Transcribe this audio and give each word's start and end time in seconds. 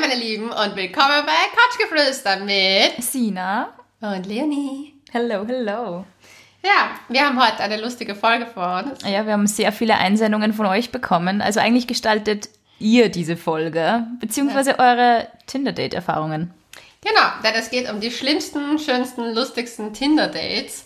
meine 0.00 0.14
Lieben, 0.14 0.50
und 0.50 0.76
willkommen 0.76 1.26
bei 1.26 1.32
Couchgeflüster 1.54 2.40
mit 2.40 3.02
Sina. 3.02 3.68
und 4.00 4.26
Leonie. 4.26 4.94
Hello, 5.12 5.44
hello. 5.46 6.04
Ja, 6.62 6.90
wir 7.08 7.26
haben 7.26 7.40
heute 7.42 7.60
eine 7.62 7.80
lustige 7.80 8.14
Folge 8.14 8.46
vor 8.46 8.82
uns. 8.84 9.02
Ja, 9.02 9.26
wir 9.26 9.32
haben 9.32 9.46
sehr 9.46 9.72
viele 9.72 9.96
Einsendungen 9.96 10.52
von 10.52 10.66
euch 10.66 10.90
bekommen. 10.90 11.40
Also 11.42 11.60
eigentlich 11.60 11.86
gestaltet 11.86 12.48
ihr 12.78 13.10
diese 13.10 13.36
Folge, 13.36 14.06
beziehungsweise 14.20 14.78
eure 14.78 15.26
Tinder-Date-Erfahrungen. 15.46 16.52
Genau, 17.02 17.28
denn 17.42 17.54
es 17.54 17.70
geht 17.70 17.90
um 17.90 18.00
die 18.00 18.10
schlimmsten, 18.10 18.78
schönsten, 18.78 19.34
lustigsten 19.34 19.92
Tinder-Dates. 19.92 20.84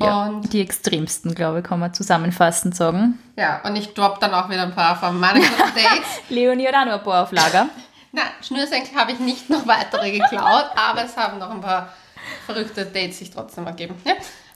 Ja, 0.00 0.26
Und 0.26 0.52
die 0.52 0.60
extremsten, 0.60 1.34
glaube 1.36 1.60
ich, 1.60 1.64
kann 1.64 1.78
man 1.78 1.94
zusammenfassend 1.94 2.74
sagen. 2.74 3.18
ja, 3.36 3.60
und 3.64 3.76
ich 3.76 3.94
drop 3.94 4.18
dann 4.18 4.34
auch 4.34 4.48
wieder 4.50 4.62
ein 4.62 4.74
paar 4.74 4.96
von 4.98 5.18
meinen 5.20 5.42
Dates. 5.42 6.06
Leonie 6.28 6.66
hat 6.66 6.74
auch 6.74 6.84
noch 6.86 6.98
ein 6.98 7.04
paar 7.04 7.22
auf 7.24 7.32
Lager. 7.32 7.68
Na, 8.14 8.22
Schnürsenkel 8.42 8.94
habe 8.94 9.10
ich 9.10 9.18
nicht 9.18 9.50
noch 9.50 9.66
weitere 9.66 10.12
geklaut, 10.12 10.66
aber 10.76 11.04
es 11.04 11.16
haben 11.16 11.38
noch 11.38 11.50
ein 11.50 11.60
paar 11.60 11.92
verrückte 12.46 12.86
Dates 12.86 13.18
sich 13.18 13.30
trotzdem 13.30 13.66
ergeben. 13.66 13.96
Ja? 14.04 14.12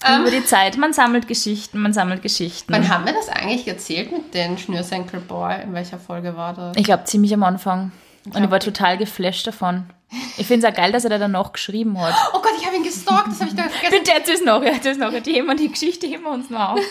Ähm, 0.06 0.20
Über 0.20 0.30
die 0.30 0.44
Zeit, 0.44 0.76
man 0.76 0.92
sammelt 0.92 1.26
Geschichten, 1.26 1.80
man 1.80 1.92
sammelt 1.92 2.22
Geschichten. 2.22 2.72
wann 2.72 2.88
haben 2.88 3.04
wir 3.04 3.12
das 3.12 3.28
eigentlich 3.28 3.66
erzählt 3.66 4.12
mit 4.12 4.32
den 4.32 4.58
Schnürsenkel 4.58 5.18
Boy? 5.18 5.60
In 5.64 5.74
welcher 5.74 5.98
Folge 5.98 6.36
war 6.36 6.54
das? 6.54 6.76
Ich 6.76 6.84
glaube, 6.84 7.02
ziemlich 7.04 7.34
am 7.34 7.42
Anfang. 7.42 7.90
Und 8.24 8.44
ich 8.44 8.50
war 8.50 8.60
total 8.60 8.98
geflasht 8.98 9.46
davon. 9.46 9.90
Ich 10.38 10.46
finde 10.46 10.66
es 10.66 10.72
auch 10.72 10.76
geil, 10.76 10.90
dass 10.92 11.04
er 11.04 11.10
da 11.10 11.18
dann 11.18 11.32
noch 11.32 11.52
geschrieben 11.52 12.00
hat. 12.00 12.14
Oh 12.32 12.40
Gott, 12.40 12.52
ich 12.58 12.64
habe 12.66 12.76
ihn 12.76 12.82
gestalkt, 12.82 13.28
das 13.28 13.40
habe 13.40 13.50
ich 13.50 13.56
da 13.56 13.62
vergessen. 13.68 13.90
Bitte 14.04 14.12
erzähl 14.14 14.34
es 14.34 14.42
noch, 14.44 14.62
erzähl 14.62 14.92
es 14.92 14.98
noch. 14.98 15.12
Die, 15.12 15.20
Thema, 15.20 15.54
die 15.54 15.68
Geschichte 15.70 16.06
heben 16.06 16.22
wir 16.24 16.30
uns 16.30 16.50
noch 16.50 16.70
auf. 16.70 16.80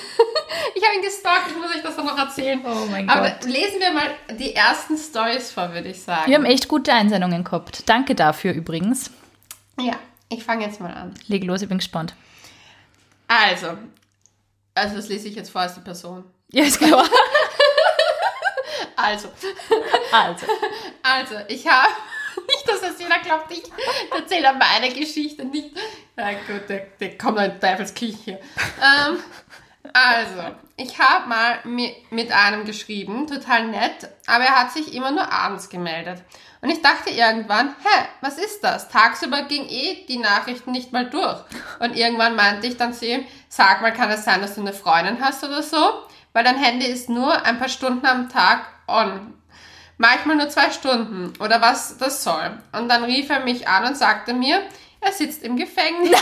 Ich 0.76 0.84
habe 0.86 0.96
ihn 0.96 1.02
gestalkt, 1.02 1.48
ich 1.50 1.58
muss 1.58 1.76
euch 1.76 1.82
das 1.82 1.96
doch 1.96 2.04
noch 2.04 2.18
erzählen. 2.18 2.62
Oh 2.64 2.86
mein 2.92 3.10
Aber 3.10 3.30
Gott. 3.32 3.46
lesen 3.46 3.80
wir 3.80 3.92
mal 3.92 4.10
die 4.40 4.54
ersten 4.56 4.96
Stories 4.98 5.52
vor, 5.52 5.74
würde 5.74 5.90
ich 5.90 6.02
sagen. 6.02 6.30
Wir 6.30 6.36
haben 6.38 6.46
echt 6.46 6.68
gute 6.68 6.94
Einsendungen 6.94 7.44
gehabt. 7.44 7.88
Danke 7.90 8.14
dafür 8.16 8.54
übrigens. 8.54 9.10
ja, 9.80 9.94
ich 10.30 10.44
fange 10.44 10.66
jetzt 10.66 10.80
mal 10.80 10.94
an. 10.94 11.14
Leg 11.28 11.44
los, 11.46 11.62
ich 11.64 11.70
bin 11.70 11.80
gespannt. 11.80 12.16
Also, 13.28 13.70
also 14.76 14.96
das 14.96 15.10
lese 15.10 15.28
ich 15.30 15.36
jetzt 15.36 15.50
vor 15.50 15.62
als 15.62 15.74
die 15.76 15.82
Person. 15.82 16.24
Ja, 16.52 16.64
ist 16.64 16.80
klar. 16.80 17.06
Also, 18.96 19.30
Also, 20.12 20.46
also, 21.14 21.36
ich 21.48 21.68
habe, 21.68 21.88
nicht, 22.48 22.68
dass 22.68 22.82
das 22.82 23.00
jeder 23.00 23.20
glaubt, 23.20 23.52
ich 23.52 23.64
erzähle 24.16 24.54
meine 24.54 24.90
Geschichte 24.94 25.46
nicht. 25.46 25.76
Na 26.16 26.32
gut, 26.34 26.68
der, 26.70 26.88
der 27.00 27.18
kommt 27.18 27.40
in 27.40 27.60
Teufelsküche. 27.60 28.40
Ähm, 28.82 29.20
also, 29.94 30.56
ich 30.76 31.00
habe 31.00 31.28
mal 31.30 31.60
mi- 31.64 31.96
mit 32.10 32.32
einem 32.32 32.66
geschrieben, 32.66 33.26
total 33.28 33.68
nett, 33.68 34.10
aber 34.26 34.44
er 34.44 34.60
hat 34.60 34.72
sich 34.72 34.94
immer 34.94 35.12
nur 35.12 35.32
abends 35.32 35.70
gemeldet. 35.70 36.22
Und 36.62 36.70
ich 36.72 36.82
dachte 36.82 37.12
irgendwann, 37.12 37.70
hä, 37.84 38.06
was 38.22 38.38
ist 38.40 38.64
das? 38.64 38.90
Tagsüber 38.90 39.44
ging 39.44 39.68
eh 39.70 40.06
die 40.08 40.18
Nachrichten 40.18 40.72
nicht 40.72 40.92
mal 40.92 41.08
durch. 41.10 41.38
Und 41.80 41.96
irgendwann 41.96 42.36
meinte 42.36 42.66
ich 42.68 42.78
dann 42.78 42.94
zu 42.94 43.06
ihm, 43.06 43.26
sag 43.48 43.82
mal, 43.82 43.94
kann 43.94 44.10
es 44.10 44.26
sein, 44.26 44.42
dass 44.42 44.56
du 44.56 44.62
eine 44.62 44.74
Freundin 44.74 45.24
hast 45.24 45.44
oder 45.44 45.62
so? 45.62 46.02
Weil 46.34 46.44
dein 46.44 46.58
Handy 46.58 46.88
ist 46.88 47.10
nur 47.10 47.44
ein 47.46 47.60
paar 47.60 47.70
Stunden 47.70 48.06
am 48.08 48.28
Tag 48.30 48.66
on. 48.88 49.34
Manchmal 49.98 50.36
nur 50.36 50.50
zwei 50.50 50.70
Stunden 50.72 51.34
oder 51.40 51.60
was 51.62 51.98
das 51.98 52.24
soll. 52.24 52.58
Und 52.72 52.88
dann 52.90 53.04
rief 53.04 53.30
er 53.30 53.40
mich 53.40 53.68
an 53.68 53.86
und 53.86 53.98
sagte 53.98 54.34
mir, 54.34 54.62
er 55.02 55.12
sitzt 55.12 55.44
im 55.44 55.58
Gefängnis. 55.58 56.12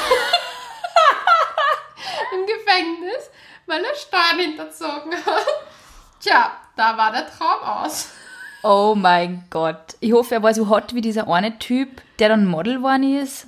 Im 2.34 2.46
Gefängnis, 2.46 3.30
weil 3.66 3.84
er 3.84 3.96
Steuern 3.96 4.40
hinterzogen 4.40 5.14
hat. 5.14 5.46
Tja, 6.20 6.52
da 6.76 6.98
war 6.98 7.12
der 7.12 7.28
Traum 7.28 7.62
aus. 7.64 8.10
oh 8.64 8.96
mein 8.96 9.46
Gott. 9.50 9.96
Ich 10.00 10.14
hoffe, 10.14 10.36
er 10.36 10.44
war 10.44 10.54
so 10.54 10.70
hot 10.70 10.94
wie 10.94 11.02
dieser 11.02 11.28
eine 11.28 11.58
Typ, 11.60 12.02
der 12.20 12.30
dann 12.30 12.46
Model 12.46 12.78
geworden 12.78 13.18
ist. 13.18 13.48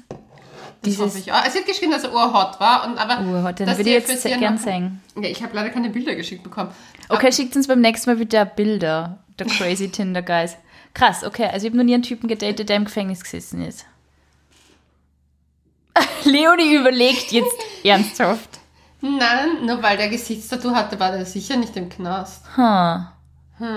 Das 0.83 0.97
hoffe 0.99 1.17
ich 1.17 1.31
auch. 1.31 1.43
Es 1.45 1.55
wird 1.55 1.65
geschrieben, 1.65 1.91
dass 1.91 2.03
er 2.03 2.13
urhot 2.13 2.59
war. 2.59 2.85
Und 2.87 2.97
aber 2.97 3.21
Urhot, 3.21 3.59
den 3.59 3.67
würde 3.67 3.81
ich 3.81 4.07
jetzt 4.07 4.23
gern 4.23 4.57
sehen. 4.57 5.01
Ja, 5.15 5.29
ich 5.29 5.41
habe 5.43 5.55
leider 5.55 5.69
keine 5.69 5.89
Bilder 5.89 6.15
geschickt 6.15 6.43
bekommen. 6.43 6.71
Okay, 7.09 7.31
schickt 7.31 7.55
uns 7.55 7.67
beim 7.67 7.81
nächsten 7.81 8.09
Mal 8.09 8.17
bitte 8.17 8.45
Bilder. 8.45 9.17
Der 9.39 9.47
crazy 9.47 9.89
Tinder 9.89 10.21
Guys. 10.21 10.57
Krass, 10.93 11.23
okay. 11.23 11.45
Also 11.45 11.67
ich 11.67 11.71
habe 11.71 11.77
noch 11.77 11.83
nie 11.83 11.93
einen 11.93 12.03
Typen 12.03 12.27
gedatet, 12.27 12.69
der 12.69 12.77
im 12.77 12.85
Gefängnis 12.85 13.23
gesessen 13.23 13.61
ist. 13.61 13.85
Leonie 16.23 16.75
überlegt 16.75 17.31
jetzt 17.31 17.55
ernsthaft. 17.83 18.59
Nein, 19.01 19.65
nur 19.65 19.81
weil 19.83 19.97
der 19.97 20.09
Gesichtstattoo 20.09 20.71
hatte, 20.71 20.99
war 20.99 21.11
der 21.11 21.25
sicher 21.25 21.55
nicht 21.55 21.75
im 21.77 21.87
Knast. 21.87 22.43
Hm. 22.55 23.05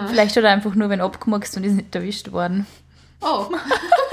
Vielleicht 0.08 0.36
hat 0.36 0.44
er 0.44 0.50
einfach 0.50 0.74
nur 0.74 0.88
wen 0.90 1.00
abgemurkst 1.00 1.56
und 1.56 1.64
ist 1.64 1.74
nicht 1.74 1.94
erwischt 1.94 2.32
worden. 2.32 2.66
Oh. 3.20 3.46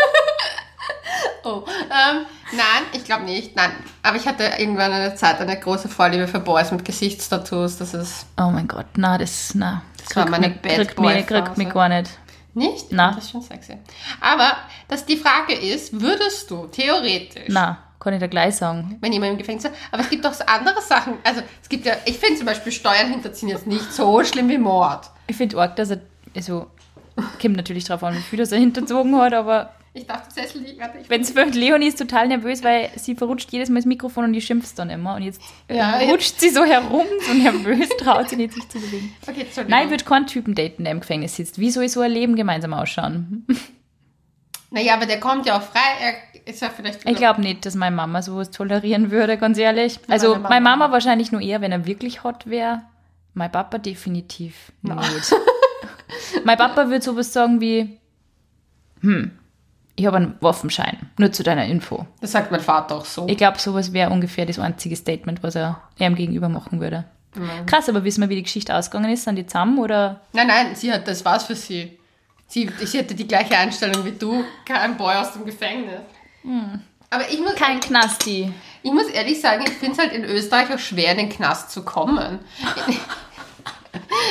oh. 1.48 1.64
Ähm, 1.68 2.26
nein, 2.52 2.84
ich 2.94 3.04
glaube 3.04 3.24
nicht. 3.24 3.56
Nein. 3.56 3.72
Aber 4.04 4.18
ich 4.18 4.28
hatte 4.28 4.44
irgendwann 4.58 4.92
eine 4.92 5.16
Zeit 5.16 5.40
eine 5.40 5.60
große 5.60 5.90
Vorliebe 5.90 6.28
für 6.28 6.40
Boys 6.40 6.72
mit 6.72 6.86
Gesichtstattoos. 6.86 7.78
Das 7.78 7.94
ist 7.94 8.26
Oh 8.40 8.50
mein 8.52 8.68
Gott, 8.68 8.86
na, 8.98 9.18
das, 9.18 9.54
na. 9.56 9.82
Das 9.98 10.16
war 10.16 10.24
kriegt 10.26 10.32
meine 10.32 10.54
mich, 10.54 10.62
Bad 10.62 10.76
kriegt 10.76 11.00
mich, 11.00 11.28
kriegt 11.28 11.58
mich 11.58 11.70
gar 11.70 11.90
nicht. 11.90 12.12
nicht? 12.54 12.86
Na. 12.92 13.12
Das 13.14 13.26
ist 13.26 13.32
schon 13.32 13.42
sexy. 13.42 13.78
Aber 14.22 14.58
dass 14.88 15.06
die 15.06 15.18
Frage 15.18 15.54
ist, 15.54 16.00
würdest 16.00 16.50
du 16.52 16.68
theoretisch, 16.68 17.48
Na, 17.50 17.78
kann 18.00 18.14
ich 18.14 18.20
da 18.20 18.28
gleich 18.28 18.56
sagen. 18.56 18.98
wenn 19.02 19.12
jemand 19.12 19.34
im 19.34 19.38
Gefängnis 19.38 19.66
ist, 19.66 19.74
aber 19.92 20.04
es 20.04 20.10
gibt 20.10 20.26
auch 20.26 20.34
andere 20.46 20.82
Sachen. 20.82 21.16
Also 21.24 21.42
es 21.62 21.70
gibt 21.70 21.86
ja, 21.86 21.94
ich 22.06 22.18
finde 22.18 22.38
zum 22.38 22.46
Beispiel 22.46 22.72
Steuern 22.72 23.10
hinterziehen 23.10 23.50
jetzt 23.50 23.68
nicht 23.68 23.92
so 23.92 24.24
schlimm 24.24 24.50
wie 24.50 24.58
Mord. 24.58 25.10
Ich 25.28 25.36
finde 25.36 25.58
arg, 25.58 25.76
dass 25.76 25.90
er, 25.92 26.00
also, 26.36 26.68
kommt 27.42 27.58
natürlich 27.58 27.86
drauf 27.86 28.04
an, 28.04 28.16
wie 28.16 28.22
viel 28.22 28.40
das 28.40 28.52
er 28.52 28.60
hinterzogen 28.60 29.18
hat, 29.18 29.34
aber 29.34 29.72
Ich 29.98 30.06
darf 30.06 30.28
den 30.28 30.32
Sessel 30.32 30.62
liegen. 30.62 30.80
Warte, 30.80 31.00
ich 31.00 31.10
wenn 31.10 31.22
es 31.22 31.32
für 31.32 31.44
Leonie 31.44 31.88
ist 31.88 31.98
total 31.98 32.28
nervös, 32.28 32.64
weil 32.64 32.90
sie 32.96 33.16
verrutscht 33.16 33.52
jedes 33.52 33.70
Mal 33.70 33.78
das 33.78 33.86
Mikrofon 33.86 34.26
und 34.26 34.34
die 34.34 34.42
schimpft 34.42 34.78
dann 34.78 34.92
immer 34.92 35.16
und 35.16 35.24
jetzt 35.24 35.42
Ja, 35.70 35.98
rutscht 35.98 36.40
sie 36.40 36.50
so 36.50 36.64
herum, 36.64 37.06
so 37.26 37.34
nervös, 37.34 37.90
traut 37.98 38.30
sie 38.30 38.36
nicht, 38.36 38.54
sich 38.54 38.68
zu 38.70 38.80
bewegen. 38.80 39.12
Okay. 39.28 39.48
Nein, 39.68 39.86
ich 39.86 39.90
würde 39.90 40.04
keinen 40.04 40.28
Typen 40.28 40.54
daten, 40.54 40.84
der 40.84 40.92
im 40.92 41.00
Gefängnis 41.00 41.36
sitzt. 41.36 41.58
Wie 41.60 41.72
soll 41.72 41.90
so 41.90 42.02
ein 42.02 42.12
Leben 42.12 42.36
gemeinsam 42.36 42.74
ausschauen? 42.74 43.46
Naja, 44.70 44.96
aber 44.96 45.06
der 45.06 45.20
kommt 45.20 45.46
ja 45.46 45.58
auch 45.58 45.62
frei. 45.62 45.80
Er 46.02 46.14
ist 46.46 46.62
ja 46.62 46.70
vielleicht. 46.70 47.08
Ich 47.08 47.16
glaube 47.16 47.42
nicht, 47.42 47.66
dass 47.66 47.76
meine 47.76 47.96
Mama 47.96 48.22
sowas 48.22 48.52
tolerieren 48.52 49.12
würde, 49.12 49.38
ganz 49.38 49.58
ehrlich. 49.58 50.00
Also, 50.10 50.32
Meine 50.32 50.42
Mama 50.42 50.50
meine 50.50 50.64
Mama 50.64 50.92
wahrscheinlich 50.92 51.32
nur 51.32 51.42
eher, 51.42 51.62
wenn 51.62 51.72
er 51.72 51.86
wirklich 51.86 52.24
hot 52.24 52.48
wäre. 52.48 52.82
Mein 53.34 53.52
Papa 53.52 53.78
definitiv 53.78 54.72
nicht. 54.82 55.34
mein 56.44 56.58
Papa 56.58 56.90
würde 56.90 57.02
sowas 57.02 57.32
sagen 57.32 57.62
wie, 57.62 57.98
hm, 59.02 59.32
ich 59.98 60.06
habe 60.06 60.18
einen 60.18 60.36
Waffenschein, 60.40 61.10
nur 61.18 61.32
zu 61.34 61.44
deiner 61.44 61.66
Info. 61.66 62.06
Das 62.22 62.32
sagt 62.32 62.52
mein 62.52 62.62
Vater 62.62 62.96
auch 62.96 63.06
so. 63.06 63.28
Ich 63.28 63.36
glaube, 63.38 63.60
sowas 63.60 63.92
wäre 63.92 64.12
ungefähr 64.12 64.46
das 64.46 64.60
einzige 64.60 64.96
Statement, 64.96 65.44
was 65.44 65.56
er 65.56 65.82
ihm 66.00 66.16
gegenüber 66.16 66.48
machen 66.48 66.80
würde. 66.80 67.04
Krass, 67.66 67.90
aber 67.90 68.04
wissen 68.04 68.22
wir, 68.22 68.30
wie 68.30 68.36
die 68.36 68.44
Geschichte 68.44 68.74
ausgegangen 68.74 69.12
ist? 69.12 69.24
Sind 69.26 69.36
die 69.36 69.46
zusammen 69.46 69.78
oder? 69.80 70.22
Nein, 70.34 70.48
nein, 70.48 70.76
sie 70.76 70.92
hat, 70.92 71.08
das 71.08 71.24
war's 71.26 71.44
für 71.44 71.56
sie. 71.56 71.98
Sie, 72.48 72.70
sie 72.86 73.00
hatte 73.00 73.14
die 73.14 73.28
gleiche 73.28 73.58
Einstellung 73.58 74.06
wie 74.06 74.14
du, 74.14 74.44
kein 74.66 74.96
Boy 74.98 75.16
aus 75.16 75.34
dem 75.34 75.46
Gefängnis. 75.46 76.00
Aber 77.10 77.30
ich 77.30 77.40
muss, 77.40 77.56
Kein 77.56 77.80
Knasti. 77.80 78.52
ich 78.84 78.92
muss 78.92 79.08
ehrlich 79.08 79.40
sagen, 79.42 79.64
ich 79.68 79.74
finde 79.74 79.94
es 79.94 80.00
halt 80.00 80.14
in 80.14 80.24
Österreich 80.24 80.74
auch 80.74 80.80
schwer, 80.80 81.12
in 81.12 81.18
den 81.18 81.30
Knast 81.30 81.72
zu 81.72 81.84
kommen. 81.84 82.40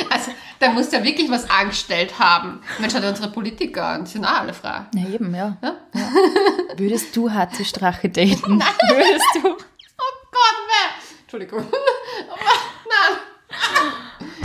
Also, 0.09 0.31
da 0.59 0.69
muss 0.69 0.91
ja 0.91 1.03
wirklich 1.03 1.29
was 1.29 1.49
angestellt 1.49 2.17
haben. 2.19 2.61
Mensch, 2.79 2.93
hat 2.93 3.03
unsere 3.03 3.29
Politiker 3.29 3.85
an, 3.85 4.05
die 4.05 4.11
sind 4.11 4.25
auch 4.25 4.41
alle 4.41 4.53
frei. 4.53 4.85
Ja, 4.93 5.07
eben, 5.09 5.33
ja. 5.35 5.57
ja. 5.61 5.75
Würdest 6.75 7.15
du 7.15 7.31
Hatze 7.31 7.65
Strache 7.65 8.09
daten? 8.09 8.59
Würdest 8.89 9.25
du? 9.35 9.49
Oh 9.49 10.13
Gott, 10.31 10.57
wer? 10.67 11.19
Entschuldigung. 11.21 11.65
Oh, 11.71 12.35
nein. 12.89 13.17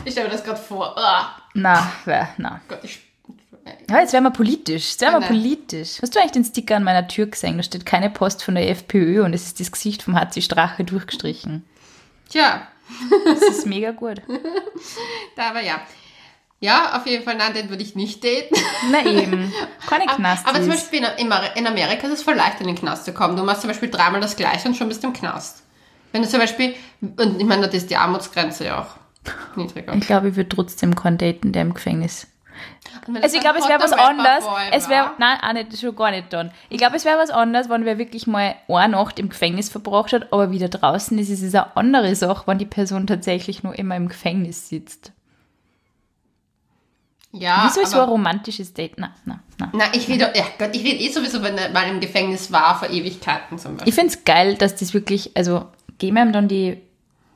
Ich 0.05 0.13
stelle 0.13 0.29
mir 0.29 0.33
das 0.35 0.45
gerade 0.45 0.61
vor. 0.61 0.97
Ah, 0.99 1.37
Na, 1.55 1.93
wer, 2.05 2.29
na. 2.39 2.61
Gott, 2.69 2.81
ich. 2.83 3.01
Ja, 3.89 4.01
jetzt 4.01 4.13
werden 4.13 4.25
wir 4.25 4.31
politisch. 4.31 4.91
Jetzt 4.91 5.01
werden 5.03 5.15
wir 5.15 5.21
Nein. 5.21 5.29
politisch. 5.29 6.03
Hast 6.03 6.15
du 6.15 6.19
eigentlich 6.19 6.33
den 6.33 6.45
Sticker 6.45 6.77
an 6.77 6.83
meiner 6.83 7.07
Tür 7.07 7.27
gesehen? 7.27 7.59
Da 7.59 7.63
steht 7.63 7.87
keine 7.87 8.11
Post 8.11 8.43
von 8.43 8.57
der 8.57 8.69
FPÖ 8.71 9.23
und 9.25 9.35
es 9.35 9.45
ist 9.45 9.61
das 9.61 9.71
Gesicht 9.71 10.03
vom 10.03 10.19
Hatzi 10.19 10.43
Strache 10.43 10.83
durchgestrichen. 10.83 11.65
Tja, 12.29 12.67
Das 13.25 13.43
ist 13.43 13.67
mega 13.67 13.91
gut. 13.93 14.23
da 15.37 15.51
aber 15.51 15.61
ja. 15.61 15.81
Ja, 16.61 16.97
auf 16.97 17.07
jeden 17.07 17.25
Fall, 17.25 17.37
nein, 17.37 17.55
den 17.55 17.71
würde 17.71 17.83
ich 17.83 17.97
nicht 17.97 18.23
daten. 18.23 18.55
Na 18.93 19.05
eben. 19.05 19.53
Keine 19.89 20.07
Knastis. 20.15 20.49
Aber 20.49 20.61
zum 20.61 20.71
Beispiel 20.71 21.05
in, 21.19 21.67
Amerika 21.67 22.07
ist 22.07 22.13
es 22.13 22.23
voll 22.23 22.35
leicht, 22.35 22.61
in 22.61 22.69
den 22.69 22.77
Knast 22.77 23.05
zu 23.05 23.13
kommen. 23.13 23.37
Du 23.37 23.43
machst 23.43 23.63
zum 23.63 23.69
Beispiel 23.69 23.91
dreimal 23.91 24.21
das 24.21 24.37
Gleiche 24.37 24.69
und 24.69 24.77
schon 24.77 24.89
bist 24.89 25.03
du 25.03 25.09
im 25.09 25.13
Knast. 25.13 25.65
Wenn 26.13 26.23
du 26.23 26.29
zum 26.29 26.39
Beispiel, 26.39 26.75
und 27.01 27.41
ich 27.41 27.47
meine, 27.47 27.67
das 27.67 27.75
ist 27.75 27.91
die 27.91 27.97
Armutsgrenze 27.97 28.67
ja 28.67 28.81
auch 28.81 29.57
niedriger. 29.57 29.95
ich 29.95 30.07
glaube, 30.07 30.29
ich 30.29 30.37
würde 30.37 30.49
trotzdem 30.49 30.95
keinen 30.95 31.19
daten, 31.19 31.53
der 31.53 31.63
im 31.63 31.75
Gefängnis. 31.75 32.29
Also 33.23 33.37
ich 33.37 33.43
glaube, 33.43 33.59
es 33.59 33.69
wäre 33.69 33.81
was 33.81 33.93
anderes. 33.93 34.45
Es 34.71 34.89
wäre, 34.89 35.13
nein, 35.19 35.39
auch 35.43 35.53
nicht, 35.53 35.79
schon 35.79 35.97
gar 35.97 36.11
nicht 36.11 36.33
dann. 36.33 36.51
Ich 36.69 36.79
glaube, 36.79 36.97
es 36.97 37.05
wäre 37.05 37.19
was 37.19 37.31
anderes, 37.31 37.69
wenn 37.69 37.85
wer 37.85 37.99
wirklich 37.99 38.27
mal 38.27 38.55
eine 38.69 38.93
Nacht 38.93 39.19
im 39.19 39.29
Gefängnis 39.29 39.69
verbracht 39.69 40.13
hat, 40.13 40.33
aber 40.33 40.51
wieder 40.51 40.69
draußen 40.69 41.19
ist. 41.19 41.31
Es 41.31 41.43
ist 41.43 41.55
eine 41.55 41.77
andere 41.77 42.15
Sache, 42.15 42.47
wenn 42.47 42.59
die 42.59 42.67
Person 42.67 43.07
tatsächlich 43.07 43.63
nur 43.63 43.79
immer 43.79 43.97
im 43.97 44.09
Gefängnis 44.09 44.69
sitzt. 44.69 45.13
Ja, 47.33 47.65
Wieso 47.67 47.81
ist 47.81 47.93
so 47.93 48.01
ein 48.01 48.09
romantisches 48.09 48.75
Date? 48.75 48.93
Na, 48.99 49.15
na, 49.25 49.41
na. 49.59 49.71
na, 49.73 49.85
ich 49.95 50.07
rede, 50.07 50.31
ja 50.35 50.45
Gott, 50.59 50.77
ich 50.77 50.85
rede 50.85 51.03
eh 51.03 51.09
sowieso, 51.11 51.43
wenn 51.43 51.55
mal 51.73 51.89
im 51.89 51.99
Gefängnis 51.99 52.53
war, 52.53 52.79
vor 52.79 52.91
Ewigkeiten 52.91 53.59
zum 53.59 53.77
Beispiel. 53.77 53.89
Ich 53.89 53.95
finde 53.95 54.13
es 54.13 54.25
geil, 54.25 54.57
dass 54.57 54.77
das 54.77 54.93
wirklich, 54.93 55.35
also 55.35 55.65
geben 55.97 56.19
ihm 56.19 56.33
dann 56.33 56.47
die, 56.47 56.83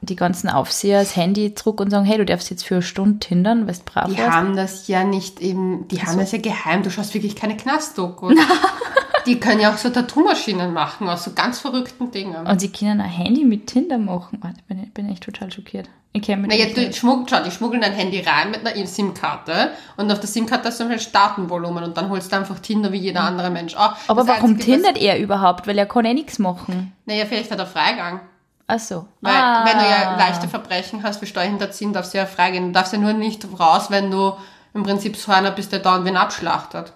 die 0.03 0.17
ganzen 0.17 0.49
Aufseher 0.49 1.01
das 1.01 1.17
Handy 1.17 1.55
zurück 1.55 1.81
und 1.81 1.91
sagen, 1.91 2.05
hey, 2.05 2.19
du 2.19 2.25
darfst 2.25 2.51
jetzt 2.51 2.65
für 2.65 2.77
eine 2.77 2.83
Stunde 2.83 3.27
hindern, 3.27 3.67
weil 3.67 3.75
du 3.75 3.81
brav 3.85 4.09
Die 4.11 4.19
warst. 4.19 4.31
haben 4.37 4.55
das 4.57 4.89
ja 4.89 5.05
nicht 5.05 5.41
eben, 5.41 5.89
die 5.89 6.03
haben 6.03 6.19
das 6.19 6.33
ja 6.33 6.39
geheim. 6.39 6.83
Du 6.83 6.91
schaust 6.91 7.15
wirklich 7.15 7.35
keine 7.37 7.57
Knastdokus. 7.57 8.35
die 9.27 9.41
können 9.41 9.61
ja 9.61 9.73
auch 9.73 9.79
so 9.79 9.89
Tattoo-Maschinen 9.91 10.73
machen 10.73 11.09
aus 11.09 11.25
so 11.25 11.33
ganz 11.33 11.59
verrückten 11.59 12.11
Dingen. 12.13 12.47
Und 12.47 12.61
sie 12.61 12.71
können 12.71 13.01
ein 13.01 13.11
Handy 13.11 13.45
mit 13.45 13.67
Tinder 13.67 13.99
machen. 13.99 14.39
Warte, 14.43 14.59
bin, 14.69 14.83
ich- 14.83 14.93
bin 14.95 15.09
echt 15.11 15.25
total 15.25 15.51
schockiert. 15.51 15.89
Ich 16.13 16.23
kenne 16.23 16.47
mich 16.47 16.51
Naja, 16.59 16.89
aus. 16.89 16.97
schmuggel, 16.97 17.27
schau, 17.29 17.43
die 17.45 17.51
schmuggeln 17.51 17.83
dein 17.83 17.93
Handy 17.93 18.21
rein 18.21 18.51
mit 18.51 18.67
einer 18.67 18.87
SIM-Karte 18.87 19.73
und 19.99 20.11
auf 20.11 20.19
der 20.19 20.29
SIM-Karte 20.29 20.69
hast 20.69 20.81
du 20.81 20.85
ein 20.85 20.99
Datenvolumen 21.13 21.85
und 21.85 21.97
dann 21.97 22.09
holst 22.09 22.33
du 22.33 22.37
einfach 22.37 22.59
Tinder 22.61 22.91
wie 22.93 22.97
jeder 22.99 23.23
andere 23.23 23.51
Mensch. 23.51 23.75
Oh, 23.79 23.89
Aber 24.09 24.27
warum 24.27 24.53
Einzige, 24.53 24.73
tindert 24.77 24.97
er 24.99 25.19
überhaupt? 25.19 25.67
Weil 25.67 25.77
er 25.77 25.85
kann 25.85 26.07
eh 26.07 26.15
nichts 26.15 26.39
machen. 26.39 26.93
Naja, 27.05 27.27
vielleicht 27.27 27.51
hat 27.51 27.59
er 27.59 27.67
Freigang. 27.67 28.21
Ach 28.69 28.79
so. 28.81 29.07
Weil 29.21 29.33
Ah. 29.33 29.65
wenn 29.65 29.79
du 29.79 29.85
ja 29.85 30.17
leichte 30.17 30.49
Verbrechen 30.49 31.03
hast, 31.03 31.23
wie 31.23 31.27
Steuerhinterziehen, 31.27 31.93
darfst 31.93 32.15
du 32.15 32.19
ja 32.19 32.27
freigehen. 32.27 32.67
Du 32.67 32.73
darfst 32.73 32.93
ja 32.93 32.99
nur 32.99 33.13
nicht 33.13 33.47
raus, 33.59 33.91
wenn 33.91 34.11
du 34.11 34.33
im 34.75 34.83
Prinzip 34.83 35.17
so 35.17 35.31
einer 35.33 35.53
bist, 35.53 35.71
der 35.73 35.79
da 35.79 35.97
und 35.97 36.05
wen 36.05 36.17
abschlachtet. 36.17 36.93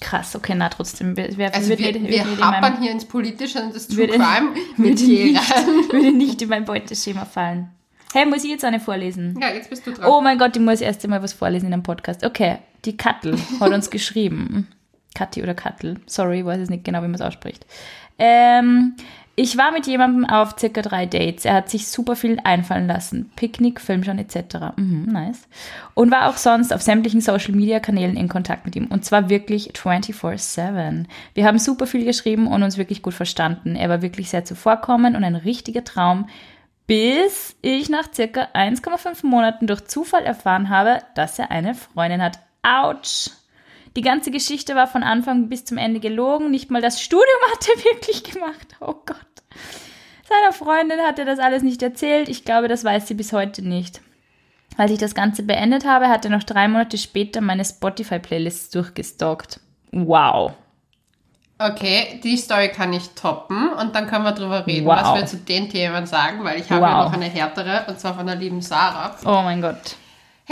Krass, 0.00 0.34
okay, 0.34 0.54
na 0.56 0.68
trotzdem. 0.70 1.10
Also 1.18 1.36
wir, 1.38 1.52
wir 1.52 1.78
wird 1.78 2.00
nicht 2.02 2.14
in 2.24 2.38
meinem- 2.38 2.40
happern 2.40 2.80
hier 2.80 2.90
ins 2.90 3.04
Politische 3.04 3.62
und 3.62 3.74
das 3.74 3.86
True 3.86 3.98
würde- 3.98 4.14
Crime 4.14 4.54
würde 4.76 4.82
mit 4.82 5.00
nicht, 5.00 5.92
würde 5.92 6.12
nicht 6.12 6.42
in 6.42 6.48
mein 6.48 6.64
Beuteschema 6.64 7.26
fallen. 7.26 7.70
Hey, 8.12 8.26
muss 8.26 8.42
ich 8.42 8.50
jetzt 8.50 8.64
eine 8.64 8.80
vorlesen? 8.80 9.38
Ja, 9.40 9.50
jetzt 9.50 9.68
bist 9.70 9.86
du 9.86 9.92
dran. 9.92 10.06
Oh 10.10 10.20
mein 10.20 10.38
Gott, 10.38 10.56
ich 10.56 10.62
muss 10.62 10.80
erst 10.80 11.04
einmal 11.04 11.22
was 11.22 11.32
vorlesen 11.34 11.66
in 11.66 11.74
einem 11.74 11.82
Podcast. 11.82 12.24
Okay, 12.24 12.58
die 12.86 12.96
Kattel 12.96 13.36
hat 13.60 13.70
uns 13.72 13.90
geschrieben. 13.90 14.66
Kathi 15.14 15.42
oder 15.42 15.54
Kattel. 15.54 16.00
Sorry, 16.06 16.44
weiß 16.44 16.60
es 16.60 16.70
nicht 16.70 16.82
genau, 16.84 16.98
wie 17.00 17.06
man 17.08 17.14
es 17.14 17.20
ausspricht. 17.20 17.66
Ähm, 18.18 18.96
ich 19.36 19.56
war 19.56 19.72
mit 19.72 19.86
jemandem 19.86 20.26
auf 20.26 20.56
circa 20.58 20.82
drei 20.82 21.06
Dates. 21.06 21.44
Er 21.44 21.54
hat 21.54 21.70
sich 21.70 21.88
super 21.88 22.14
viel 22.16 22.38
einfallen 22.44 22.86
lassen. 22.86 23.30
Picknick, 23.36 23.80
Filmschauen 23.80 24.18
etc. 24.18 24.76
Mhm, 24.76 25.08
nice. 25.10 25.48
Und 25.94 26.10
war 26.10 26.28
auch 26.28 26.36
sonst 26.36 26.72
auf 26.74 26.82
sämtlichen 26.82 27.20
Social 27.20 27.54
Media 27.54 27.80
Kanälen 27.80 28.16
in 28.16 28.28
Kontakt 28.28 28.66
mit 28.66 28.76
ihm. 28.76 28.86
Und 28.86 29.04
zwar 29.04 29.30
wirklich 29.30 29.72
24-7. 29.72 31.06
Wir 31.34 31.46
haben 31.46 31.58
super 31.58 31.86
viel 31.86 32.04
geschrieben 32.04 32.48
und 32.48 32.62
uns 32.62 32.76
wirklich 32.76 33.02
gut 33.02 33.14
verstanden. 33.14 33.76
Er 33.76 33.88
war 33.88 34.02
wirklich 34.02 34.28
sehr 34.28 34.44
zuvorkommend 34.44 35.16
und 35.16 35.24
ein 35.24 35.36
richtiger 35.36 35.84
Traum, 35.84 36.28
bis 36.86 37.56
ich 37.62 37.88
nach 37.88 38.12
circa 38.12 38.48
1,5 38.52 39.24
Monaten 39.24 39.66
durch 39.66 39.86
Zufall 39.86 40.24
erfahren 40.24 40.68
habe, 40.68 40.98
dass 41.14 41.38
er 41.38 41.50
eine 41.50 41.74
Freundin 41.74 42.20
hat. 42.20 42.40
Autsch! 42.62 43.30
Die 43.96 44.02
ganze 44.02 44.30
Geschichte 44.30 44.74
war 44.76 44.86
von 44.86 45.02
Anfang 45.02 45.48
bis 45.48 45.64
zum 45.64 45.76
Ende 45.78 46.00
gelogen. 46.00 46.50
Nicht 46.50 46.70
mal 46.70 46.80
das 46.82 47.00
Studium 47.02 47.26
hat 47.52 47.68
er 47.68 47.84
wirklich 47.84 48.22
gemacht. 48.24 48.76
Oh 48.80 48.94
Gott. 49.06 49.16
Seiner 50.28 50.52
Freundin 50.52 51.00
hat 51.00 51.18
er 51.18 51.24
das 51.24 51.40
alles 51.40 51.62
nicht 51.64 51.82
erzählt. 51.82 52.28
Ich 52.28 52.44
glaube, 52.44 52.68
das 52.68 52.84
weiß 52.84 53.08
sie 53.08 53.14
bis 53.14 53.32
heute 53.32 53.62
nicht. 53.62 54.00
Als 54.76 54.92
ich 54.92 54.98
das 54.98 55.16
Ganze 55.16 55.42
beendet 55.42 55.84
habe, 55.84 56.08
hat 56.08 56.24
er 56.24 56.30
noch 56.30 56.44
drei 56.44 56.68
Monate 56.68 56.96
später 56.98 57.40
meine 57.40 57.64
Spotify-Playlists 57.64 58.70
durchgestalkt. 58.70 59.58
Wow. 59.90 60.52
Okay, 61.58 62.20
die 62.24 62.36
Story 62.38 62.68
kann 62.70 62.92
ich 62.94 63.10
toppen 63.10 63.70
und 63.74 63.94
dann 63.94 64.06
können 64.06 64.24
wir 64.24 64.32
drüber 64.32 64.66
reden, 64.66 64.86
Wow. 64.86 64.96
was 65.02 65.14
wir 65.14 65.26
zu 65.26 65.36
den 65.38 65.68
Themen 65.68 66.06
sagen, 66.06 66.42
weil 66.42 66.58
ich 66.60 66.70
habe 66.70 66.86
ja 66.86 66.98
Wow. 67.00 67.04
noch 67.06 67.12
eine 67.12 67.26
härtere 67.26 67.84
und 67.88 68.00
zwar 68.00 68.14
von 68.14 68.24
der 68.26 68.36
lieben 68.36 68.62
Sarah. 68.62 69.16
Oh 69.26 69.42
mein 69.42 69.60
Gott. 69.60 69.96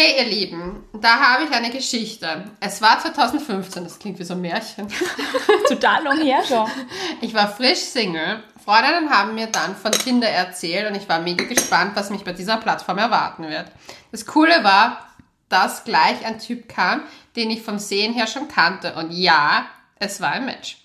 Hey 0.01 0.17
ihr 0.17 0.31
Lieben, 0.31 0.85
da 0.93 1.19
habe 1.19 1.43
ich 1.43 1.51
eine 1.51 1.71
Geschichte. 1.71 2.45
Es 2.61 2.81
war 2.81 3.01
2015, 3.01 3.83
das 3.83 3.99
klingt 3.99 4.17
wie 4.21 4.23
so 4.23 4.35
ein 4.35 4.41
Märchen. 4.41 4.87
Total 5.69 6.05
lang 6.05 6.21
her 6.21 6.39
schon. 6.47 6.71
Ich 7.21 7.35
war 7.35 7.49
frisch 7.49 7.81
Single. 7.81 8.45
Freundinnen 8.65 9.11
haben 9.11 9.35
mir 9.35 9.49
dann 9.49 9.75
von 9.75 9.91
Tinder 9.91 10.29
erzählt 10.29 10.89
und 10.89 10.97
ich 10.97 11.09
war 11.09 11.19
mega 11.19 11.45
gespannt, 11.47 11.97
was 11.97 12.11
mich 12.11 12.23
bei 12.23 12.33
dieser 12.33 12.59
Plattform 12.59 12.99
erwarten 12.99 13.49
wird. 13.49 13.73
Das 14.13 14.25
Coole 14.25 14.63
war, 14.63 15.05
dass 15.49 15.83
gleich 15.83 16.25
ein 16.25 16.39
Typ 16.39 16.69
kam, 16.69 17.03
den 17.35 17.51
ich 17.51 17.63
vom 17.63 17.81
Sehen 17.81 18.15
her 18.15 18.29
schon 18.29 18.47
kannte. 18.47 18.95
Und 18.95 19.11
ja, 19.11 19.67
es 19.99 20.21
war 20.21 20.31
ein 20.31 20.45
Match. 20.45 20.77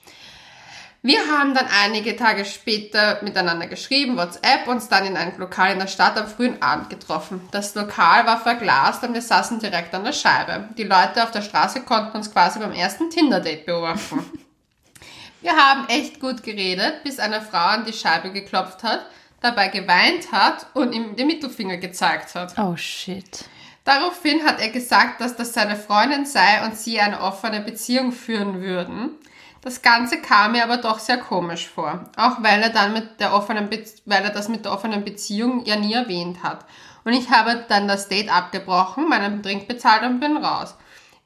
Wir 1.05 1.19
haben 1.29 1.53
dann 1.53 1.67
einige 1.67 2.15
Tage 2.15 2.45
später 2.45 3.19
miteinander 3.23 3.67
geschrieben, 3.67 4.15
WhatsApp, 4.15 4.69
uns 4.69 4.88
dann 4.88 5.05
in 5.05 5.17
einem 5.17 5.38
Lokal 5.38 5.73
in 5.73 5.79
der 5.79 5.88
Stadt 5.88 6.17
am 6.17 6.27
frühen 6.27 6.61
Abend 6.61 6.89
getroffen. 6.89 7.41
Das 7.51 7.75
Lokal 7.75 8.25
war 8.25 8.39
verglast 8.39 9.03
und 9.03 9.13
wir 9.13 9.21
saßen 9.21 9.59
direkt 9.59 9.94
an 9.94 10.05
der 10.05 10.13
Scheibe. 10.13 10.69
Die 10.77 10.83
Leute 10.83 11.21
auf 11.21 11.31
der 11.31 11.41
Straße 11.41 11.81
konnten 11.81 12.15
uns 12.15 12.31
quasi 12.31 12.59
beim 12.59 12.71
ersten 12.71 13.09
Tinder-Date 13.09 13.65
beobachten. 13.65 14.25
Wir 15.41 15.57
haben 15.57 15.89
echt 15.89 16.21
gut 16.21 16.41
geredet, 16.41 17.03
bis 17.03 17.19
eine 17.19 17.41
Frau 17.41 17.57
an 17.57 17.83
die 17.83 17.91
Scheibe 17.91 18.31
geklopft 18.31 18.81
hat, 18.83 19.05
dabei 19.41 19.67
geweint 19.67 20.31
hat 20.31 20.67
und 20.73 20.94
ihm 20.94 21.17
den 21.17 21.27
Mittelfinger 21.27 21.75
gezeigt 21.75 22.33
hat. 22.33 22.57
Oh 22.57 22.77
shit. 22.77 23.44
Daraufhin 23.83 24.45
hat 24.45 24.61
er 24.61 24.69
gesagt, 24.69 25.19
dass 25.19 25.35
das 25.35 25.51
seine 25.51 25.75
Freundin 25.75 26.25
sei 26.25 26.63
und 26.63 26.77
sie 26.77 27.01
eine 27.01 27.19
offene 27.19 27.59
Beziehung 27.59 28.13
führen 28.13 28.61
würden. 28.61 29.17
Das 29.63 29.81
Ganze 29.81 30.19
kam 30.19 30.51
mir 30.51 30.63
aber 30.65 30.75
doch 30.75 31.00
sehr 31.00 31.18
komisch 31.18 31.69
vor, 31.69 32.04
auch 32.18 32.44
weil 32.44 32.62
er 32.62 32.69
dann 32.69 32.92
mit 32.92 33.21
der 33.21 33.33
offenen 33.33 33.69
Be 33.69 33.81
weil 34.06 34.21
er 34.24 34.30
das 34.30 34.50
mit 34.50 34.65
der 34.65 34.74
offenen 34.74 35.06
Beziehung 35.06 35.63
ja 35.65 35.77
nie 35.77 35.94
erwähnt 35.94 36.44
hat. 36.44 36.65
Und 37.06 37.13
ich 37.13 37.30
habe 37.30 37.63
dann 37.69 37.88
das 37.88 38.10
Date 38.10 38.30
abgebrochen, 38.30 39.07
meinen 39.07 39.42
Drink 39.42 39.69
bezahlt 39.69 40.04
und 40.04 40.19
bin 40.19 40.36
raus. 40.36 40.75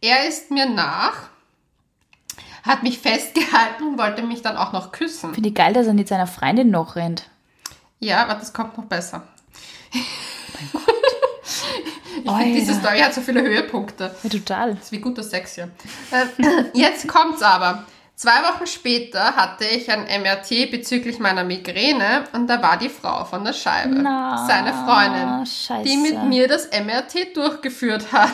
Er 0.01 0.27
ist 0.27 0.51
mir 0.51 0.69
nach, 0.69 1.29
hat 2.61 2.83
mich 2.83 2.99
festgehalten 2.99 3.83
und 3.83 3.97
wollte 3.97 4.21
mich 4.21 4.43
dann 4.43 4.55
auch 4.55 4.71
noch 4.71 4.91
küssen. 4.91 5.33
Finde 5.33 5.49
ich 5.49 5.55
geil, 5.55 5.73
dass 5.73 5.87
er 5.87 5.93
mit 5.95 6.07
seiner 6.07 6.27
Freundin 6.27 6.69
noch 6.69 6.95
rennt. 6.95 7.27
Ja, 7.99 8.21
aber 8.23 8.35
das 8.35 8.53
kommt 8.53 8.77
noch 8.77 8.85
besser. 8.85 9.23
Ich 12.23 12.29
Alter. 12.29 12.43
finde, 12.43 12.59
diese 12.59 12.73
Story 12.73 12.99
hat 12.99 13.13
so 13.13 13.21
viele 13.21 13.41
Höhepunkte. 13.41 14.13
Ja, 14.23 14.29
total. 14.29 14.73
Das 14.73 14.85
ist 14.85 14.91
wie 14.91 14.99
guter 14.99 15.23
Sex 15.23 15.55
hier. 15.55 15.69
Äh, 16.11 16.25
jetzt 16.73 17.07
kommt's 17.07 17.41
aber. 17.41 17.85
Zwei 18.19 18.41
Wochen 18.51 18.65
später 18.65 19.35
hatte 19.35 19.63
ich 19.63 19.91
ein 19.91 20.05
MRT 20.23 20.71
bezüglich 20.71 21.19
meiner 21.19 21.43
Migräne 21.43 22.23
und 22.33 22.47
da 22.47 22.59
war 22.63 22.75
die 22.77 22.89
Frau 22.89 23.25
von 23.25 23.45
der 23.45 23.53
Scheibe. 23.53 23.93
Na, 23.93 24.43
seine 24.47 24.73
Freundin, 24.73 25.45
scheiße. 25.45 25.83
die 25.87 25.97
mit 25.97 26.23
mir 26.23 26.47
das 26.47 26.67
MRT 26.71 27.35
durchgeführt 27.37 28.11
hat. 28.11 28.31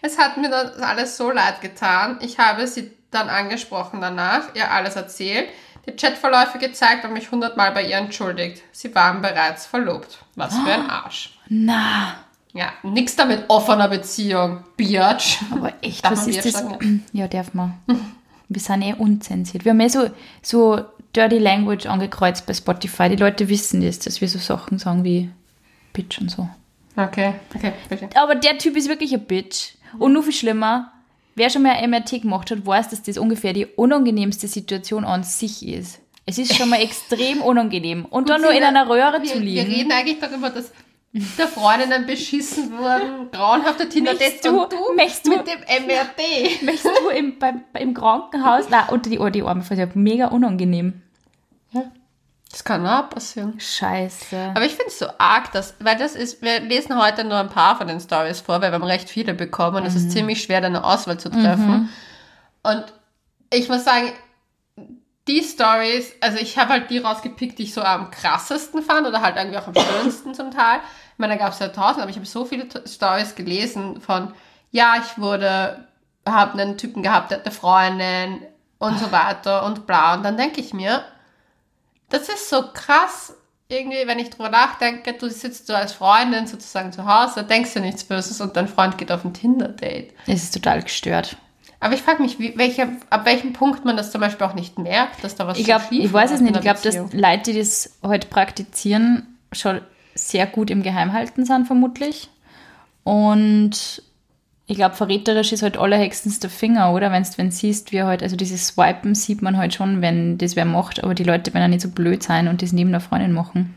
Es 0.00 0.18
hat 0.18 0.38
mir 0.38 0.50
das 0.50 0.76
alles 0.80 1.16
so 1.16 1.30
leid 1.30 1.60
getan. 1.60 2.18
Ich 2.20 2.40
habe 2.40 2.66
sie 2.66 2.90
dann 3.12 3.28
angesprochen 3.28 4.00
danach, 4.00 4.42
ihr 4.54 4.68
alles 4.72 4.96
erzählt, 4.96 5.48
die 5.86 5.92
Chatverläufe 5.92 6.58
gezeigt 6.58 7.04
und 7.04 7.12
mich 7.12 7.30
hundertmal 7.30 7.70
bei 7.70 7.84
ihr 7.84 7.98
entschuldigt. 7.98 8.60
Sie 8.72 8.92
waren 8.92 9.22
bereits 9.22 9.66
verlobt. 9.66 10.18
Was 10.34 10.58
für 10.58 10.72
ein 10.72 10.90
Arsch. 10.90 11.38
Na, 11.48 12.14
Ja, 12.54 12.72
nix 12.82 13.14
damit 13.14 13.44
offener 13.46 13.86
Beziehung, 13.86 14.64
Biatch. 14.76 15.38
aber 15.52 15.74
echt, 15.80 16.04
Darf 16.04 16.10
was 16.12 16.26
ist 16.26 16.44
das? 16.44 16.54
sagen? 16.54 17.06
Ja, 17.12 17.28
darf 17.28 17.54
man. 17.54 17.74
Wir 18.48 18.60
sind 18.60 18.82
eh 18.82 18.94
unzensiert. 18.94 19.64
Wir 19.64 19.70
haben 19.70 19.80
eh 19.80 19.88
so, 19.88 20.10
so 20.42 20.80
Dirty 21.14 21.38
Language 21.38 21.86
angekreuzt 21.86 22.46
bei 22.46 22.54
Spotify. 22.54 23.08
Die 23.08 23.16
Leute 23.16 23.48
wissen 23.48 23.80
das, 23.82 23.98
dass 23.98 24.20
wir 24.20 24.28
so 24.28 24.38
Sachen 24.38 24.78
sagen 24.78 25.04
wie 25.04 25.30
Bitch 25.92 26.20
und 26.20 26.30
so. 26.30 26.48
Okay, 26.96 27.34
okay, 27.54 27.72
bitte. 27.88 28.08
Aber 28.14 28.34
der 28.34 28.58
Typ 28.58 28.76
ist 28.76 28.88
wirklich 28.88 29.12
ein 29.14 29.24
Bitch. 29.24 29.74
Und 29.98 30.12
nur 30.12 30.22
viel 30.22 30.32
schlimmer, 30.32 30.92
wer 31.34 31.50
schon 31.50 31.62
mal 31.62 31.72
ein 31.72 31.90
MRT 31.90 32.22
gemacht 32.22 32.50
hat, 32.50 32.66
weiß, 32.66 32.90
dass 32.90 33.02
das 33.02 33.18
ungefähr 33.18 33.52
die 33.52 33.66
unangenehmste 33.66 34.48
Situation 34.48 35.04
an 35.04 35.22
sich 35.22 35.66
ist. 35.66 36.00
Es 36.24 36.38
ist 36.38 36.54
schon 36.54 36.68
mal 36.68 36.80
extrem 36.82 37.42
unangenehm. 37.42 38.04
Und 38.06 38.28
dann 38.28 38.40
nur 38.40 38.52
in 38.52 38.62
einer 38.62 38.88
Röhre 38.88 39.20
wir, 39.22 39.28
zu 39.28 39.40
Wir 39.40 39.64
liegen. 39.64 39.72
reden 39.72 39.92
eigentlich 39.92 40.18
darüber, 40.20 40.50
dass 40.50 40.70
der 41.12 41.46
Freundinnen 41.48 42.06
beschissen 42.06 42.76
wurden, 42.78 43.30
grauenhafte 43.30 43.88
tinder 43.88 44.14
Möchtest 44.14 44.44
du- 44.46 44.62
und 44.62 44.72
du 44.72 44.94
möchtest 44.96 45.26
du- 45.26 45.30
mit 45.36 45.46
dem 45.46 45.60
MRT. 45.60 46.62
Möchtest 46.62 46.86
du 46.86 47.08
im, 47.10 47.38
beim, 47.38 47.62
im 47.78 47.92
Krankenhaus, 47.94 48.64
na, 48.70 48.88
unter 48.88 49.10
die, 49.10 49.18
oh, 49.18 49.28
die 49.28 49.42
Arme, 49.42 49.62
ja 49.70 49.86
mega 49.94 50.28
unangenehm. 50.28 51.02
Das 52.50 52.64
kann 52.64 52.86
auch 52.86 53.08
passieren. 53.08 53.58
Scheiße. 53.58 54.52
Aber 54.54 54.64
ich 54.66 54.72
finde 54.72 54.88
es 54.88 54.98
so 54.98 55.06
arg, 55.16 55.52
dass, 55.52 55.74
weil 55.80 55.96
das 55.96 56.14
ist, 56.14 56.42
wir 56.42 56.60
lesen 56.60 57.00
heute 57.02 57.24
nur 57.24 57.38
ein 57.38 57.48
paar 57.48 57.78
von 57.78 57.86
den 57.86 57.98
Stories 57.98 58.40
vor, 58.40 58.60
weil 58.60 58.70
wir 58.70 58.74
haben 58.74 58.84
recht 58.84 59.08
viele 59.08 59.32
bekommen 59.32 59.78
und 59.78 59.86
es 59.86 59.94
ist 59.94 60.12
ziemlich 60.12 60.42
schwer, 60.42 60.60
da 60.60 60.66
eine 60.66 60.84
Auswahl 60.84 61.18
zu 61.18 61.30
treffen. 61.30 61.88
Und 62.62 62.84
ich 63.50 63.68
muss 63.70 63.84
sagen, 63.84 64.12
die 65.28 65.42
Stories, 65.42 66.12
also 66.20 66.38
ich 66.38 66.58
habe 66.58 66.70
halt 66.70 66.90
die 66.90 66.98
rausgepickt, 66.98 67.58
die 67.58 67.64
ich 67.64 67.74
so 67.74 67.82
am 67.82 68.10
krassesten 68.10 68.82
fand 68.82 69.06
oder 69.06 69.22
halt 69.22 69.36
irgendwie 69.36 69.58
auch 69.58 69.68
am 69.68 69.74
schönsten 69.74 70.34
zum 70.34 70.50
Teil. 70.50 70.80
Ich 71.12 71.18
meine, 71.18 71.34
da 71.34 71.38
gab 71.38 71.52
es 71.52 71.60
ja 71.60 71.68
tausend, 71.68 72.02
aber 72.02 72.10
ich 72.10 72.16
habe 72.16 72.26
so 72.26 72.44
viele 72.44 72.66
Stories 72.86 73.36
gelesen 73.36 74.00
von, 74.00 74.34
ja, 74.72 74.96
ich 74.96 75.20
wurde, 75.20 75.86
habe 76.26 76.60
einen 76.60 76.76
Typen 76.76 77.02
gehabt, 77.04 77.30
der 77.30 77.38
hatte 77.38 77.52
Freundin 77.52 78.40
und 78.78 78.98
so 78.98 79.12
weiter 79.12 79.64
und 79.64 79.86
bla. 79.86 80.14
Und 80.14 80.24
dann 80.24 80.36
denke 80.36 80.60
ich 80.60 80.72
mir, 80.74 81.04
das 82.08 82.28
ist 82.28 82.50
so 82.50 82.72
krass. 82.72 83.34
irgendwie, 83.72 84.06
wenn 84.06 84.18
ich 84.18 84.30
drüber 84.30 84.50
nachdenke, 84.50 85.14
du 85.14 85.28
sitzt 85.30 85.66
so 85.66 85.74
als 85.74 85.92
Freundin 85.92 86.46
sozusagen 86.46 86.92
zu 86.92 87.06
Hause, 87.06 87.42
denkst 87.42 87.72
dir 87.72 87.80
nichts 87.80 88.04
Böses 88.04 88.40
und 88.40 88.56
dein 88.56 88.68
Freund 88.68 88.98
geht 88.98 89.10
auf 89.10 89.24
ein 89.24 89.34
Tinder-Date. 89.34 90.14
Es 90.26 90.44
ist 90.44 90.54
total 90.54 90.82
gestört. 90.82 91.36
Aber 91.82 91.94
ich 91.94 92.02
frage 92.02 92.22
mich, 92.22 92.38
wie, 92.38 92.56
welche, 92.56 92.88
ab 93.10 93.24
welchem 93.24 93.52
Punkt 93.52 93.84
man 93.84 93.96
das 93.96 94.12
zum 94.12 94.20
Beispiel 94.20 94.46
auch 94.46 94.54
nicht 94.54 94.78
merkt, 94.78 95.24
dass 95.24 95.34
da 95.34 95.48
was 95.48 95.58
Ich 95.58 95.64
glaube, 95.64 95.82
schief 95.88 96.04
ich 96.04 96.12
weiß 96.12 96.30
es 96.30 96.40
nicht. 96.40 96.54
Ich 96.54 96.62
glaube, 96.62 96.78
dass. 96.80 96.94
Leute, 97.12 97.52
die 97.52 97.58
das 97.58 97.98
heute 98.04 98.28
praktizieren, 98.28 99.36
schon 99.50 99.80
sehr 100.14 100.46
gut 100.46 100.70
im 100.70 100.84
Geheimhalten 100.84 101.44
sind, 101.44 101.66
vermutlich. 101.66 102.28
Und 103.02 104.00
ich 104.66 104.76
glaube, 104.76 104.94
verräterisch 104.94 105.52
ist 105.52 105.64
halt 105.64 105.76
allerhextens 105.76 106.38
der 106.38 106.50
Finger, 106.50 106.92
oder? 106.92 107.10
Wenn 107.10 107.24
du 107.24 107.50
siehst, 107.50 107.90
wie 107.90 108.04
halt, 108.04 108.22
also 108.22 108.36
dieses 108.36 108.68
Swipen 108.68 109.16
sieht 109.16 109.42
man 109.42 109.56
halt 109.56 109.74
schon, 109.74 110.00
wenn 110.02 110.38
das 110.38 110.54
wer 110.54 110.64
macht, 110.64 111.02
aber 111.02 111.14
die 111.14 111.24
Leute 111.24 111.52
werden 111.52 111.64
ja 111.64 111.68
nicht 111.68 111.80
so 111.80 111.88
blöd 111.88 112.22
sein 112.22 112.46
und 112.46 112.62
das 112.62 112.72
neben 112.72 112.92
der 112.92 113.00
Freundin 113.00 113.32
machen. 113.32 113.74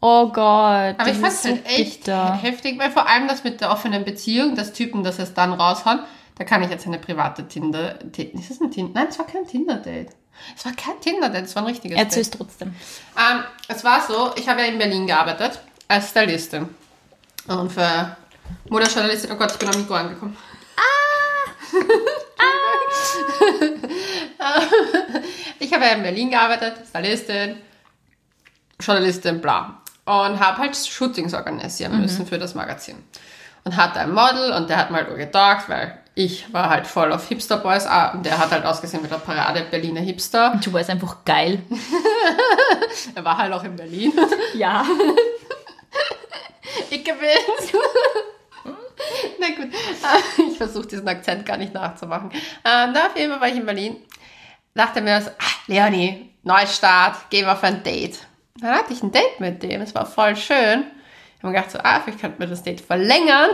Oh 0.00 0.26
Gott. 0.28 0.36
Aber 0.38 0.96
das 0.96 1.12
ich 1.12 1.18
fand 1.18 1.32
es 1.34 1.42
so 1.42 1.48
halt 1.50 1.66
echt 1.66 2.04
bitter. 2.06 2.34
heftig, 2.40 2.78
weil 2.78 2.90
vor 2.90 3.06
allem 3.06 3.28
das 3.28 3.44
mit 3.44 3.60
der 3.60 3.70
offenen 3.70 4.06
Beziehung, 4.06 4.56
dass 4.56 4.72
Typen 4.72 5.04
das 5.04 5.18
es 5.18 5.34
dann 5.34 5.52
raushauen, 5.52 6.00
da 6.40 6.46
kann 6.46 6.62
ich 6.62 6.70
jetzt 6.70 6.86
eine 6.86 6.98
private 6.98 7.46
Tinder... 7.46 7.98
Ti- 8.12 8.30
Ist 8.32 8.48
das 8.48 8.60
ein 8.62 8.70
Tinder? 8.70 8.98
Nein, 8.98 9.08
es 9.10 9.18
war 9.18 9.26
kein 9.26 9.46
Tinder-Date. 9.46 10.08
Es 10.56 10.64
war 10.64 10.72
kein 10.72 10.98
Tinder-Date, 10.98 11.44
es 11.44 11.54
war 11.54 11.64
ein 11.64 11.68
richtiges 11.68 11.98
Erzähl 11.98 12.22
Date. 12.22 12.32
es 12.32 12.38
trotzdem. 12.38 12.68
Ähm, 13.14 13.44
es 13.68 13.84
war 13.84 14.00
so, 14.00 14.32
ich 14.36 14.48
habe 14.48 14.62
ja 14.62 14.68
in 14.68 14.78
Berlin 14.78 15.06
gearbeitet 15.06 15.60
als 15.86 16.08
Stylistin. 16.08 16.66
Und 17.46 17.70
für 17.70 18.16
Modejournalistin, 18.70 19.30
oh 19.32 19.36
Gott, 19.36 19.52
ich 19.52 19.58
bin 19.58 19.68
am 19.68 19.78
Mikro 19.78 19.92
angekommen. 19.96 20.34
Ah! 20.78 21.72
ich 25.58 25.74
habe 25.74 25.84
ja 25.84 25.90
in 25.92 26.02
Berlin 26.02 26.30
gearbeitet, 26.30 26.76
Stylistin, 26.88 27.58
Journalistin, 28.80 29.42
bla. 29.42 29.82
Und 30.06 30.40
habe 30.40 30.56
halt 30.56 30.74
Shootings 30.74 31.34
organisieren 31.34 32.00
müssen 32.00 32.26
für 32.26 32.38
das 32.38 32.54
Magazin. 32.54 32.96
Und 33.64 33.76
hatte 33.76 34.00
ein 34.00 34.14
Model 34.14 34.52
und 34.54 34.70
der 34.70 34.78
hat 34.78 34.90
mal 34.90 35.04
gedacht, 35.04 35.68
weil 35.68 35.99
ich 36.14 36.52
war 36.52 36.68
halt 36.68 36.86
voll 36.86 37.12
auf 37.12 37.28
Hipster 37.28 37.58
Boys 37.58 37.86
ah, 37.86 38.12
und 38.12 38.26
der 38.26 38.38
hat 38.38 38.50
halt 38.50 38.64
ausgesehen 38.64 39.02
wie 39.02 39.08
der 39.08 39.16
Parade 39.16 39.64
Berliner 39.70 40.00
Hipster. 40.00 40.58
Du 40.62 40.72
warst 40.72 40.90
einfach 40.90 41.24
geil. 41.24 41.62
Er 43.14 43.24
war 43.24 43.38
halt 43.38 43.52
auch 43.52 43.62
in 43.64 43.76
Berlin. 43.76 44.12
Ja. 44.54 44.84
Ich 46.88 47.04
gewinn's. 47.04 47.72
Na 49.38 49.48
gut, 49.48 49.74
ich 50.50 50.56
versuche 50.56 50.86
diesen 50.86 51.08
Akzent 51.08 51.46
gar 51.46 51.56
nicht 51.56 51.74
nachzumachen. 51.74 52.30
Ähm, 52.32 52.94
da 52.94 53.06
auf 53.06 53.16
jeden 53.16 53.32
Fall 53.32 53.40
war 53.40 53.48
ich 53.48 53.56
in 53.56 53.66
Berlin. 53.66 53.96
Dachte 54.74 55.00
mir 55.00 55.20
so, 55.20 55.30
ah, 55.30 55.52
Leonie, 55.66 56.30
Neustart, 56.42 57.28
gehen 57.30 57.46
wir 57.46 57.52
auf 57.52 57.64
ein 57.64 57.82
Date. 57.82 58.18
Dann 58.60 58.74
hatte 58.74 58.92
ich 58.92 59.02
ein 59.02 59.12
Date 59.12 59.40
mit 59.40 59.62
dem, 59.62 59.80
es 59.80 59.94
war 59.94 60.06
voll 60.06 60.36
schön. 60.36 60.84
Ich 61.36 61.42
habe 61.42 61.48
mir 61.48 61.52
gedacht, 61.54 61.70
so, 61.70 61.78
ah, 61.82 62.00
vielleicht 62.00 62.20
könnten 62.20 62.38
wir 62.38 62.46
das 62.46 62.62
Date 62.62 62.80
verlängern. 62.80 63.50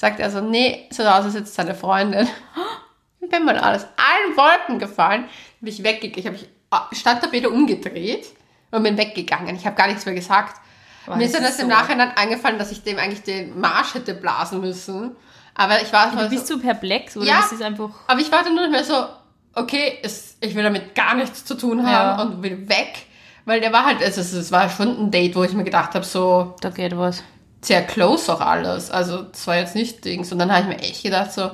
Sagt 0.00 0.18
er 0.18 0.30
so, 0.30 0.40
nee, 0.40 0.88
so 0.90 1.02
aus 1.02 1.26
als 1.26 1.34
jetzt 1.34 1.54
seine 1.54 1.74
Freundin. 1.74 2.26
Ich 3.20 3.28
bin 3.28 3.44
mal 3.44 3.58
alles 3.58 3.82
allen 3.84 4.34
Wolken 4.34 4.78
gefallen. 4.78 5.26
Bin 5.60 5.70
ich 5.72 5.82
weggegangen. 5.82 6.18
Ich 6.18 6.26
habe 6.26 6.36
mich 6.38 6.48
ah, 6.70 6.86
stand 6.92 7.22
da 7.22 7.30
wieder 7.30 7.50
umgedreht 7.50 8.28
und 8.70 8.82
bin 8.82 8.96
weggegangen. 8.96 9.54
Ich 9.56 9.66
habe 9.66 9.76
gar 9.76 9.88
nichts 9.88 10.06
mehr 10.06 10.14
gesagt. 10.14 10.58
Boah, 11.04 11.16
Mir 11.16 11.24
das 11.24 11.32
ist 11.32 11.34
dann 11.34 11.42
ist 11.42 11.50
erst 11.50 11.60
im 11.60 11.68
so- 11.68 11.74
Nachhinein 11.74 12.12
eingefallen, 12.16 12.58
dass 12.58 12.72
ich 12.72 12.82
dem 12.82 12.96
eigentlich 12.98 13.24
den 13.24 13.60
Marsch 13.60 13.92
hätte 13.92 14.14
blasen 14.14 14.62
müssen. 14.62 15.16
Aber 15.54 15.82
ich 15.82 15.92
war 15.92 16.10
Du 16.10 16.18
so, 16.18 16.28
bist 16.30 16.46
so 16.46 16.58
perplex, 16.58 17.16
oder? 17.18 17.26
Ja. 17.26 17.40
Das 17.42 17.52
ist 17.52 17.62
einfach. 17.62 17.90
aber 18.06 18.20
ich 18.20 18.32
war 18.32 18.42
dann 18.42 18.54
nur 18.54 18.62
nicht 18.68 18.72
mehr 18.72 18.84
so, 18.84 19.04
okay, 19.54 19.98
es, 20.02 20.38
ich 20.40 20.54
will 20.54 20.62
damit 20.62 20.94
gar 20.94 21.14
nichts 21.14 21.44
zu 21.44 21.54
tun 21.58 21.86
haben 21.86 22.18
Ja. 22.18 22.22
und 22.22 22.42
will 22.42 22.66
weg. 22.70 23.06
Weil 23.44 23.60
der 23.60 23.70
war 23.72 23.84
halt, 23.84 24.02
also 24.02 24.22
es, 24.22 24.32
es 24.32 24.50
war 24.50 24.70
schon 24.70 24.88
ein 24.98 25.10
Date, 25.10 25.36
wo 25.36 25.42
ich 25.44 25.52
mir 25.52 25.64
gedacht 25.64 25.94
habe, 25.94 26.06
so 26.06 26.54
Da 26.62 26.70
geht 26.70 26.96
was. 26.96 27.22
Sehr 27.62 27.86
close 27.86 28.32
auch 28.32 28.40
alles. 28.40 28.90
Also 28.90 29.22
das 29.22 29.46
war 29.46 29.56
jetzt 29.56 29.74
nicht 29.74 30.04
Dings. 30.04 30.32
Und 30.32 30.38
dann 30.38 30.50
habe 30.50 30.62
ich 30.62 30.68
mir 30.68 30.82
echt 30.82 31.02
gedacht, 31.02 31.32
so, 31.32 31.50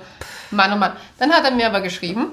Mann, 0.50 0.72
oh 0.72 0.76
Mann. 0.76 0.92
Dann 1.18 1.32
hat 1.32 1.44
er 1.44 1.50
mir 1.50 1.66
aber 1.66 1.80
geschrieben, 1.80 2.32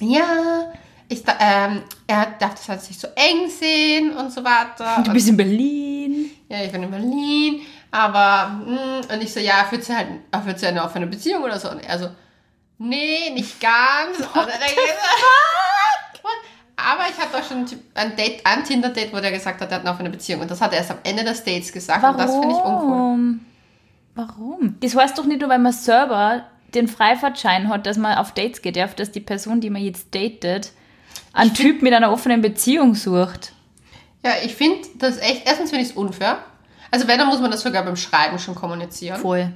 ja, 0.00 0.72
ich, 1.08 1.22
ähm, 1.40 1.82
er 2.06 2.26
darf 2.38 2.54
das 2.54 2.68
halt 2.68 2.88
nicht 2.88 3.00
so 3.00 3.08
eng 3.14 3.48
sehen 3.48 4.14
und 4.16 4.32
so 4.32 4.44
weiter. 4.44 5.02
Du 5.04 5.12
bist 5.12 5.28
in 5.28 5.36
Berlin. 5.36 6.30
ja, 6.48 6.62
ich 6.64 6.72
bin 6.72 6.82
in 6.82 6.90
Berlin, 6.90 7.62
aber, 7.90 8.48
mh, 8.66 9.14
und 9.14 9.22
ich 9.22 9.32
so, 9.32 9.40
ja, 9.40 9.64
führt 9.64 9.84
sie 9.84 9.96
halt, 9.96 10.08
führt 10.44 10.58
sie 10.58 10.66
eine 10.66 10.84
offene 10.84 11.06
Beziehung 11.06 11.42
oder 11.42 11.58
so? 11.58 11.70
Und 11.70 11.80
er 11.80 11.98
so, 11.98 12.10
nee, 12.78 13.30
nicht 13.32 13.58
ganz. 13.60 14.18
Und 14.18 14.34
dann 14.34 14.46
ich 16.78 16.84
aber 16.84 17.02
ich 17.10 17.18
hatte 17.18 17.36
auch 17.36 17.48
schon 17.48 17.66
ein 17.94 18.16
Date, 18.16 18.40
ein 18.44 18.64
Tinder-Date, 18.64 19.12
wo 19.12 19.20
der 19.20 19.32
gesagt 19.32 19.60
hat, 19.60 19.70
er 19.70 19.76
hat 19.76 19.82
eine 19.82 19.92
offene 19.92 20.10
Beziehung. 20.10 20.40
Und 20.40 20.50
das 20.50 20.60
hat 20.60 20.72
er 20.72 20.78
erst 20.78 20.90
am 20.90 20.98
Ende 21.02 21.24
des 21.24 21.44
Dates 21.44 21.72
gesagt. 21.72 22.02
Warum? 22.02 22.16
Und 22.16 22.22
das 22.22 22.32
finde 22.32 22.48
ich 22.48 22.60
uncool. 22.60 23.38
Warum? 24.14 24.76
Das 24.80 24.96
heißt 24.96 25.18
doch 25.18 25.24
nicht 25.24 25.40
nur, 25.40 25.50
weil 25.50 25.58
man 25.58 25.72
selber 25.72 26.44
den 26.74 26.88
Freifahrtschein 26.88 27.68
hat, 27.68 27.86
dass 27.86 27.96
man 27.96 28.18
auf 28.18 28.32
Dates 28.32 28.62
geht, 28.62 28.76
darf, 28.76 28.94
dass 28.94 29.10
die 29.10 29.20
Person, 29.20 29.60
die 29.60 29.70
man 29.70 29.82
jetzt 29.82 30.14
datet, 30.14 30.72
einen 31.32 31.54
Typ 31.54 31.82
mit 31.82 31.92
einer 31.92 32.12
offenen 32.12 32.42
Beziehung 32.42 32.94
sucht. 32.94 33.52
Ja, 34.24 34.32
ich 34.44 34.54
finde 34.54 34.88
das 34.98 35.18
echt, 35.18 35.46
erstens 35.46 35.70
finde 35.70 35.84
ich 35.84 35.90
es 35.90 35.96
unfair. 35.96 36.38
Also 36.90 37.06
wenn, 37.06 37.18
dann 37.18 37.28
muss 37.28 37.40
man 37.40 37.50
das 37.50 37.62
sogar 37.62 37.84
beim 37.84 37.96
Schreiben 37.96 38.38
schon 38.38 38.54
kommunizieren. 38.54 39.20
Voll. 39.20 39.52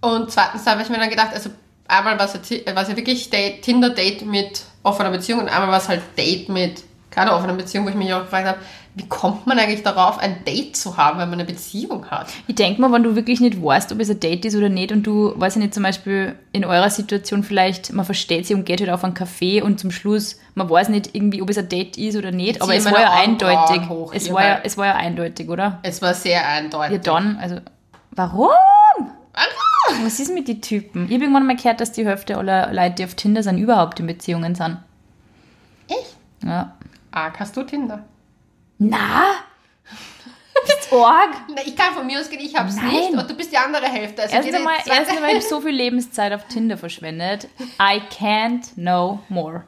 Und 0.00 0.30
zweitens 0.30 0.66
habe 0.66 0.82
ich 0.82 0.88
mir 0.88 0.98
dann 0.98 1.10
gedacht, 1.10 1.32
also 1.32 1.50
einmal 1.88 2.16
ja, 2.18 2.26
Ti- 2.26 2.62
war 2.74 2.82
es 2.82 2.88
ja 2.88 2.96
wirklich 2.96 3.30
Date, 3.30 3.62
Tinder-Date 3.62 4.24
mit 4.26 4.62
offener 4.82 5.10
Beziehung 5.10 5.40
und 5.40 5.48
einmal 5.48 5.68
war 5.70 5.78
es 5.78 5.88
halt 5.88 6.02
Date 6.16 6.48
mit 6.48 6.82
keiner 7.10 7.36
offenen 7.36 7.56
Beziehung, 7.56 7.84
wo 7.84 7.90
ich 7.90 7.94
mich 7.94 8.12
auch 8.12 8.22
gefragt 8.22 8.46
habe, 8.48 8.58
wie 8.96 9.06
kommt 9.08 9.46
man 9.46 9.58
eigentlich 9.58 9.82
darauf, 9.82 10.18
ein 10.18 10.44
Date 10.44 10.76
zu 10.76 10.96
haben, 10.96 11.18
wenn 11.18 11.28
man 11.28 11.40
eine 11.40 11.44
Beziehung 11.48 12.06
hat? 12.10 12.28
Ich 12.46 12.54
denke 12.54 12.80
mal, 12.80 12.92
wenn 12.92 13.02
du 13.02 13.16
wirklich 13.16 13.40
nicht 13.40 13.60
weißt, 13.62 13.90
ob 13.92 13.98
es 14.00 14.08
ein 14.10 14.20
Date 14.20 14.44
ist 14.44 14.54
oder 14.56 14.68
nicht 14.68 14.92
und 14.92 15.02
du, 15.04 15.32
weiß 15.36 15.56
ich 15.56 15.62
nicht, 15.62 15.74
zum 15.74 15.82
Beispiel 15.82 16.36
in 16.52 16.64
eurer 16.64 16.90
Situation 16.90 17.42
vielleicht, 17.42 17.92
man 17.92 18.04
versteht 18.04 18.46
sich 18.46 18.54
und 18.56 18.64
geht 18.66 18.80
halt 18.80 18.90
auf 18.90 19.02
einen 19.04 19.14
Café 19.14 19.62
und 19.62 19.80
zum 19.80 19.90
Schluss, 19.90 20.38
man 20.54 20.68
weiß 20.70 20.88
nicht 20.90 21.10
irgendwie, 21.14 21.42
ob 21.42 21.50
es 21.50 21.58
ein 21.58 21.68
Date 21.68 21.96
ist 21.98 22.16
oder 22.16 22.30
nicht, 22.30 22.56
Ich 22.56 22.62
aber 22.62 22.74
es 22.76 22.84
war 22.84 23.00
ja 23.00 23.10
eindeutig. 23.12 23.88
hoch 23.88 24.12
es, 24.14 24.32
war 24.32 24.44
ja, 24.44 24.60
es 24.62 24.76
war 24.76 24.86
ja 24.86 24.94
eindeutig, 24.94 25.48
oder? 25.48 25.78
Es 25.82 26.00
war 26.02 26.14
sehr 26.14 26.46
eindeutig. 26.48 26.92
Ja, 26.96 26.98
dann, 26.98 27.36
also, 27.40 27.56
warum? 28.12 28.48
Warum? 29.32 29.63
Was 30.02 30.20
ist 30.20 30.32
mit 30.32 30.48
den 30.48 30.62
Typen? 30.62 31.06
Ich 31.06 31.12
habe 31.12 31.24
irgendwann 31.24 31.46
mal 31.46 31.56
gehört, 31.56 31.80
dass 31.80 31.92
die 31.92 32.06
Hälfte 32.06 32.36
aller 32.36 32.72
Leute, 32.72 32.94
die 32.96 33.04
auf 33.04 33.14
Tinder 33.14 33.42
sind, 33.42 33.58
überhaupt 33.58 34.00
in 34.00 34.06
Beziehungen 34.06 34.54
sind. 34.54 34.78
Echt? 35.88 36.16
Ja. 36.44 36.74
Arg, 37.10 37.38
hast 37.38 37.56
du 37.56 37.62
Tinder? 37.62 38.04
Na? 38.78 39.24
Bist 40.66 40.92
arg? 40.92 41.30
Ich 41.66 41.76
kann 41.76 41.92
von 41.94 42.06
mir 42.06 42.20
ausgehen, 42.20 42.42
ich 42.42 42.54
hab's 42.56 42.76
Nein. 42.76 42.88
nicht 42.88 43.10
und 43.12 43.30
du 43.30 43.34
bist 43.34 43.52
die 43.52 43.56
andere 43.56 43.86
Hälfte. 43.86 44.22
Also 44.22 44.34
Erst 44.34 44.54
einmal, 44.54 44.76
erst 44.86 45.10
einmal 45.10 45.28
habe 45.30 45.38
ich 45.38 45.48
so 45.48 45.60
viel 45.60 45.72
Lebenszeit 45.72 46.32
auf 46.32 46.44
Tinder 46.48 46.76
verschwendet. 46.76 47.48
I 47.80 48.00
can't 48.10 48.74
know 48.74 49.20
more. 49.28 49.64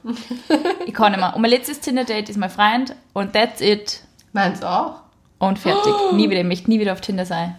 Ich 0.87 0.95
kann 0.95 1.13
nicht 1.13 1.21
mehr. 1.21 1.35
Und 1.35 1.43
mein 1.43 1.51
letztes 1.51 1.81
Tinder-Date 1.81 2.29
ist 2.31 2.37
mein 2.37 2.51
Freund 2.51 2.95
und 3.13 3.33
that's 3.33 3.61
it. 3.61 4.01
Meins 4.33 4.63
auch. 4.63 5.01
Und 5.39 5.59
fertig. 5.59 5.93
Nie 6.13 6.31
wieder. 6.31 6.41
Ich 6.41 6.47
möchte 6.47 6.71
nie 6.71 6.81
wieder 6.81 6.93
auf 6.93 7.01
Tinder 7.01 7.27
sein. 7.27 7.57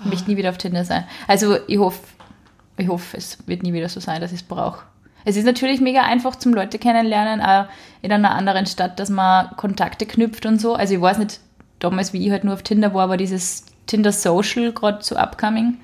Ich 0.00 0.06
möchte 0.06 0.30
nie 0.30 0.36
wieder 0.36 0.50
auf 0.50 0.58
Tinder 0.58 0.84
sein. 0.84 1.04
Also 1.26 1.56
ich 1.66 1.78
hoffe, 1.78 2.00
ich 2.76 2.88
hoffe, 2.88 3.16
es 3.16 3.38
wird 3.46 3.62
nie 3.62 3.72
wieder 3.72 3.88
so 3.88 4.00
sein, 4.00 4.20
dass 4.20 4.32
ich 4.32 4.40
es 4.40 4.46
brauche. 4.46 4.84
Es 5.24 5.36
ist 5.36 5.44
natürlich 5.44 5.80
mega 5.80 6.02
einfach 6.02 6.36
zum 6.36 6.54
Leute 6.54 6.78
kennenlernen, 6.78 7.40
auch 7.40 7.66
in 8.00 8.12
einer 8.12 8.34
anderen 8.34 8.66
Stadt, 8.66 9.00
dass 9.00 9.10
man 9.10 9.50
Kontakte 9.56 10.06
knüpft 10.06 10.46
und 10.46 10.60
so. 10.60 10.74
Also 10.74 10.94
ich 10.94 11.00
weiß 11.00 11.18
nicht 11.18 11.40
damals, 11.80 12.12
wie 12.12 12.24
ich 12.24 12.30
halt 12.30 12.44
nur 12.44 12.54
auf 12.54 12.62
Tinder 12.62 12.94
war, 12.94 13.04
aber 13.04 13.16
dieses 13.16 13.66
Tinder 13.86 14.12
Social 14.12 14.72
gerade 14.72 15.02
so 15.02 15.16
upcoming. 15.16 15.78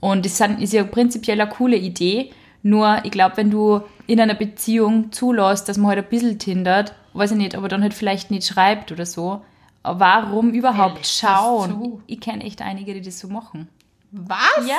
Und 0.00 0.24
das 0.24 0.40
ist 0.40 0.72
ja 0.72 0.82
prinzipiell 0.82 1.40
eine 1.40 1.48
coole 1.48 1.76
Idee. 1.76 2.32
Nur, 2.64 3.04
ich 3.04 3.12
glaube, 3.12 3.36
wenn 3.36 3.50
du 3.50 3.82
in 4.06 4.20
einer 4.20 4.34
Beziehung 4.34 5.12
zulässt, 5.12 5.68
dass 5.68 5.78
man 5.78 5.90
halt 5.90 5.98
ein 5.98 6.10
bisschen 6.10 6.38
tindert, 6.40 6.92
weiß 7.12 7.32
ich 7.32 7.36
nicht, 7.36 7.54
aber 7.54 7.68
dann 7.68 7.82
halt 7.82 7.94
vielleicht 7.94 8.30
nicht 8.30 8.46
schreibt 8.46 8.90
oder 8.90 9.06
so, 9.06 9.42
warum 9.82 10.50
überhaupt 10.50 11.00
das 11.00 11.18
schauen? 11.18 12.00
Ich, 12.06 12.14
ich 12.16 12.20
kenne 12.20 12.44
echt 12.44 12.62
einige, 12.62 12.94
die 12.94 13.02
das 13.02 13.18
so 13.18 13.28
machen. 13.28 13.68
Was? 14.10 14.66
Ja. 14.66 14.76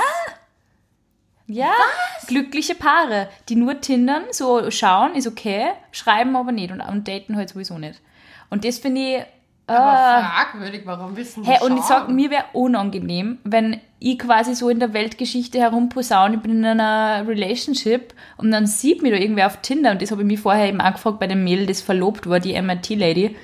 Ja, 1.45 1.74
glückliche 2.27 2.74
Paare, 2.74 3.27
die 3.50 3.55
nur 3.57 3.81
tindern, 3.81 4.24
so 4.31 4.72
schauen, 4.72 5.13
ist 5.13 5.27
okay, 5.27 5.72
schreiben 5.91 6.38
aber 6.38 6.53
nicht 6.53 6.72
und, 6.72 6.79
und 6.79 7.05
daten 7.07 7.36
halt 7.36 7.50
sowieso 7.50 7.77
nicht. 7.77 8.00
Und 8.50 8.63
das 8.63 8.79
finde 8.79 9.01
ich. 9.01 9.24
Aber 9.67 9.77
Äh, 9.77 10.24
fragwürdig, 10.24 10.81
warum 10.86 11.15
wissen 11.17 11.43
die 11.43 11.50
Hey, 11.50 11.62
und 11.65 11.75
ich 11.77 11.83
sag, 11.83 12.05
schauen? 12.05 12.15
mir 12.15 12.29
wäre 12.31 12.45
unangenehm, 12.53 13.39
wenn 13.43 13.81
ich 14.00 14.19
quasi 14.19 14.55
so 14.55 14.69
in 14.69 14.79
der 14.79 14.93
Weltgeschichte 14.93 15.60
herumposaune, 15.60 16.36
ich 16.36 16.41
bin 16.41 16.51
in 16.60 16.65
einer 16.65 17.27
Relationship 17.27 18.13
und 18.38 18.51
dann 18.51 18.65
sieht 18.65 19.01
mich 19.01 19.12
da 19.12 19.17
irgendwer 19.17 19.48
auf 19.48 19.57
Tinder 19.57 19.91
und 19.91 20.01
das 20.01 20.12
habe 20.12 20.22
ich 20.22 20.27
mich 20.27 20.39
vorher 20.39 20.67
eben 20.69 20.79
angefragt 20.81 21.19
bei 21.19 21.27
dem 21.27 21.43
Mädel, 21.43 21.65
das 21.65 21.81
verlobt 21.81 22.27
war, 22.29 22.39
die 22.39 22.60
MIT-Lady, 22.62 23.36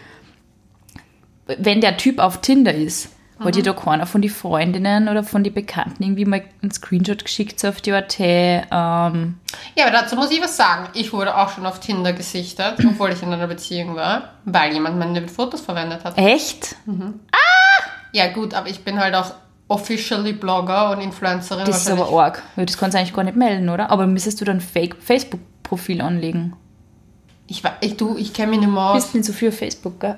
wenn 1.58 1.82
der 1.82 1.98
Typ 1.98 2.20
auf 2.20 2.42
Tinder 2.42 2.74
ist 2.74 3.10
Hat 3.40 3.56
dir 3.56 3.64
da 3.64 3.74
keiner 3.74 4.06
von 4.06 4.22
den 4.22 4.30
Freundinnen 4.30 5.08
oder 5.08 5.24
von 5.24 5.44
den 5.44 5.54
Bekannten 5.54 6.04
irgendwie 6.04 6.26
mal 6.26 6.44
einen 6.62 6.72
Screenshot 6.72 7.24
geschickt 7.24 7.60
so 7.60 7.70
auf 7.70 7.80
die 7.82 7.94
AT? 7.94 8.20
Ähm, 8.20 8.70
Ja, 8.70 9.86
aber 9.86 9.92
dazu 9.92 10.16
muss 10.16 10.30
ich 10.30 10.42
was 10.42 10.58
sagen. 10.58 10.90
Ich 10.94 11.14
wurde 11.14 11.36
auch 11.36 11.50
schon 11.50 11.66
auf 11.66 11.80
Tinder 11.80 12.14
gesichtet, 12.14 12.76
obwohl 12.86 13.12
ich 13.12 13.24
in 13.24 13.32
einer 13.32 13.48
Beziehung 13.48 13.96
war, 13.96 14.34
weil 14.46 14.74
jemand 14.74 14.98
meine 15.00 15.28
Fotos 15.28 15.62
verwendet 15.62 16.04
hat. 16.04 16.18
echt? 16.18 16.76
Ja, 18.12 18.28
gut, 18.34 18.54
aber 18.54 18.68
ich 18.68 18.84
bin 18.84 19.00
halt 19.00 19.16
auch 19.16 19.34
officially 19.70 20.34
Blogger 20.34 20.92
und 20.92 21.00
Influencerin. 21.00 21.66
Das 21.66 21.82
ist 21.82 21.92
aber 21.92 22.10
arg. 22.10 22.42
Das 22.56 22.78
kannst 22.78 22.96
du 22.96 23.00
eigentlich 23.00 23.14
gar 23.14 23.24
nicht 23.24 23.38
melden, 23.38 23.70
oder? 23.70 23.92
Aber 23.92 24.08
müsstest 24.08 24.42
du 24.42 24.46
dann 24.46 24.60
Fake 24.60 24.98
Facebook-Profil 25.00 26.02
anlegen? 26.02 26.56
ich, 27.50 27.64
ich, 27.82 27.98
du, 27.98 28.16
ich 28.18 28.32
kenne 28.32 28.52
mich 28.52 28.60
nicht 28.60 28.72
mehr 28.72 28.82
aus. 28.82 29.04
Bist 29.04 29.16
nicht 29.16 29.26
so 29.26 29.34
viel 29.34 29.50
auf 29.50 29.58
Facebook, 29.58 30.00
gell? 30.00 30.18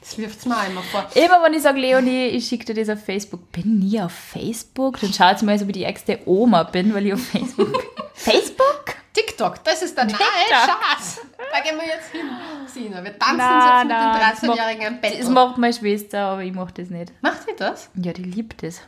Das 0.00 0.16
wirft 0.18 0.38
es 0.38 0.46
mir 0.46 0.56
einmal 0.56 0.82
vor. 0.84 1.06
Immer 1.14 1.42
wenn 1.42 1.54
ich 1.54 1.62
sage, 1.62 1.78
Leonie, 1.80 2.26
ich 2.28 2.46
schicke 2.48 2.64
dir 2.72 2.74
das 2.84 2.88
auf 2.96 3.04
Facebook, 3.04 3.52
bin 3.52 3.78
nie 3.80 4.00
auf 4.00 4.12
Facebook, 4.12 4.98
dann 5.00 5.12
schaut 5.12 5.42
mal, 5.42 5.52
als 5.52 5.62
ob 5.62 5.68
ich 5.68 5.74
die 5.74 5.84
ärgste 5.84 6.20
Oma 6.26 6.62
bin, 6.64 6.94
weil 6.94 7.06
ich 7.06 7.12
auf 7.14 7.20
Facebook 7.26 7.72
bin. 7.72 7.80
Facebook? 8.14 8.84
TikTok, 9.12 9.62
das 9.64 9.82
ist 9.82 9.96
der 9.96 10.06
TikTok. 10.06 10.26
Schatz. 10.48 11.20
Da 11.52 11.60
gehen 11.60 11.76
wir 11.78 11.86
jetzt 11.86 12.10
hin. 12.12 12.20
Sina, 12.66 13.02
wir 13.02 13.18
tanzen 13.18 13.36
Na, 13.38 13.82
jetzt 13.82 13.84
mit 13.84 13.92
das 13.92 14.40
dem 14.40 14.48
macht- 14.48 14.58
13-jährigen 14.60 14.86
im 14.94 15.00
Bett. 15.00 15.20
Das 15.20 15.28
macht 15.28 15.58
meine 15.58 15.72
Schwester, 15.74 16.20
aber 16.20 16.42
ich 16.42 16.52
mache 16.52 16.72
das 16.74 16.90
nicht. 16.90 17.12
Macht 17.20 17.42
sie 17.44 17.54
das? 17.56 17.90
Ja, 17.94 18.12
die 18.12 18.22
liebt 18.22 18.62
es. 18.62 18.80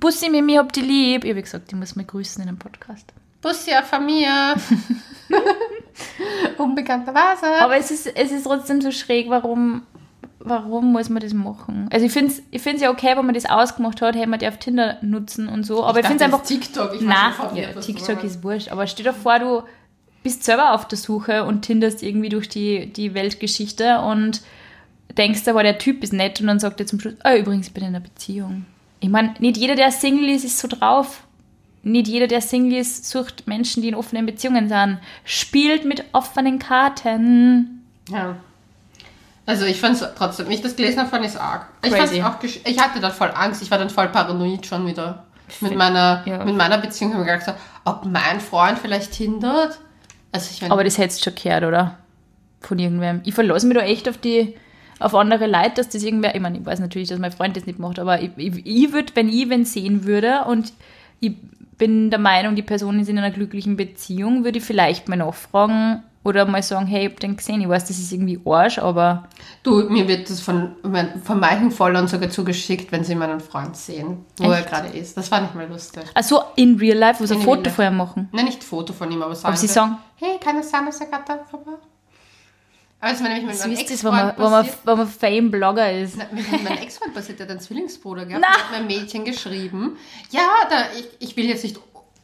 Bussi, 0.00 0.28
Mimi, 0.28 0.54
hab 0.54 0.72
die 0.72 0.80
lieb. 0.82 1.24
Ich 1.24 1.30
habe 1.30 1.42
gesagt, 1.42 1.70
die 1.70 1.74
muss 1.76 1.96
mich 1.96 2.06
grüßen 2.06 2.42
in 2.42 2.48
einem 2.48 2.58
Podcast. 2.58 3.12
Bussi 3.40 3.72
auf 3.74 3.86
von 3.86 4.04
mir. 4.04 4.54
Unbekannterweise. 6.58 7.46
Aber 7.60 7.76
es 7.76 7.90
ist, 7.90 8.06
es 8.06 8.32
ist 8.32 8.44
trotzdem 8.44 8.80
so 8.80 8.90
schräg, 8.90 9.28
warum, 9.28 9.82
warum 10.40 10.92
muss 10.92 11.08
man 11.08 11.22
das 11.22 11.32
machen? 11.32 11.88
Also 11.92 12.06
ich 12.06 12.12
finde 12.12 12.32
es 12.32 12.42
ich 12.50 12.62
find's 12.62 12.82
ja 12.82 12.90
okay, 12.90 13.16
wenn 13.16 13.26
man 13.26 13.34
das 13.34 13.46
ausgemacht 13.46 14.00
hat, 14.02 14.14
hey, 14.16 14.26
man 14.26 14.38
die 14.38 14.48
auf 14.48 14.58
Tinder 14.58 14.98
nutzen 15.02 15.48
und 15.48 15.64
so. 15.64 15.84
Aber 15.84 16.00
ich, 16.00 16.06
finde 16.06 16.24
es 16.24 16.32
einfach... 16.32 16.44
TikTok. 16.44 16.94
Ich 16.94 17.00
Nein, 17.00 17.32
ja, 17.54 17.72
TikTok 17.80 18.22
ist 18.24 18.42
wurscht. 18.42 18.70
Aber 18.70 18.86
stell 18.86 19.04
dir 19.04 19.12
vor, 19.12 19.38
du 19.38 19.62
bist 20.22 20.44
selber 20.44 20.72
auf 20.72 20.88
der 20.88 20.98
Suche 20.98 21.44
und 21.44 21.62
tinderst 21.62 22.02
irgendwie 22.02 22.30
durch 22.30 22.48
die, 22.48 22.92
die 22.92 23.14
Weltgeschichte 23.14 24.00
und 24.00 24.42
denkst 25.16 25.46
aber, 25.46 25.62
der 25.62 25.78
Typ 25.78 26.02
ist 26.02 26.12
nett 26.12 26.40
und 26.40 26.46
dann 26.46 26.58
sagt 26.58 26.80
er 26.80 26.86
zum 26.86 26.98
Schluss, 26.98 27.14
ah, 27.22 27.36
übrigens, 27.36 27.68
ich 27.68 27.74
bin 27.74 27.84
in 27.84 27.90
einer 27.90 28.00
Beziehung. 28.00 28.64
Ich 29.00 29.10
meine, 29.10 29.34
nicht 29.38 29.58
jeder, 29.58 29.74
der 29.74 29.92
Single 29.92 30.30
ist, 30.30 30.44
ist 30.44 30.58
so 30.58 30.66
drauf. 30.66 31.23
Nicht 31.84 32.08
jeder, 32.08 32.26
der 32.26 32.40
Single 32.40 32.78
ist, 32.80 33.08
sucht 33.08 33.46
Menschen, 33.46 33.82
die 33.82 33.88
in 33.88 33.94
offenen 33.94 34.26
Beziehungen 34.26 34.68
sind. 34.68 34.98
Spielt 35.24 35.84
mit 35.84 36.04
offenen 36.12 36.58
Karten. 36.58 37.84
Ja. 38.10 38.36
Also 39.46 39.66
ich 39.66 39.78
fand 39.78 40.00
es 40.00 40.08
trotzdem, 40.16 40.48
wie 40.48 40.54
ich 40.54 40.62
das 40.62 40.74
gelesen 40.76 41.00
habe, 41.00 41.10
fand 41.10 41.24
ich 41.24 41.32
es 41.32 41.36
arg. 41.36 41.66
Ich, 41.84 41.92
Crazy. 41.92 42.22
auch 42.22 42.40
gesch- 42.40 42.60
ich 42.66 42.78
hatte 42.80 43.00
dann 43.00 43.12
voll 43.12 43.30
Angst, 43.34 43.60
ich 43.62 43.70
war 43.70 43.76
dann 43.78 43.90
voll 43.90 44.08
paranoid 44.08 44.66
schon 44.66 44.86
wieder. 44.86 45.24
Mit 45.60 45.76
meiner, 45.76 46.22
Ja. 46.26 46.42
mit 46.44 46.56
meiner 46.56 46.78
Beziehung 46.78 47.12
habe 47.12 47.24
ich 47.24 47.28
gedacht, 47.30 47.44
so, 47.46 47.52
ob 47.84 48.06
mein 48.06 48.40
Freund 48.40 48.78
vielleicht 48.78 49.12
hindert. 49.14 49.78
Also 50.32 50.48
ich 50.50 50.62
meine, 50.62 50.72
Aber 50.72 50.82
das 50.84 50.96
hättest 50.96 51.20
du 51.26 51.30
schon 51.30 51.34
gehört, 51.42 51.64
oder? 51.64 51.98
Von 52.62 52.78
irgendwem. 52.78 53.20
Ich 53.24 53.34
verlasse 53.34 53.66
mich 53.66 53.76
da 53.76 53.82
echt 53.84 54.08
auf 54.08 54.16
die 54.16 54.56
auf 55.00 55.14
andere 55.14 55.46
Leute, 55.46 55.72
dass 55.76 55.90
das 55.90 56.02
irgendwer, 56.02 56.34
ich 56.34 56.40
meine, 56.40 56.56
ich 56.58 56.64
weiß 56.64 56.78
natürlich, 56.78 57.08
dass 57.10 57.18
mein 57.18 57.32
Freund 57.32 57.56
das 57.56 57.66
nicht 57.66 57.78
macht, 57.78 57.98
aber 57.98 58.22
ich, 58.22 58.30
ich, 58.36 58.64
ich 58.64 58.92
würde, 58.92 59.12
wenn 59.16 59.28
ich 59.28 59.50
wen 59.50 59.66
sehen 59.66 60.04
würde 60.04 60.44
und 60.46 60.72
ich 61.20 61.32
bin 61.78 62.10
der 62.10 62.18
Meinung, 62.18 62.54
die 62.56 62.62
Person 62.62 62.98
ist 63.00 63.08
in 63.08 63.18
einer 63.18 63.30
glücklichen 63.30 63.76
Beziehung, 63.76 64.44
würde 64.44 64.58
ich 64.58 64.64
vielleicht 64.64 65.08
mal 65.08 65.16
nachfragen 65.16 66.02
oder 66.22 66.46
mal 66.46 66.62
sagen, 66.62 66.86
hey, 66.86 67.04
ich 67.06 67.12
hab 67.12 67.20
den 67.20 67.36
gesehen, 67.36 67.60
ich 67.60 67.68
weiß, 67.68 67.84
das 67.86 67.98
ist 67.98 68.10
irgendwie 68.10 68.40
Arsch, 68.46 68.78
aber 68.78 69.28
du, 69.62 69.90
mir 69.90 70.08
wird 70.08 70.30
das 70.30 70.40
von, 70.40 70.72
von 71.22 71.38
manchen 71.38 71.70
Followern 71.70 72.08
sogar 72.08 72.30
zugeschickt, 72.30 72.90
wenn 72.92 73.04
sie 73.04 73.14
meinen 73.14 73.40
Freund 73.40 73.76
sehen, 73.76 74.24
wo 74.38 74.50
er 74.50 74.60
Echt? 74.60 74.70
gerade 74.70 74.88
ist. 74.88 75.16
Das 75.18 75.28
fand 75.28 75.50
ich 75.50 75.54
mal 75.54 75.68
lustig. 75.68 76.04
also 76.14 76.42
in 76.56 76.76
real 76.78 76.96
life, 76.96 77.20
wo 77.20 77.26
sie 77.26 77.34
ein 77.34 77.40
In 77.40 77.44
Foto 77.44 77.62
life. 77.64 77.74
vorher 77.74 77.90
machen. 77.90 78.28
Nein, 78.32 78.46
nicht 78.46 78.64
Foto 78.64 78.94
von 78.94 79.10
ihm, 79.12 79.22
aber 79.22 79.34
sagen. 79.34 79.54
sie 79.56 79.66
sagen- 79.66 79.98
hey, 80.16 80.38
kann 80.42 80.56
es 80.58 80.70
sein, 80.70 80.86
dass 80.86 80.98
er 81.00 81.08
gerade 81.08 81.24
da 81.26 81.38
vorbei? 81.50 81.72
Aber 83.04 83.12
es 83.12 83.20
ist 83.20 83.22
mir 83.22 83.28
nämlich 83.34 83.46
mit 83.46 83.58
meinem 83.58 83.72
ist 83.72 83.90
das, 83.90 84.02
wenn 84.02 84.12
man, 84.12 84.28
Ex-Freund 84.30 84.38
wenn 84.86 84.96
man, 84.96 85.06
passiert. 85.06 85.20
Fame-Blogger 85.20 85.92
ist. 85.92 86.16
Na, 86.16 86.24
mit 86.32 86.50
meinem 86.50 86.78
Ex-Freund 86.78 87.12
passiert, 87.12 87.38
der 87.38 87.44
hat 87.44 87.50
einen 87.50 87.60
Zwillingsbruder 87.60 88.24
gehabt. 88.24 88.42
Na. 88.48 88.54
Da 88.56 88.62
hat 88.62 88.70
mir 88.70 88.76
ein 88.78 88.86
Mädchen 88.86 89.26
geschrieben. 89.26 89.98
Ja, 90.30 90.48
da, 90.70 90.76
ich, 90.98 91.08
ich 91.18 91.36
will 91.36 91.44
jetzt 91.44 91.64
nicht 91.64 91.78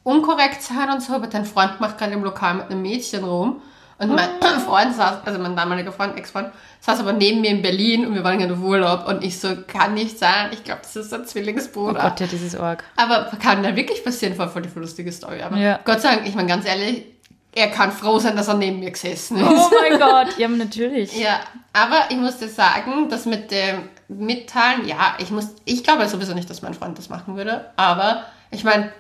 unkorrekt 0.05 0.63
sein 0.63 0.89
und 0.89 1.03
so, 1.03 1.13
aber 1.13 1.27
dein 1.27 1.45
Freund 1.45 1.81
macht 1.81 1.99
gerade 1.99 2.13
im 2.15 2.25
Lokal 2.25 2.55
mit 2.55 2.71
einem 2.71 2.81
Mädchen 2.81 3.25
rum. 3.25 3.61
Und 3.99 4.15
mein 4.15 4.31
Freund 4.67 4.95
saß, 4.95 5.19
also 5.27 5.39
mein 5.39 5.55
damaliger 5.55 5.93
Freund, 5.93 6.17
Ex-Freund, 6.17 6.49
saß 6.81 7.01
aber 7.01 7.13
neben 7.13 7.43
mir 7.43 7.51
in 7.51 7.61
Berlin 7.61 8.07
und 8.07 8.15
wir 8.15 8.25
waren 8.25 8.39
gerade 8.39 8.55
auf 8.55 8.63
Urlaub. 8.63 9.07
Und 9.07 9.23
ich 9.23 9.39
so, 9.39 9.55
kann 9.67 9.93
nicht 9.93 10.19
sein. 10.19 10.49
Ich 10.53 10.65
glaube, 10.65 10.81
das 10.81 10.97
ist 10.97 11.13
ein 11.13 11.21
Oh 11.21 11.25
Zwillingsbruder. 11.27 12.01
Gott, 12.01 12.21
ja, 12.21 12.27
das 12.27 12.41
ist 12.41 12.57
arg. 12.59 12.85
Aber 12.97 13.31
kann 13.39 13.63
ja 13.63 13.77
wirklich 13.77 14.03
passieren, 14.03 14.35
voll, 14.35 14.49
voll 14.49 14.63
die 14.63 14.79
lustige 14.79 15.13
Story. 15.13 15.43
Aber 15.43 15.59
Ja. 15.59 15.79
Gott 15.85 16.01
sei 16.01 16.15
Dank, 16.15 16.27
ich 16.27 16.35
meine 16.35 16.49
ganz 16.49 16.65
ehrlich, 16.65 17.05
er 17.53 17.69
kann 17.69 17.91
froh 17.93 18.19
sein, 18.19 18.37
dass 18.37 18.49
er 18.49 18.55
neben 18.55 18.79
mir 18.79 18.91
gesessen 18.91 19.39
ist. 19.39 19.47
Oh 19.47 19.71
mein 19.81 19.99
Gott, 19.99 20.39
ja, 20.39 20.49
natürlich. 20.49 21.17
Ja, 21.17 21.41
aber 21.73 22.05
ich 22.11 22.17
musste 22.17 22.49
sagen, 22.49 23.09
das 23.09 23.27
mit 23.27 23.51
dem 23.51 23.89
Mitteilen, 24.09 24.87
ja, 24.87 25.15
ich 25.19 25.31
muss, 25.31 25.49
ich 25.65 25.83
glaube 25.83 26.09
sowieso 26.09 26.35
nicht, 26.35 26.49
dass 26.49 26.63
mein 26.63 26.75
Freund 26.75 26.99
das 26.99 27.09
machen 27.09 27.37
würde, 27.37 27.71
aber 27.77 28.25
ich 28.51 28.65
meine, 28.65 28.93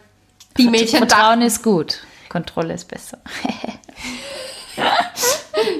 die 0.59 0.69
Mädchen 0.69 0.99
Vertrauen 0.99 1.43
ist 1.43 1.63
gut, 1.63 2.01
Kontrolle 2.29 2.75
ist 2.75 2.89
besser. 2.89 3.19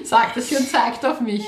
sagt 0.05 0.37
es 0.37 0.49
hier 0.49 0.59
und 0.59 0.69
zeigt 0.69 1.05
auf 1.05 1.21
mich. 1.21 1.45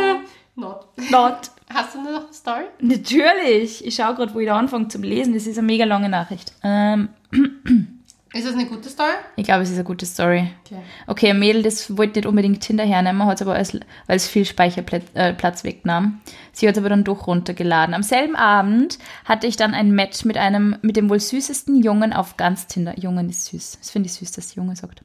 Not. 0.54 0.86
Not. 1.10 1.50
Hast 1.72 1.94
du 1.94 2.00
noch 2.00 2.24
eine 2.24 2.32
Story? 2.32 2.64
Natürlich. 2.80 3.84
Ich 3.84 3.96
schaue 3.96 4.14
gerade, 4.14 4.32
wo 4.32 4.38
ich 4.38 4.46
da 4.46 4.56
anfange 4.56 4.88
zum 4.88 5.02
Lesen. 5.02 5.34
Das 5.34 5.46
ist 5.46 5.58
eine 5.58 5.66
mega 5.66 5.84
lange 5.84 6.08
Nachricht. 6.08 6.52
Ähm, 6.62 7.08
Ist 8.36 8.46
das 8.46 8.54
eine 8.54 8.66
gute 8.66 8.90
Story? 8.90 9.12
ich 9.36 9.44
glaube, 9.44 9.62
es 9.62 9.70
ist 9.70 9.76
eine 9.76 9.84
gute 9.84 10.04
Story. 10.04 10.50
Okay. 10.66 10.82
Okay, 11.06 11.30
ein 11.30 11.38
Mädel, 11.38 11.62
das 11.62 11.96
wollte 11.96 12.18
nicht 12.18 12.26
unbedingt 12.26 12.60
Tinder 12.60 12.84
hernehmen, 12.84 13.24
hat 13.24 13.36
es 13.36 13.42
aber, 13.42 13.54
als, 13.54 13.72
weil 13.72 14.16
es 14.16 14.28
viel 14.28 14.44
Speicherplatz 14.44 15.04
äh, 15.14 15.32
Platz 15.32 15.64
wegnahm. 15.64 16.20
Sie 16.52 16.68
hat 16.68 16.74
es 16.74 16.78
aber 16.78 16.90
dann 16.90 17.02
doch 17.02 17.26
runtergeladen. 17.26 17.94
Am 17.94 18.02
selben 18.02 18.36
Abend 18.36 18.98
hatte 19.24 19.46
ich 19.46 19.56
dann 19.56 19.72
ein 19.72 19.90
Match 19.92 20.26
mit 20.26 20.36
einem, 20.36 20.76
mit 20.82 20.96
dem 20.96 21.08
wohl 21.08 21.18
süßesten 21.20 21.82
Jungen 21.82 22.12
auf 22.12 22.36
ganz 22.36 22.66
Tinder. 22.66 22.98
Jungen 22.98 23.30
ist 23.30 23.46
süß. 23.46 23.78
Das 23.78 23.90
finde 23.90 24.08
ich 24.08 24.12
süß, 24.12 24.32
dass 24.32 24.54
Junge 24.54 24.76
sagt. 24.76 25.02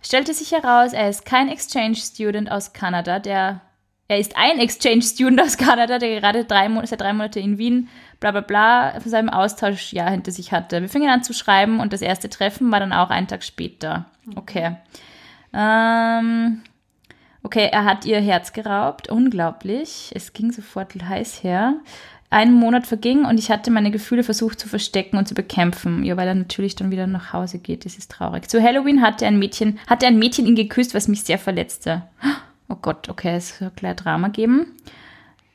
Stellte 0.00 0.32
sich 0.32 0.52
heraus, 0.52 0.92
er 0.92 1.08
ist 1.08 1.24
kein 1.24 1.48
Exchange-Student 1.48 2.50
aus 2.50 2.72
Kanada, 2.72 3.18
der 3.18 3.62
er 4.08 4.18
ist 4.18 4.36
ein 4.36 4.58
Exchange-Student 4.58 5.40
aus 5.40 5.56
Kanada, 5.56 5.98
der 5.98 6.20
gerade 6.20 6.44
drei 6.44 6.68
Monate, 6.68 6.88
seit 6.88 7.00
drei 7.00 7.12
Monate 7.12 7.40
in 7.40 7.56
Wien, 7.56 7.88
bla 8.22 8.30
bla 8.30 8.40
bla, 8.40 9.00
von 9.00 9.10
seinem 9.10 9.28
Austauschjahr 9.28 10.10
hinter 10.10 10.30
sich 10.30 10.52
hatte. 10.52 10.80
Wir 10.80 10.88
fingen 10.88 11.10
an 11.10 11.24
zu 11.24 11.34
schreiben 11.34 11.80
und 11.80 11.92
das 11.92 12.00
erste 12.00 12.30
Treffen 12.30 12.70
war 12.70 12.80
dann 12.80 12.92
auch 12.92 13.10
einen 13.10 13.26
Tag 13.26 13.42
später. 13.42 14.06
Okay. 14.36 14.76
Ähm, 15.52 16.62
okay, 17.42 17.68
er 17.70 17.84
hat 17.84 18.06
ihr 18.06 18.20
Herz 18.20 18.52
geraubt. 18.52 19.08
Unglaublich. 19.08 20.12
Es 20.14 20.32
ging 20.32 20.52
sofort 20.52 20.94
heiß 20.94 21.42
her. 21.42 21.74
Ein 22.30 22.54
Monat 22.54 22.86
verging 22.86 23.26
und 23.26 23.38
ich 23.38 23.50
hatte 23.50 23.70
meine 23.70 23.90
Gefühle 23.90 24.22
versucht 24.22 24.60
zu 24.60 24.68
verstecken 24.68 25.18
und 25.18 25.26
zu 25.26 25.34
bekämpfen. 25.34 26.04
Ja, 26.04 26.16
weil 26.16 26.28
er 26.28 26.34
natürlich 26.34 26.76
dann 26.76 26.92
wieder 26.92 27.08
nach 27.08 27.32
Hause 27.32 27.58
geht. 27.58 27.84
Das 27.84 27.98
ist 27.98 28.12
traurig. 28.12 28.48
Zu 28.48 28.62
Halloween 28.62 29.02
hatte 29.02 29.26
ein 29.26 29.38
Mädchen, 29.38 29.80
hatte 29.88 30.06
ein 30.06 30.18
Mädchen 30.18 30.46
ihn 30.46 30.54
geküsst, 30.54 30.94
was 30.94 31.08
mich 31.08 31.24
sehr 31.24 31.38
verletzte. 31.38 32.02
Oh 32.68 32.76
Gott, 32.80 33.08
okay, 33.08 33.36
es 33.36 33.58
soll 33.58 33.72
gleich 33.76 33.96
Drama 33.96 34.28
geben. 34.28 34.66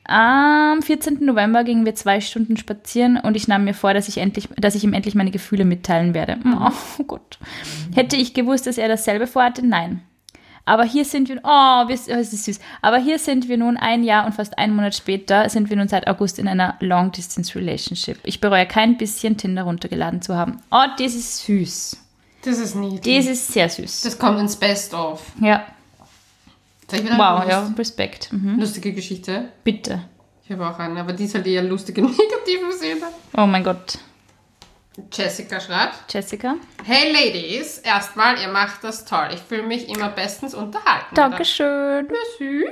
Am 0.08 0.80
14. 0.82 1.18
November 1.24 1.64
gingen 1.64 1.84
wir 1.84 1.94
zwei 1.94 2.20
Stunden 2.20 2.56
spazieren 2.56 3.18
und 3.18 3.36
ich 3.36 3.46
nahm 3.46 3.64
mir 3.64 3.74
vor, 3.74 3.92
dass 3.94 4.08
ich, 4.08 4.18
endlich, 4.18 4.48
dass 4.56 4.74
ich 4.74 4.82
ihm 4.82 4.94
endlich 4.94 5.14
meine 5.14 5.30
Gefühle 5.30 5.64
mitteilen 5.64 6.14
werde. 6.14 6.38
Oh 6.46 7.02
Gott. 7.06 7.38
Hätte 7.94 8.16
ich 8.16 8.32
gewusst, 8.34 8.66
dass 8.66 8.78
er 8.78 8.88
dasselbe 8.88 9.26
vorhatte? 9.26 9.66
Nein. 9.66 10.00
Aber 10.64 10.84
hier 10.84 11.04
sind 11.04 11.28
wir, 11.28 11.36
oh, 11.44 11.88
wir- 11.88 11.98
oh, 12.08 12.20
es 12.20 12.32
ist 12.32 12.44
süß. 12.44 12.58
Aber 12.82 12.98
hier 12.98 13.18
sind 13.18 13.48
wir 13.48 13.56
nun 13.58 13.76
ein 13.76 14.02
Jahr 14.02 14.26
und 14.26 14.34
fast 14.34 14.58
einen 14.58 14.74
Monat 14.76 14.94
später 14.94 15.48
sind 15.48 15.70
wir 15.70 15.76
nun 15.76 15.88
seit 15.88 16.06
August 16.06 16.38
in 16.38 16.48
einer 16.48 16.76
Long-Distance-Relationship. 16.80 18.18
Ich 18.24 18.40
bereue 18.40 18.66
kein 18.66 18.96
bisschen 18.98 19.36
Tinder 19.36 19.62
runtergeladen 19.64 20.20
zu 20.22 20.34
haben. 20.36 20.58
Oh, 20.70 20.84
das 20.98 21.14
ist 21.14 21.44
süß. 21.46 21.96
Das 22.42 22.58
ist 22.58 22.74
niedlich. 22.76 23.16
Das 23.16 23.26
ist 23.26 23.48
sehr 23.52 23.68
süß. 23.68 24.02
Das 24.02 24.18
kommt 24.18 24.40
ins 24.40 24.56
Best-of. 24.56 25.22
Ja. 25.40 25.64
Wow, 26.90 27.40
eine 27.40 27.50
ja, 27.50 27.60
lust- 27.60 27.78
Respekt. 27.78 28.32
Mhm. 28.32 28.58
lustige 28.58 28.92
Geschichte? 28.92 29.50
Bitte. 29.64 30.02
Ich 30.44 30.50
habe 30.52 30.66
auch 30.66 30.78
eine, 30.78 31.00
aber 31.00 31.12
die 31.12 31.24
ist 31.24 31.34
halt 31.34 31.46
eher 31.46 31.62
lustig 31.62 31.98
im 31.98 32.04
negativen 32.10 32.72
Sinne. 32.78 33.06
Oh 33.36 33.46
mein 33.46 33.62
Gott. 33.64 33.98
Jessica 35.12 35.60
schreibt, 35.60 36.12
Jessica? 36.12 36.56
Hey 36.84 37.12
Ladies, 37.12 37.78
erstmal, 37.78 38.40
ihr 38.40 38.48
macht 38.48 38.82
das 38.82 39.04
toll. 39.04 39.28
Ich 39.32 39.40
fühle 39.40 39.62
mich 39.62 39.88
immer 39.88 40.08
bestens 40.08 40.54
unterhalten. 40.54 41.14
Dankeschön. 41.14 42.08
Merci. 42.08 42.66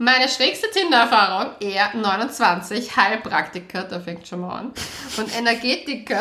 Meine 0.00 0.28
schrägste 0.28 0.70
Tinder-Erfahrung, 0.70 1.54
er 1.58 1.92
29, 1.96 2.96
Heilpraktiker, 2.96 3.82
da 3.82 3.98
fängt 3.98 4.28
schon 4.28 4.42
mal 4.42 4.56
an, 4.56 4.72
und 5.16 5.36
Energetiker, 5.36 6.20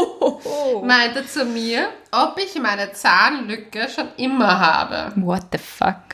meinte 0.82 1.24
zu 1.24 1.44
mir, 1.44 1.90
ob 2.10 2.36
ich 2.38 2.60
meine 2.60 2.92
Zahnlücke 2.92 3.88
schon 3.88 4.08
immer 4.16 4.58
habe. 4.58 5.12
What 5.14 5.42
the 5.52 5.58
fuck? 5.58 6.07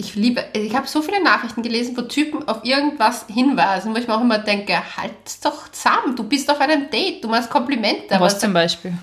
Ich 0.00 0.14
liebe, 0.14 0.44
ich 0.54 0.74
habe 0.74 0.86
so 0.86 1.02
viele 1.02 1.22
Nachrichten 1.22 1.62
gelesen, 1.62 1.96
wo 1.96 2.02
Typen 2.02 2.48
auf 2.48 2.64
irgendwas 2.64 3.26
hinweisen, 3.28 3.94
wo 3.94 3.98
ich 3.98 4.08
mir 4.08 4.14
auch 4.14 4.20
immer 4.22 4.38
denke, 4.38 4.74
halt 4.96 5.12
doch 5.42 5.68
zusammen, 5.70 6.16
du 6.16 6.24
bist 6.24 6.50
auf 6.50 6.58
einem 6.60 6.90
Date, 6.90 7.22
du 7.22 7.28
machst 7.28 7.50
Komplimente. 7.50 8.18
Was 8.18 8.38
zum 8.38 8.52
Beispiel? 8.54 8.94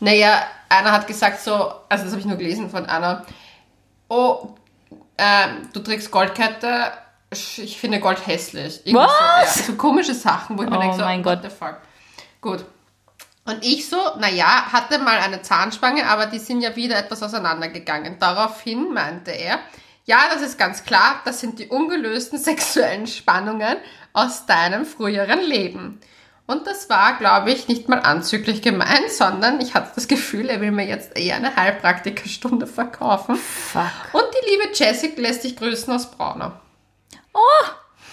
Naja, 0.00 0.42
einer 0.68 0.92
hat 0.92 1.06
gesagt 1.06 1.40
so, 1.40 1.72
also 1.88 2.04
das 2.04 2.12
habe 2.12 2.20
ich 2.20 2.26
nur 2.26 2.36
gelesen 2.36 2.70
von 2.70 2.86
einer, 2.86 3.24
oh, 4.08 4.54
ähm, 5.18 5.68
du 5.72 5.80
trägst 5.80 6.10
Goldkette, 6.10 6.92
ich 7.30 7.78
finde 7.78 8.00
Gold 8.00 8.26
hässlich. 8.26 8.80
Irgendwie 8.84 9.04
Was? 9.06 9.54
So, 9.54 9.60
ja, 9.60 9.66
so 9.66 9.74
komische 9.74 10.14
Sachen, 10.14 10.56
wo 10.58 10.62
ich 10.62 10.70
mir 10.70 10.78
Oh 10.78 10.80
denke, 10.80 10.96
so, 10.96 11.02
mein 11.02 11.24
what 11.24 11.42
Gott. 11.42 11.50
the 11.50 11.56
fuck. 11.56 11.76
Gut. 12.40 12.64
Und 13.44 13.62
ich 13.62 13.88
so, 13.88 13.96
naja, 14.18 14.72
hatte 14.72 14.98
mal 14.98 15.18
eine 15.18 15.42
Zahnspange, 15.42 16.08
aber 16.08 16.26
die 16.26 16.38
sind 16.38 16.62
ja 16.62 16.74
wieder 16.74 16.98
etwas 16.98 17.22
auseinandergegangen. 17.22 18.18
Daraufhin 18.18 18.92
meinte 18.92 19.30
er, 19.30 19.60
ja, 20.06 20.28
das 20.32 20.42
ist 20.42 20.58
ganz 20.58 20.84
klar, 20.84 21.20
das 21.24 21.40
sind 21.40 21.58
die 21.58 21.68
ungelösten 21.68 22.38
sexuellen 22.42 23.06
Spannungen 23.06 23.76
aus 24.12 24.46
deinem 24.46 24.86
früheren 24.86 25.40
Leben. 25.40 26.00
Und 26.48 26.66
das 26.68 26.88
war, 26.88 27.18
glaube 27.18 27.50
ich, 27.50 27.66
nicht 27.66 27.88
mal 27.88 27.98
anzüglich 27.98 28.62
gemeint, 28.62 29.10
sondern 29.10 29.60
ich 29.60 29.74
hatte 29.74 29.90
das 29.96 30.06
Gefühl, 30.06 30.48
er 30.48 30.60
will 30.60 30.70
mir 30.70 30.86
jetzt 30.86 31.18
eher 31.18 31.36
eine 31.36 31.56
Heilpraktikerstunde 31.56 32.68
verkaufen. 32.68 33.34
Fuck. 33.34 33.82
Und 34.12 34.24
die 34.32 34.50
liebe 34.50 34.72
Jessica 34.72 35.20
lässt 35.20 35.42
dich 35.42 35.56
grüßen 35.56 35.92
aus 35.92 36.08
Braunau. 36.08 36.52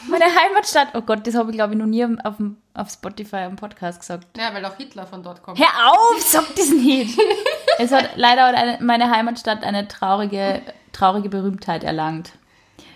Meine 0.09 0.25
Heimatstadt. 0.25 0.89
Oh 0.93 1.01
Gott, 1.01 1.25
das 1.25 1.35
habe 1.35 1.51
ich 1.51 1.57
glaube 1.57 1.73
ich 1.73 1.79
noch 1.79 1.85
nie 1.85 2.03
auf, 2.05 2.35
auf 2.73 2.89
Spotify 2.89 3.45
im 3.45 3.55
Podcast 3.55 3.99
gesagt. 3.99 4.27
Ja, 4.37 4.53
weil 4.53 4.65
auch 4.65 4.75
Hitler 4.75 5.07
von 5.07 5.23
dort 5.23 5.41
kommt. 5.43 5.59
Hör 5.59 5.91
auf, 5.91 6.21
sag 6.21 6.55
das 6.55 6.69
nicht. 6.69 7.17
es 7.79 7.91
hat 7.91 8.11
leider 8.15 8.77
meine 8.81 9.09
Heimatstadt 9.09 9.63
eine 9.63 9.87
traurige, 9.87 10.61
traurige 10.93 11.29
Berühmtheit 11.29 11.83
erlangt. 11.83 12.31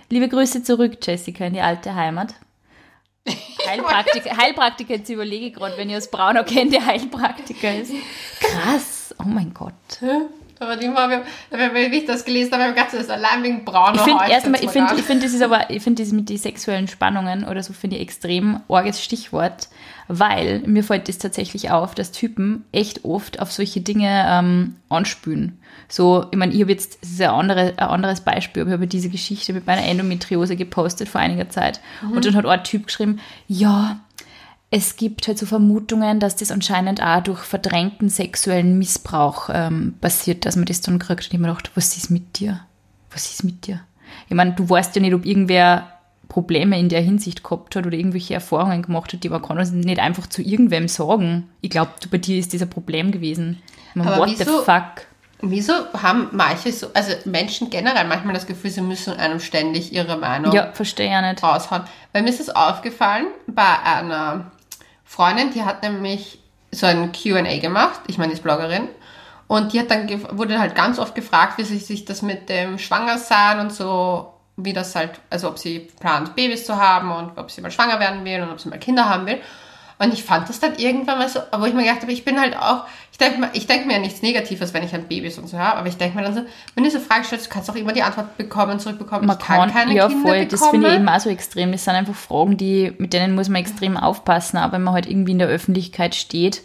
Liebe 0.09 0.29
Grüße 0.29 0.63
zurück, 0.63 0.97
Jessica, 1.01 1.45
in 1.45 1.53
die 1.53 1.61
alte 1.61 1.93
Heimat. 1.93 2.35
Heilpraktiker, 3.67 4.37
Heilpraktiker, 4.37 4.95
jetzt 4.95 5.09
überlege 5.09 5.47
ich 5.47 5.53
gerade, 5.53 5.75
wenn 5.77 5.89
ihr 5.89 5.97
aus 5.97 6.09
Braunau 6.09 6.43
kennt, 6.43 6.73
der 6.73 6.85
Heilpraktiker 6.85 7.75
ist. 7.75 7.91
Krass, 8.39 9.13
oh 9.19 9.27
mein 9.27 9.53
Gott. 9.53 9.73
Aber 10.59 10.75
die 10.75 10.87
war, 10.87 11.09
wenn 11.49 11.93
ich 11.93 12.05
das 12.05 12.25
gelesen 12.25 12.51
habe, 12.53 12.63
habe 12.63 12.73
ich 12.73 12.77
gedacht, 12.77 12.93
das 12.93 13.09
allein 13.09 13.43
wegen 13.43 13.65
Braunau. 13.65 13.95
Ich 13.95 14.01
finde 14.01 14.23
erstmal, 14.29 14.59
ich 14.59 14.65
mal 14.65 14.71
finde, 14.71 14.95
ich 14.97 15.03
finde, 15.03 15.25
das 15.25 15.33
ist 15.33 15.41
aber, 15.41 15.69
ich 15.69 15.83
finde 15.83 16.03
das 16.03 16.11
mit 16.11 16.29
den 16.29 16.37
sexuellen 16.37 16.87
Spannungen 16.87 17.45
oder 17.45 17.61
so 17.63 17.73
finde 17.73 17.97
ich 17.97 18.01
extrem 18.01 18.61
arges 18.67 19.03
Stichwort, 19.03 19.69
weil 20.07 20.59
mir 20.65 20.83
fällt 20.83 21.09
das 21.09 21.17
tatsächlich 21.17 21.69
auf, 21.71 21.95
dass 21.95 22.11
Typen 22.11 22.65
echt 22.71 23.05
oft 23.05 23.39
auf 23.39 23.51
solche 23.51 23.81
Dinge 23.81 24.25
ähm, 24.27 24.75
anspülen. 24.89 25.59
So, 25.89 26.25
ich 26.31 26.37
meine, 26.37 26.53
ich 26.53 26.61
habe 26.61 26.71
jetzt, 26.71 27.01
das 27.01 27.11
ist 27.11 27.21
ein, 27.21 27.29
andere, 27.29 27.73
ein 27.77 27.87
anderes 27.87 28.21
Beispiel, 28.21 28.63
aber 28.63 28.71
ich 28.71 28.77
habe 28.77 28.87
diese 28.87 29.09
Geschichte 29.09 29.53
mit 29.53 29.65
meiner 29.67 29.85
Endometriose 29.85 30.55
gepostet 30.55 31.07
vor 31.07 31.21
einiger 31.21 31.49
Zeit. 31.49 31.79
Und 32.13 32.25
dann 32.25 32.35
hat 32.35 32.45
ein 32.45 32.63
Typ 32.63 32.87
geschrieben, 32.87 33.19
ja, 33.47 33.99
es 34.69 34.95
gibt 34.97 35.27
halt 35.27 35.37
so 35.37 35.45
Vermutungen, 35.45 36.19
dass 36.19 36.35
das 36.35 36.51
anscheinend 36.51 37.01
auch 37.01 37.21
durch 37.21 37.39
verdrängten 37.39 38.09
sexuellen 38.09 38.77
Missbrauch 38.77 39.49
ähm, 39.53 39.95
passiert, 40.01 40.45
dass 40.45 40.55
man 40.57 40.65
das 40.65 40.81
dann 40.81 40.99
kriegt. 40.99 41.25
Und 41.27 41.33
ich 41.33 41.39
mir 41.39 41.47
gedacht, 41.47 41.71
was 41.75 41.95
ist 41.95 42.09
mit 42.11 42.39
dir? 42.39 42.59
Was 43.11 43.31
ist 43.31 43.43
mit 43.45 43.65
dir? 43.67 43.79
Ich 44.27 44.35
meine, 44.35 44.53
du 44.53 44.69
weißt 44.69 44.95
ja 44.95 45.01
nicht, 45.01 45.13
ob 45.13 45.25
irgendwer 45.25 45.93
Probleme 46.27 46.77
in 46.77 46.89
der 46.89 47.01
Hinsicht 47.01 47.43
gehabt 47.43 47.75
hat 47.77 47.85
oder 47.85 47.95
irgendwelche 47.97 48.33
Erfahrungen 48.33 48.81
gemacht 48.81 49.13
hat, 49.13 49.23
die 49.23 49.29
man 49.29 49.41
kann 49.41 49.57
das 49.57 49.71
nicht 49.71 49.99
einfach 49.99 50.27
zu 50.27 50.41
irgendwem 50.41 50.89
sagen. 50.89 51.49
Ich 51.61 51.69
glaube, 51.69 51.91
bei 52.11 52.17
dir 52.17 52.37
ist 52.37 52.53
das 52.53 52.61
ein 52.61 52.69
Problem 52.69 53.11
gewesen. 53.11 53.61
Ich 53.89 53.95
meine, 53.95 54.11
Aber 54.11 54.21
what 54.21 54.37
the 54.37 54.39
wieso- 54.45 54.63
fuck? 54.63 55.07
Wieso 55.39 55.73
haben 55.93 56.29
manche 56.31 56.71
so, 56.73 56.87
also 56.95 57.11
Menschen 57.25 57.69
generell 57.69 58.07
manchmal 58.07 58.33
das 58.33 58.47
Gefühl, 58.47 58.71
sie 58.71 58.81
müssen 58.81 59.13
einem 59.13 59.39
ständig 59.39 59.93
ihre 59.93 60.17
Meinung 60.17 60.51
Ja, 60.51 60.71
verstehe 60.73 61.11
ja 61.11 61.21
nicht. 61.21 61.43
raushauen? 61.43 61.83
Weil 62.11 62.23
mir 62.23 62.29
ist 62.29 62.39
es 62.39 62.49
aufgefallen 62.49 63.27
bei 63.45 63.79
einer 63.83 64.51
Freundin, 65.07 65.51
die 65.51 65.63
hat 65.63 65.81
nämlich 65.81 66.39
so 66.71 66.85
ein 66.85 67.11
Q&A 67.11 67.57
gemacht, 67.59 68.01
ich 68.07 68.17
meine, 68.17 68.29
die 68.29 68.37
ist 68.37 68.43
Bloggerin, 68.43 68.89
und 69.47 69.71
die 69.71 69.79
hat 69.79 69.89
dann 69.89 70.09
wurde 70.37 70.59
halt 70.59 70.75
ganz 70.75 70.99
oft 70.99 71.15
gefragt, 71.15 71.57
wie 71.57 71.63
sich, 71.63 71.85
sich 71.85 72.03
das 72.03 72.21
mit 72.21 72.49
dem 72.49 72.77
Schwangersein 72.77 73.59
und 73.61 73.71
so, 73.71 74.33
wie 74.57 74.73
das 74.73 74.93
halt, 74.93 75.21
also 75.29 75.47
ob 75.47 75.57
sie 75.57 75.79
plant, 75.99 76.35
Babys 76.35 76.65
zu 76.65 76.75
haben 76.77 77.11
und 77.11 77.37
ob 77.37 77.49
sie 77.49 77.61
mal 77.61 77.71
schwanger 77.71 77.99
werden 77.99 78.25
will 78.25 78.41
und 78.41 78.51
ob 78.51 78.59
sie 78.59 78.67
mal 78.67 78.79
Kinder 78.79 79.07
haben 79.07 79.25
will. 79.25 79.39
Und 79.99 80.13
ich 80.13 80.23
fand 80.23 80.49
das 80.49 80.59
dann 80.59 80.75
irgendwann 80.75 81.17
mal 81.17 81.29
so, 81.29 81.39
wo 81.57 81.65
ich 81.65 81.73
mir 81.73 81.83
gedacht 81.83 82.01
habe, 82.01 82.11
ich 82.11 82.25
bin 82.25 82.39
halt 82.39 82.57
auch, 82.57 82.85
ich 83.19 83.25
denke 83.25 83.39
mir, 83.39 83.49
denk 83.51 83.87
mir 83.87 83.93
ja 83.93 83.99
nichts 83.99 84.21
Negatives, 84.21 84.73
wenn 84.75 84.83
ich 84.83 84.93
an 84.93 85.07
Babys 85.07 85.39
und 85.39 85.47
so 85.47 85.57
habe, 85.57 85.77
aber 85.77 85.87
ich 85.87 85.97
denke 85.97 86.17
mir 86.17 86.23
dann 86.23 86.35
so, 86.35 86.41
wenn 86.75 86.83
du 86.83 86.91
so 86.91 86.99
Fragen 86.99 87.23
stellst, 87.23 87.47
du 87.47 87.49
kannst 87.49 87.67
auch 87.69 87.75
immer 87.75 87.91
die 87.91 88.03
Antwort 88.03 88.37
bekommen, 88.37 88.79
zurückbekommen, 88.79 89.25
Man 89.25 89.37
ich 89.39 89.43
kann, 89.43 89.59
kann, 89.59 89.71
keine 89.71 89.95
ja 89.95 90.07
Kinder 90.07 90.27
voll, 90.27 90.45
das 90.45 90.67
finde 90.67 90.87
ich 90.87 90.93
bekommen. 90.93 91.07
eben 91.07 91.09
auch 91.09 91.19
so 91.19 91.29
extrem. 91.29 91.71
Das 91.71 91.83
sind 91.83 91.95
einfach 91.95 92.13
Fragen, 92.13 92.57
die, 92.57 92.93
mit 92.99 93.13
denen 93.13 93.33
muss 93.33 93.49
man 93.49 93.61
extrem 93.61 93.97
aufpassen, 93.97 94.57
auch 94.57 94.71
wenn 94.71 94.83
man 94.83 94.93
halt 94.93 95.07
irgendwie 95.07 95.31
in 95.31 95.39
der 95.39 95.47
Öffentlichkeit 95.47 96.13
steht. 96.13 96.61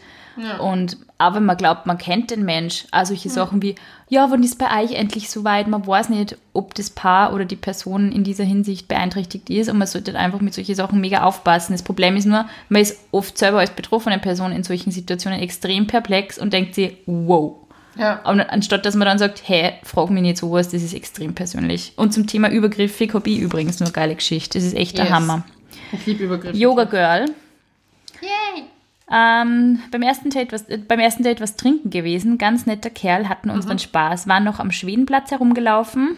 Und 0.60 0.96
auch 1.18 1.34
wenn 1.34 1.44
man 1.44 1.56
glaubt, 1.56 1.86
man 1.86 1.98
kennt 1.98 2.30
den 2.30 2.44
Mensch, 2.44 2.86
auch 2.90 3.04
solche 3.04 3.28
Sachen 3.28 3.60
wie, 3.62 3.74
ja, 4.08 4.30
wann 4.30 4.42
ist 4.42 4.58
bei 4.58 4.82
euch 4.82 4.92
endlich 4.92 5.30
soweit? 5.30 5.68
Man 5.68 5.86
weiß 5.86 6.08
nicht, 6.08 6.36
ob 6.52 6.74
das 6.74 6.90
Paar 6.90 7.32
oder 7.34 7.44
die 7.44 7.56
Person 7.56 8.10
in 8.12 8.24
dieser 8.24 8.44
Hinsicht 8.44 8.88
beeinträchtigt 8.88 9.50
ist 9.50 9.68
und 9.68 9.78
man 9.78 9.86
sollte 9.86 10.18
einfach 10.18 10.40
mit 10.40 10.54
solchen 10.54 10.74
Sachen 10.74 11.00
mega 11.00 11.22
aufpassen. 11.22 11.72
Das 11.72 11.82
Problem 11.82 12.16
ist 12.16 12.24
nur, 12.26 12.46
man 12.68 12.82
ist 12.82 12.98
oft 13.12 13.36
selber 13.36 13.58
als 13.60 13.70
betroffene 13.70 14.18
Person 14.18 14.52
in 14.52 14.64
solchen 14.64 14.90
Situationen 14.90 15.38
extrem 15.40 15.86
perplex 15.86 16.38
und 16.38 16.52
denkt 16.52 16.74
sich, 16.74 16.96
wow, 17.06 17.56
Ja. 17.96 18.20
und 18.28 18.40
anstatt 18.40 18.84
dass 18.86 18.94
man 18.94 19.06
dann 19.06 19.18
sagt, 19.18 19.42
hey, 19.46 19.74
frag 19.84 20.10
mich 20.10 20.22
nicht 20.22 20.38
sowas, 20.38 20.70
das 20.70 20.82
ist 20.82 20.94
extrem 20.94 21.34
persönlich. 21.34 21.92
Und 21.96 22.12
zum 22.14 22.26
Thema 22.26 22.50
übergriffig 22.50 23.12
habe 23.14 23.28
ich 23.30 23.38
übrigens 23.38 23.80
nur 23.80 23.88
eine 23.88 23.92
geile 23.94 24.14
Geschichte. 24.14 24.58
Das 24.58 24.66
ist 24.66 24.74
echt 24.74 24.96
der 24.98 25.04
Yes. 25.06 25.14
Hammer. 25.14 25.44
Ich 25.92 26.06
liebe 26.06 26.24
Übergriffe. 26.24 26.56
Yoga 26.56 26.84
Girl. 26.84 27.26
Ähm, 29.10 29.80
beim, 29.90 30.02
ersten 30.02 30.30
Date 30.30 30.52
was, 30.52 30.68
äh, 30.68 30.78
beim 30.78 31.00
ersten 31.00 31.22
Date 31.22 31.40
was 31.40 31.56
trinken 31.56 31.90
gewesen. 31.90 32.38
Ganz 32.38 32.66
netter 32.66 32.90
Kerl, 32.90 33.28
hatten 33.28 33.50
unseren 33.50 33.78
Spaß. 33.78 34.26
Waren 34.28 34.44
noch 34.44 34.60
am 34.60 34.70
Schwedenplatz 34.70 35.30
herumgelaufen. 35.30 36.16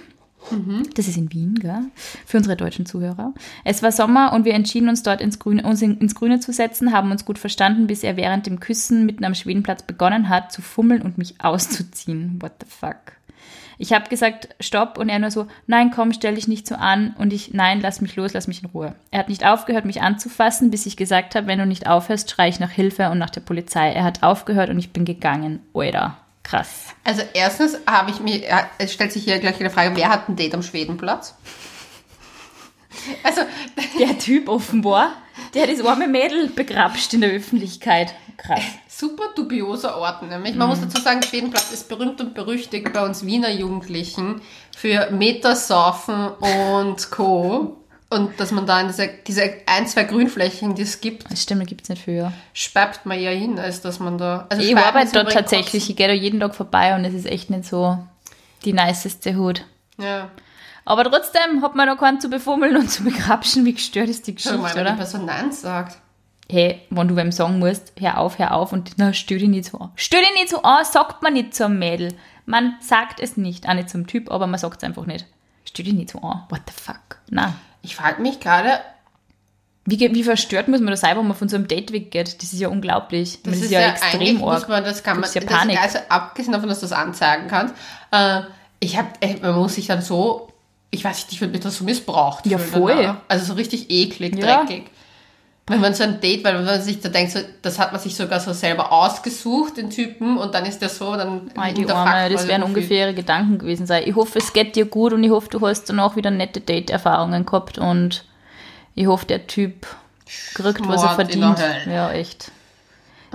Das 0.94 1.08
ist 1.08 1.16
in 1.16 1.32
Wien, 1.32 1.54
gell? 1.54 1.86
Für 2.26 2.36
unsere 2.36 2.56
deutschen 2.56 2.84
Zuhörer. 2.84 3.32
Es 3.64 3.82
war 3.82 3.92
Sommer 3.92 4.32
und 4.34 4.44
wir 4.44 4.52
entschieden 4.52 4.88
uns 4.88 5.02
dort 5.02 5.20
ins 5.20 5.38
Grüne, 5.38 5.62
uns 5.62 5.80
in, 5.80 5.98
ins 5.98 6.14
Grüne 6.14 6.38
zu 6.40 6.52
setzen, 6.52 6.92
haben 6.92 7.10
uns 7.10 7.24
gut 7.24 7.38
verstanden, 7.38 7.86
bis 7.86 8.02
er 8.02 8.16
während 8.16 8.46
dem 8.46 8.60
Küssen 8.60 9.06
mitten 9.06 9.24
am 9.24 9.34
Schwedenplatz 9.34 9.82
begonnen 9.82 10.28
hat 10.28 10.52
zu 10.52 10.60
fummeln 10.60 11.02
und 11.02 11.16
mich 11.16 11.36
auszuziehen. 11.42 12.42
What 12.42 12.52
the 12.60 12.66
fuck? 12.68 13.14
Ich 13.78 13.92
habe 13.92 14.08
gesagt, 14.08 14.48
stopp, 14.60 14.98
und 14.98 15.08
er 15.08 15.18
nur 15.18 15.30
so, 15.30 15.46
nein, 15.66 15.90
komm, 15.90 16.12
stell 16.12 16.34
dich 16.34 16.48
nicht 16.48 16.66
so 16.66 16.74
an. 16.74 17.14
Und 17.18 17.32
ich, 17.32 17.52
nein, 17.54 17.80
lass 17.80 18.00
mich 18.00 18.16
los, 18.16 18.32
lass 18.32 18.46
mich 18.46 18.62
in 18.62 18.70
Ruhe. 18.70 18.94
Er 19.10 19.20
hat 19.20 19.28
nicht 19.28 19.44
aufgehört, 19.44 19.84
mich 19.84 20.02
anzufassen, 20.02 20.70
bis 20.70 20.86
ich 20.86 20.96
gesagt 20.96 21.34
habe, 21.34 21.46
wenn 21.46 21.58
du 21.58 21.66
nicht 21.66 21.86
aufhörst, 21.86 22.30
schrei 22.30 22.48
ich 22.48 22.60
nach 22.60 22.70
Hilfe 22.70 23.10
und 23.10 23.18
nach 23.18 23.30
der 23.30 23.40
Polizei. 23.40 23.92
Er 23.92 24.04
hat 24.04 24.22
aufgehört 24.22 24.70
und 24.70 24.78
ich 24.78 24.92
bin 24.92 25.04
gegangen. 25.04 25.60
Oida, 25.72 26.16
krass. 26.42 26.94
Also 27.04 27.22
erstens 27.34 27.78
habe 27.86 28.10
ich 28.10 28.20
mir, 28.20 28.42
es 28.78 28.92
stellt 28.92 29.12
sich 29.12 29.24
hier 29.24 29.38
gleich 29.38 29.58
die 29.58 29.68
Frage, 29.68 29.96
wer 29.96 30.08
hat 30.08 30.28
ein 30.28 30.36
Date 30.36 30.54
am 30.54 30.62
Schwedenplatz? 30.62 31.34
Also, 33.22 33.42
Der 33.98 34.18
Typ 34.18 34.48
offenbar, 34.48 35.12
der 35.54 35.62
hat 35.62 35.70
das 35.70 35.84
arme 35.84 36.08
Mädel 36.08 36.48
begrapscht 36.48 37.12
in 37.14 37.20
der 37.20 37.30
Öffentlichkeit. 37.30 38.14
Krass. 38.36 38.60
super 38.88 39.24
dubioser 39.36 39.96
Ort 39.96 40.22
nämlich. 40.22 40.54
Man 40.56 40.68
muss 40.68 40.80
dazu 40.80 41.00
sagen, 41.00 41.22
Schwedenplatz 41.22 41.70
ist 41.72 41.88
berühmt 41.88 42.20
und 42.20 42.34
berüchtigt 42.34 42.92
bei 42.92 43.04
uns 43.04 43.24
Wiener 43.24 43.50
Jugendlichen 43.50 44.40
für 44.76 45.10
Metersurfen 45.12 46.28
und 46.28 47.10
Co. 47.10 47.76
Und 48.10 48.38
dass 48.38 48.50
man 48.52 48.66
da 48.66 48.80
in 48.80 48.88
diese, 48.88 49.08
diese 49.26 49.52
ein, 49.66 49.86
zwei 49.86 50.04
Grünflächen, 50.04 50.74
die 50.74 50.82
es 50.82 51.00
gibt, 51.00 51.30
Das 51.30 51.42
stimmt, 51.42 51.66
gibt 51.66 51.82
es 51.82 51.88
nicht 51.88 52.02
für. 52.02 52.32
speibt 52.52 53.06
man 53.06 53.20
ja 53.20 53.30
hin, 53.30 53.58
als 53.58 53.80
dass 53.80 53.98
man 53.98 54.18
da... 54.18 54.46
Also 54.50 54.62
Ich 54.62 54.76
arbeite 54.76 55.12
dort 55.12 55.32
tatsächlich, 55.32 55.90
ich 55.90 55.96
gehe 55.96 56.06
da 56.06 56.12
jeden 56.14 56.38
Tag 56.38 56.54
vorbei 56.54 56.94
und 56.94 57.04
es 57.04 57.14
ist 57.14 57.26
echt 57.26 57.50
nicht 57.50 57.64
so 57.64 57.98
die 58.64 58.72
niceste 58.72 59.36
Hut. 59.36 59.64
Ja. 59.98 60.30
Aber 60.84 61.04
trotzdem 61.04 61.62
hat 61.62 61.74
man 61.74 61.86
da 61.86 61.94
keinen 61.94 62.20
zu 62.20 62.28
befummeln 62.28 62.76
und 62.76 62.90
zu 62.90 63.04
begrapschen. 63.04 63.64
Wie 63.64 63.72
gestört 63.74 64.08
ist 64.08 64.26
die 64.26 64.32
Schau 64.32 64.56
Geschichte, 64.56 64.58
mal, 64.58 64.74
wenn 64.74 64.84
die 64.84 64.90
oder? 64.90 64.96
Person 64.96 65.24
Nein 65.24 65.52
sagt. 65.52 65.98
Hey, 66.50 66.82
wenn 66.90 67.08
du 67.08 67.16
wem 67.16 67.32
sagen 67.32 67.58
musst, 67.58 67.92
hör 67.98 68.18
auf, 68.18 68.38
hör 68.38 68.52
auf 68.52 68.72
und 68.72 68.92
na, 68.98 69.14
stell 69.14 69.38
dich 69.38 69.48
nicht 69.48 69.64
so 69.64 69.78
an. 69.78 69.92
Stell 69.96 70.20
dich 70.20 70.34
nicht 70.34 70.50
so 70.50 70.62
an, 70.62 70.84
sagt 70.84 71.22
man 71.22 71.32
nicht 71.32 71.54
zum 71.54 71.78
Mädel. 71.78 72.14
Man 72.44 72.74
sagt 72.80 73.20
es 73.20 73.38
nicht, 73.38 73.66
auch 73.66 73.72
nicht 73.72 73.88
zum 73.88 74.06
Typ, 74.06 74.30
aber 74.30 74.46
man 74.46 74.60
sagt 74.60 74.82
es 74.82 74.84
einfach 74.84 75.06
nicht. 75.06 75.26
Stell 75.64 75.86
dich 75.86 75.94
nicht 75.94 76.10
so 76.10 76.18
an. 76.20 76.42
What 76.50 76.60
the 76.66 76.74
fuck? 76.74 77.18
Na. 77.30 77.54
Ich 77.80 77.96
frage 77.96 78.20
mich 78.20 78.40
gerade, 78.40 78.80
Wie, 79.86 79.98
wie 79.98 80.22
verstört 80.22 80.68
muss 80.68 80.80
man 80.80 80.90
da 80.90 80.96
sein, 80.96 81.16
wenn 81.16 81.26
man 81.26 81.36
von 81.36 81.48
so 81.48 81.56
einem 81.56 81.66
Date 81.68 81.92
weggeht? 81.92 82.42
Das 82.42 82.52
ist 82.52 82.60
ja 82.60 82.68
unglaublich. 82.68 83.42
Das, 83.42 83.54
das 83.54 83.62
ist 83.62 83.70
ja, 83.70 83.80
eigentlich, 83.80 84.02
extrem 84.02 84.36
muss 84.38 84.62
arg. 84.62 84.68
man, 84.68 84.84
das 84.84 85.02
kann 85.02 85.20
man, 85.20 85.30
ja 85.32 85.40
das, 85.40 85.50
Panik. 85.50 85.80
also 85.80 85.98
abgesehen 86.10 86.52
davon, 86.52 86.68
dass 86.68 86.80
du 86.80 86.86
das 86.86 86.92
anzeigen 86.92 87.48
kannst, 87.48 87.74
äh, 88.10 88.42
ich 88.84 88.96
hab, 88.98 89.16
ey, 89.20 89.36
man 89.40 89.54
muss 89.54 89.74
sich 89.74 89.86
dann 89.86 90.02
so, 90.02 90.48
ich 90.90 91.04
weiß 91.04 91.16
nicht, 91.24 91.32
ich 91.32 91.40
würde 91.40 91.52
mich 91.52 91.62
das 91.62 91.76
so 91.76 91.84
missbraucht 91.84 92.46
Ja, 92.46 92.58
voll. 92.58 92.96
danach. 92.96 93.16
Also 93.28 93.46
so 93.46 93.52
richtig 93.54 93.90
eklig, 93.90 94.36
Ja. 94.36 94.64
dreckig. 94.64 94.84
Wenn 95.66 95.80
man 95.80 95.94
so 95.94 96.04
ein 96.04 96.20
Date, 96.20 96.44
weil 96.44 96.62
man 96.62 96.82
sich 96.82 97.00
da 97.00 97.08
denkt, 97.08 97.32
so, 97.32 97.38
das 97.62 97.78
hat 97.78 97.90
man 97.92 97.98
sich 98.00 98.14
sogar 98.14 98.38
so 98.38 98.52
selber 98.52 98.92
ausgesucht, 98.92 99.78
den 99.78 99.88
Typen, 99.88 100.36
und 100.36 100.54
dann 100.54 100.66
ist 100.66 100.80
der 100.82 100.90
so, 100.90 101.16
dann 101.16 101.50
Mei, 101.56 101.72
die 101.72 101.88
Arme, 101.90 102.28
das 102.30 102.44
viel. 102.44 102.62
ungefähre 102.62 103.14
Gedanken 103.14 103.56
gewesen 103.58 103.86
sein. 103.86 104.02
Ich 104.04 104.14
hoffe, 104.14 104.38
es 104.40 104.52
geht 104.52 104.76
dir 104.76 104.84
gut 104.84 105.14
und 105.14 105.24
ich 105.24 105.30
hoffe, 105.30 105.48
du 105.48 105.66
hast 105.66 105.84
dann 105.88 106.00
auch 106.00 106.16
wieder 106.16 106.30
nette 106.30 106.60
Date-Erfahrungen 106.60 107.46
gehabt 107.46 107.78
und 107.78 108.26
ich 108.94 109.06
hoffe, 109.06 109.24
der 109.24 109.46
Typ 109.46 109.86
kriegt, 110.52 110.86
was 110.86 111.02
er 111.02 111.14
verdient. 111.14 111.58
Ja, 111.86 112.10
echt. 112.12 112.52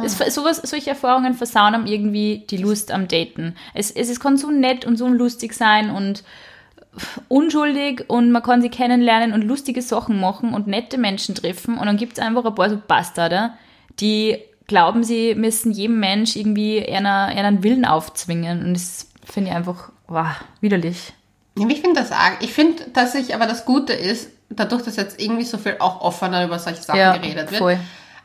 Das, 0.01 0.17
sowas, 0.33 0.61
solche 0.63 0.91
Erfahrungen 0.91 1.33
versauen 1.33 1.75
einem 1.75 1.85
irgendwie 1.85 2.45
die 2.49 2.57
Lust 2.57 2.91
am 2.91 3.07
Daten. 3.07 3.55
Es, 3.73 3.91
es, 3.91 4.09
es 4.09 4.19
kann 4.19 4.37
so 4.37 4.51
nett 4.51 4.85
und 4.85 4.97
so 4.97 5.07
lustig 5.07 5.53
sein 5.53 5.89
und 5.89 6.23
unschuldig 7.27 8.05
und 8.07 8.31
man 8.31 8.43
kann 8.43 8.61
sie 8.61 8.69
kennenlernen 8.69 9.33
und 9.33 9.43
lustige 9.43 9.81
Sachen 9.81 10.19
machen 10.19 10.53
und 10.53 10.67
nette 10.67 10.97
Menschen 10.97 11.35
treffen 11.35 11.77
und 11.77 11.85
dann 11.85 11.97
gibt 11.97 12.13
es 12.13 12.19
einfach 12.19 12.45
ein 12.45 12.55
paar 12.55 12.69
so 12.69 12.81
Bastarde, 12.85 13.51
die 13.99 14.39
glauben, 14.67 15.03
sie 15.03 15.35
müssen 15.35 15.71
jedem 15.71 15.99
Mensch 15.99 16.35
irgendwie 16.35 16.85
einer, 16.85 17.25
einen 17.25 17.63
Willen 17.63 17.85
aufzwingen 17.85 18.65
und 18.65 18.73
das 18.73 19.07
finde 19.23 19.51
ich 19.51 19.55
einfach 19.55 19.91
wow, 20.07 20.27
widerlich. 20.61 21.13
Ich 21.55 21.81
finde 21.81 21.99
das 21.99 22.11
arg. 22.11 22.37
Ich 22.41 22.53
finde, 22.53 22.83
dass 22.93 23.15
ich, 23.15 23.35
aber 23.35 23.45
das 23.45 23.65
Gute 23.65 23.93
ist, 23.93 24.29
dadurch, 24.49 24.83
dass 24.83 24.95
jetzt 24.95 25.21
irgendwie 25.21 25.43
so 25.43 25.57
viel 25.57 25.75
auch 25.79 26.01
offener 26.01 26.45
über 26.45 26.57
solche 26.57 26.81
Sachen 26.81 26.99
Ja, 26.99 27.17
geredet 27.17 27.51
wird, 27.51 27.59
voll. 27.59 27.79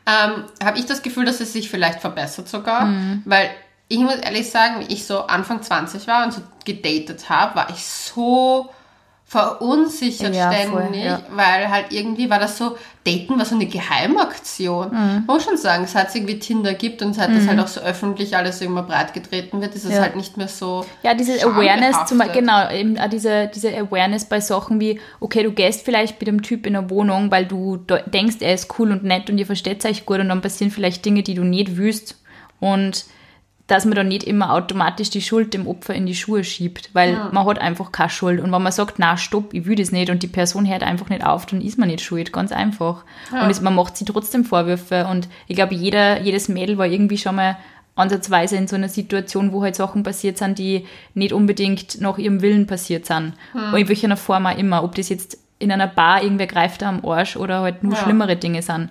Ähm, 0.05 0.45
habe 0.63 0.77
ich 0.77 0.85
das 0.85 1.01
Gefühl, 1.01 1.25
dass 1.25 1.41
es 1.41 1.53
sich 1.53 1.69
vielleicht 1.69 1.99
verbessert 1.99 2.47
sogar. 2.47 2.85
Mhm. 2.85 3.23
Weil 3.25 3.49
ich 3.87 3.99
muss 3.99 4.15
ehrlich 4.15 4.49
sagen, 4.49 4.81
wie 4.81 4.93
ich 4.93 5.05
so 5.05 5.27
Anfang 5.27 5.61
20 5.61 6.07
war 6.07 6.25
und 6.25 6.33
so 6.33 6.41
gedatet 6.63 7.29
habe, 7.29 7.55
war 7.55 7.69
ich 7.69 7.85
so 7.85 8.69
verunsichert 9.27 10.35
Ja, 10.35 10.51
voll, 10.51 10.81
ständig, 10.81 11.03
ja. 11.05 11.21
weil 11.31 11.69
halt 11.69 11.87
irgendwie 11.91 12.29
war 12.29 12.39
das 12.39 12.57
so, 12.57 12.77
Daten 13.05 13.37
war 13.37 13.45
so 13.45 13.55
eine 13.55 13.65
Geheimaktion. 13.65 14.89
Mhm. 14.89 14.93
Man 14.93 15.25
muss 15.25 15.43
schon 15.43 15.57
sagen, 15.57 15.87
seit 15.87 16.09
es 16.09 16.15
irgendwie 16.15 16.37
Tinder 16.39 16.73
gibt 16.75 17.01
und 17.01 17.13
seit 17.15 17.29
das 17.35 17.47
halt 17.47 17.59
auch 17.59 17.67
so 17.67 17.81
öffentlich 17.81 18.37
alles 18.37 18.61
immer 18.61 18.83
breit 18.83 19.13
getreten 19.13 19.61
wird, 19.61 19.73
ist 19.75 19.85
es 19.85 19.93
Ja. 19.93 20.01
halt 20.01 20.15
nicht 20.15 20.37
mehr 20.37 20.47
so 20.47 20.85
Ja, 21.03 21.13
diese 21.15 21.33
Awareness, 21.43 22.05
zum, 22.07 22.21
genau, 22.33 22.69
eben 22.71 22.97
auch 22.99 23.09
diese, 23.09 23.47
diese 23.53 23.75
Awareness 23.75 24.25
bei 24.25 24.39
Sachen 24.39 24.79
wie, 24.79 24.99
okay, 25.19 25.43
du 25.43 25.51
gehst 25.51 25.83
vielleicht 25.83 26.19
mit 26.19 26.27
dem 26.27 26.41
Typ 26.43 26.65
in 26.67 26.75
eine 26.75 26.89
Wohnung, 26.89 27.31
weil 27.31 27.45
du 27.45 27.77
de- 27.77 28.07
denkst, 28.09 28.37
er 28.41 28.53
ist 28.53 28.73
cool 28.79 28.91
und 28.91 29.03
nett 29.03 29.29
und 29.29 29.37
ihr 29.39 29.45
versteht 29.47 29.83
euch 29.85 30.05
gut 30.05 30.19
und 30.19 30.29
dann 30.29 30.41
passieren 30.41 30.71
vielleicht 30.71 31.03
Dinge, 31.03 31.23
die 31.23 31.33
du 31.33 31.43
nicht 31.43 31.77
willst 31.77 32.15
und 32.59 33.05
dass 33.67 33.85
man 33.85 33.95
dann 33.95 34.07
nicht 34.07 34.23
immer 34.25 34.53
automatisch 34.53 35.09
die 35.09 35.21
Schuld 35.21 35.53
dem 35.55 35.67
Opfer 35.67 35.95
in 35.95 36.05
die 36.05 36.13
Schuhe 36.13 36.43
schiebt, 36.43 36.91
weil 36.93 37.13
man 37.31 37.45
hat 37.47 37.57
einfach 37.59 37.91
keine 37.91 38.11
Schuld 38.11 38.39
und 38.39 38.51
wenn 38.51 38.61
man 38.61 38.71
sagt, 38.71 38.99
na 38.99 39.17
stopp, 39.17 39.53
ich 39.55 39.65
will 39.65 39.75
das 39.75 39.91
nicht 39.91 40.11
und 40.11 40.21
die 40.21 40.27
Person 40.27 40.67
hört 40.69 40.83
einfach 40.83 41.09
nicht 41.09 41.25
auf, 41.25 41.47
dann 41.47 41.61
ist 41.61 41.79
man 41.79 41.87
nicht 41.87 42.01
schuld, 42.03 42.31
ganz 42.31 42.51
einfach. 42.51 43.03
Und 43.31 43.49
es, 43.49 43.61
man 43.61 43.73
macht 43.73 43.97
sie 43.97 44.05
trotzdem 44.05 44.45
Vorwürfe 44.45 45.07
und 45.07 45.27
ich 45.47 45.55
glaube, 45.55 45.73
jeder, 45.73 46.21
jedes 46.21 46.47
Mädel 46.47 46.77
war 46.77 46.85
irgendwie 46.85 47.17
schon 47.17 47.35
mal 47.37 47.57
ansatzweise 47.95 48.55
in 48.57 48.67
so 48.67 48.75
einer 48.75 48.89
Situation, 48.89 49.51
wo 49.53 49.63
halt 49.63 49.75
Sachen 49.75 50.03
passiert 50.03 50.37
sind, 50.37 50.59
die 50.59 50.85
nicht 51.13 51.33
unbedingt 51.33 52.01
nach 52.01 52.17
ihrem 52.17 52.41
Willen 52.41 52.67
passiert 52.67 53.05
sind. 53.05 53.33
Und 53.53 53.73
in 53.79 53.87
welcher 53.87 54.17
Form 54.17 54.45
auch 54.45 54.57
immer. 54.57 54.83
Ob 54.83 54.95
das 54.95 55.09
jetzt 55.09 55.37
in 55.59 55.71
einer 55.71 55.87
Bar 55.87 56.21
irgendwer 56.21 56.47
greift 56.47 56.83
am 56.83 57.05
Arsch 57.05 57.37
oder 57.37 57.61
halt 57.61 57.83
nur 57.83 57.93
Ja. 57.93 57.99
schlimmere 58.03 58.35
Dinge 58.35 58.61
sind. 58.61 58.89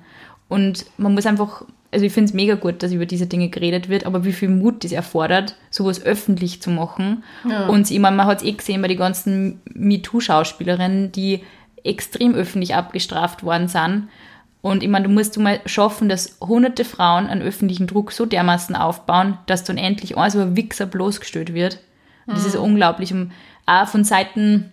Und 0.49 0.87
man 0.99 1.15
muss 1.15 1.27
einfach, 1.27 1.65
also 1.91 2.05
ich 2.05 2.13
finde 2.13 2.29
es 2.29 2.35
mega 2.35 2.55
gut, 2.55 2.83
dass 2.83 2.93
über 2.93 3.07
diese 3.07 3.27
Dinge 3.27 3.49
geredet 3.49 3.89
wird, 3.89 4.07
aber 4.07 4.25
wie 4.25 4.33
viel 4.33 4.49
Mut 4.49 4.85
das 4.85 4.93
erfordert, 4.93 5.57
sowas 5.71 6.05
öffentlich 6.05 6.61
zu 6.61 6.71
machen. 6.71 7.25
Und 7.69 7.91
ich 7.91 7.99
meine, 7.99 8.17
man 8.17 8.27
hat 8.27 8.39
es 8.39 8.45
eh 8.45 8.53
gesehen 8.53 8.83
bei 8.83 8.89
den 8.89 8.99
ganzen 8.99 9.61
MeToo-Schauspielerinnen, 9.75 11.13
die 11.13 11.43
extrem 11.83 12.35
öffentlich 12.35 12.75
abgestraft 12.75 13.43
worden 13.43 13.69
sind. 13.69 14.09
Und 14.63 14.83
ich 14.83 14.89
meine, 14.89 15.07
du 15.07 15.13
musst 15.13 15.37
du 15.37 15.41
mal 15.41 15.61
schaffen, 15.67 16.09
dass 16.09 16.39
hunderte 16.41 16.87
Frauen 16.87 17.27
einen 17.27 17.43
öffentlichen 17.43 17.87
Druck 17.87 18.13
so 18.13 18.25
dermaßen 18.25 18.75
aufbauen, 18.75 19.37
dass 19.47 19.65
dann 19.65 19.77
endlich 19.77 20.17
ein 20.17 20.31
so 20.31 20.41
ein 20.41 20.57
Wichser 20.57 20.87
bloßgestellt 20.87 21.53
wird. 21.53 21.81
Und 22.27 22.37
das 22.39 22.47
ist 22.47 22.57
unglaublich. 22.57 23.13
Und 23.13 23.33
auch 23.67 23.87
von 23.87 24.05
Seiten 24.05 24.73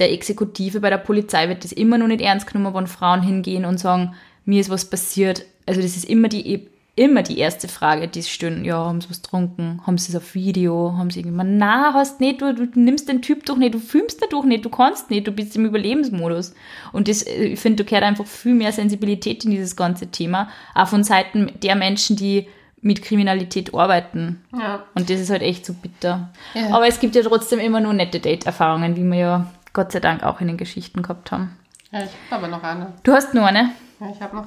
der 0.00 0.12
Exekutive 0.12 0.80
bei 0.80 0.90
der 0.90 0.98
Polizei 0.98 1.48
wird 1.48 1.62
das 1.62 1.70
immer 1.70 1.98
noch 1.98 2.08
nicht 2.08 2.20
ernst 2.20 2.48
genommen, 2.48 2.74
wenn 2.74 2.88
Frauen 2.88 3.22
hingehen 3.22 3.64
und 3.64 3.78
sagen, 3.78 4.14
mir 4.44 4.60
ist 4.60 4.70
was 4.70 4.88
passiert. 4.88 5.44
Also 5.66 5.80
das 5.80 5.96
ist 5.96 6.04
immer 6.04 6.28
die 6.28 6.68
immer 6.94 7.22
die 7.22 7.38
erste 7.38 7.68
Frage, 7.68 8.06
die 8.08 8.20
sie 8.20 8.30
stellen. 8.30 8.64
Ja, 8.64 8.76
haben 8.76 9.00
sie 9.00 9.08
was 9.08 9.22
getrunken? 9.22 9.80
Haben 9.86 9.96
sie 9.96 10.12
es 10.12 10.16
auf 10.16 10.34
Video? 10.34 10.94
Haben 10.96 11.10
sie 11.10 11.20
irgendwann, 11.20 11.56
na, 11.56 11.94
hast 11.94 12.20
nicht, 12.20 12.42
du, 12.42 12.54
du 12.54 12.68
nimmst 12.78 13.08
den 13.08 13.22
Typ 13.22 13.46
doch 13.46 13.56
nicht, 13.56 13.74
du 13.74 13.78
filmst 13.78 14.20
den 14.20 14.28
doch 14.28 14.44
nicht, 14.44 14.64
du 14.64 14.68
kannst 14.68 15.10
nicht, 15.10 15.26
du 15.26 15.32
bist 15.32 15.56
im 15.56 15.64
Überlebensmodus. 15.64 16.54
Und 16.92 17.08
das, 17.08 17.22
äh, 17.22 17.44
ich 17.44 17.60
finde, 17.60 17.84
da 17.84 17.88
gehört 17.88 18.04
einfach 18.04 18.26
viel 18.26 18.54
mehr 18.54 18.72
Sensibilität 18.72 19.44
in 19.44 19.52
dieses 19.52 19.74
ganze 19.74 20.08
Thema, 20.08 20.50
auch 20.74 20.88
von 20.88 21.02
Seiten 21.02 21.50
der 21.62 21.76
Menschen, 21.76 22.16
die 22.16 22.46
mit 22.82 23.00
Kriminalität 23.00 23.74
arbeiten. 23.74 24.42
Ja. 24.52 24.82
Und 24.94 25.08
das 25.08 25.20
ist 25.20 25.30
halt 25.30 25.42
echt 25.42 25.64
so 25.64 25.72
bitter. 25.72 26.30
Ja. 26.52 26.74
Aber 26.74 26.88
es 26.88 27.00
gibt 27.00 27.14
ja 27.14 27.22
trotzdem 27.22 27.60
immer 27.60 27.80
nur 27.80 27.94
nette 27.94 28.18
Date-Erfahrungen, 28.20 28.96
wie 28.96 29.04
wir 29.04 29.18
ja 29.18 29.52
Gott 29.72 29.92
sei 29.92 30.00
Dank 30.00 30.24
auch 30.24 30.40
in 30.40 30.48
den 30.48 30.56
Geschichten 30.56 31.00
gehabt 31.00 31.32
haben. 31.32 31.56
Ja, 31.92 32.00
ich 32.00 32.10
habe 32.30 32.44
aber 32.44 32.48
noch 32.48 32.62
eine. 32.62 32.92
Du 33.04 33.12
hast 33.12 33.34
nur 33.34 33.46
eine. 33.46 33.70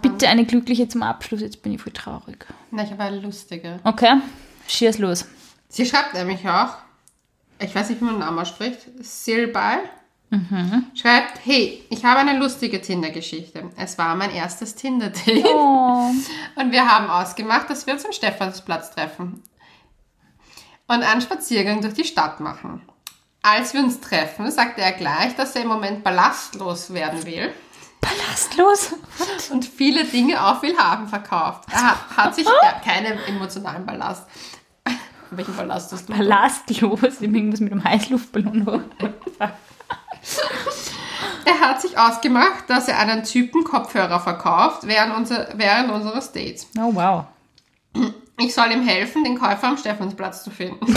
Bitte 0.02 0.28
eine 0.28 0.46
glückliche 0.46 0.88
zum 0.88 1.04
Abschluss, 1.04 1.42
jetzt 1.42 1.62
bin 1.62 1.74
ich 1.74 1.82
voll 1.82 1.94
traurig. 1.94 2.46
Nein, 2.72 2.86
ich 2.86 2.92
habe 2.92 3.04
eine 3.04 3.20
lustige. 3.20 3.80
Okay, 3.84 4.16
schieß 4.68 5.00
los. 5.00 5.26
Sie 5.70 5.86
schreibt 5.86 6.14
nämlich 6.14 6.48
auch, 6.48 6.70
ich 7.60 7.74
weiß 7.74 7.90
nicht, 7.90 8.02
wie 8.02 8.06
man 8.06 8.16
den 8.16 8.20
Namen 8.22 8.40
ausspricht, 8.40 8.80
Silbal. 9.00 9.80
Schreibt, 10.96 11.46
hey, 11.46 11.86
ich 11.90 12.04
habe 12.04 12.20
eine 12.20 12.38
lustige 12.38 12.82
Tinder-Geschichte. 12.82 13.70
Es 13.78 13.98
war 13.98 14.16
mein 14.16 14.32
erstes 14.32 14.76
Tinder-Date. 14.76 15.46
Oh. 15.46 16.10
Und 16.56 16.72
wir 16.72 16.90
haben 16.90 17.10
ausgemacht, 17.10 17.70
dass 17.70 17.86
wir 17.86 17.94
uns 17.94 18.06
am 18.06 18.12
Stephansplatz 18.12 18.92
treffen 18.92 19.42
und 20.88 21.04
einen 21.04 21.22
Spaziergang 21.22 21.82
durch 21.82 21.94
die 21.94 22.04
Stadt 22.04 22.40
machen. 22.40 22.82
Als 23.42 23.74
wir 23.74 23.82
uns 23.82 24.02
treffen, 24.02 24.52
sagte 24.52 24.82
er 24.82 24.92
gleich, 24.92 25.36
dass 25.36 25.56
er 25.56 25.64
im 25.64 25.68
Moment 25.68 26.04
ballastlos 26.04 26.94
werden 26.94 27.26
will 27.26 27.52
Ballastlos? 28.10 28.94
und 29.52 29.66
viele 29.66 30.06
Dinge 30.06 30.44
auf 30.46 30.62
Willhaben 30.62 31.08
verkauft. 31.08 31.64
Er 31.72 31.84
ha- 31.92 31.98
hat 32.18 32.36
sich 32.36 32.46
ja, 32.46 32.80
keinen 32.84 33.18
emotionalen 33.26 33.86
Ballast. 33.86 34.24
Welchen 35.32 35.56
Ballast 35.56 35.92
hast 35.92 36.08
du? 36.10 36.14
Ballastlos? 36.14 37.22
Irgendwas 37.22 37.60
mit 37.60 37.72
einem 37.72 37.84
Heißluftballon. 37.84 38.84
Er 41.46 41.60
hat 41.60 41.82
sich 41.82 41.98
ausgemacht, 41.98 42.64
dass 42.70 42.88
er 42.88 42.98
einen 43.00 43.24
Typen 43.24 43.64
Kopfhörer 43.64 44.20
verkauft 44.20 44.82
während, 44.88 45.16
unser, 45.16 45.48
während 45.56 45.92
unseres 45.92 46.32
Dates. 46.32 46.68
Oh, 46.78 46.92
wow. 46.94 47.26
Ich 48.38 48.54
soll 48.54 48.72
ihm 48.72 48.86
helfen, 48.86 49.24
den 49.24 49.40
Käufer 49.40 49.68
am 49.70 49.78
Stephansplatz 49.78 50.44
zu 50.44 50.52
finden. 50.52 50.86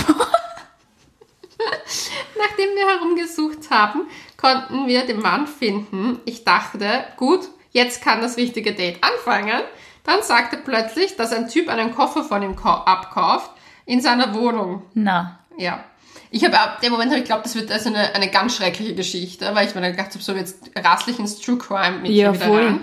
Nachdem 2.38 2.68
wir 2.77 2.88
herumgesucht 2.88 3.71
haben, 3.71 4.03
konnten 4.38 4.87
wir 4.87 5.05
den 5.05 5.20
Mann 5.20 5.46
finden. 5.46 6.20
Ich 6.24 6.44
dachte, 6.44 7.05
gut, 7.18 7.40
jetzt 7.72 8.03
kann 8.03 8.22
das 8.22 8.37
richtige 8.38 8.72
Date 8.74 8.98
anfangen. 9.05 9.61
Dann 10.05 10.22
sagte 10.22 10.57
plötzlich, 10.57 11.16
dass 11.16 11.33
ein 11.33 11.48
Typ 11.48 11.68
einen 11.68 11.94
Koffer 11.94 12.24
von 12.24 12.40
ihm 12.42 12.57
kau- 12.57 12.85
abkauft 12.87 13.51
in 13.85 14.01
seiner 14.01 14.33
Wohnung. 14.35 14.83
Na, 14.94 15.40
Ja. 15.59 15.85
Ich 16.31 16.44
habe 16.44 16.61
ab 16.61 16.83
dem 16.83 16.92
Moment 16.92 17.11
habe 17.11 17.20
ich 17.20 17.24
geglaubt, 17.24 17.46
das 17.46 17.55
wird 17.55 17.72
also 17.72 17.88
eine, 17.88 18.14
eine 18.14 18.29
ganz 18.31 18.55
schreckliche 18.57 18.94
Geschichte, 18.94 19.51
weil 19.55 19.66
ich 19.66 19.74
mir 19.74 19.81
dann 19.81 19.92
gedacht 19.92 20.11
habe, 20.11 20.22
so 20.22 20.35
jetzt 20.35 20.70
rasslich 20.77 21.18
ins 21.18 21.40
True 21.40 21.57
Crime 21.57 22.01
mit 22.01 22.11
Ja, 22.11 22.35
wieder 22.35 22.44
voll. 22.44 22.64
rein. 22.66 22.81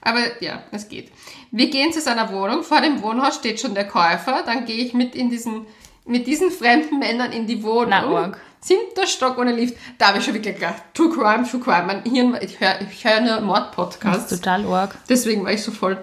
Aber 0.00 0.20
ja, 0.42 0.62
es 0.72 0.88
geht. 0.88 1.12
Wir 1.50 1.68
gehen 1.68 1.92
zu 1.92 2.00
seiner 2.00 2.32
Wohnung. 2.32 2.62
Vor 2.62 2.80
dem 2.80 3.02
Wohnhaus 3.02 3.34
steht 3.36 3.60
schon 3.60 3.74
der 3.74 3.86
Käufer. 3.86 4.42
Dann 4.46 4.64
gehe 4.64 4.76
ich 4.82 4.94
mit 4.94 5.14
in 5.14 5.28
diesen, 5.28 5.66
mit 6.06 6.26
diesen 6.26 6.50
fremden 6.50 6.98
Männern 6.98 7.32
in 7.32 7.46
die 7.46 7.62
Wohnung. 7.62 7.90
Na, 7.90 8.06
arg. 8.06 8.40
Siebter 8.66 9.06
Stock 9.06 9.38
ohne 9.38 9.52
Lift. 9.52 9.76
Da 9.98 10.08
habe 10.08 10.18
ich 10.18 10.24
schon 10.24 10.34
wirklich 10.34 10.56
gedacht, 10.56 10.82
True 10.92 11.10
Crime, 11.10 11.48
True 11.48 11.60
Crime. 11.60 11.84
Mein 11.86 12.02
Hirn, 12.02 12.36
ich 12.40 12.58
höre 12.58 12.80
ich 12.80 13.04
hör 13.04 13.20
nur 13.20 13.40
Mordpodcasts. 13.40 14.30
total 14.30 14.66
arg. 14.66 14.96
Deswegen 15.08 15.44
war 15.44 15.52
ich 15.52 15.62
so 15.62 15.70
voll 15.70 15.98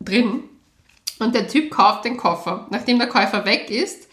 drin. 0.00 0.42
Und 1.20 1.34
der 1.34 1.46
Typ 1.46 1.70
kauft 1.70 2.04
den 2.04 2.16
Koffer. 2.16 2.66
Nachdem 2.70 2.98
der 2.98 3.08
Käufer 3.08 3.44
weg 3.44 3.70
ist, 3.70 4.08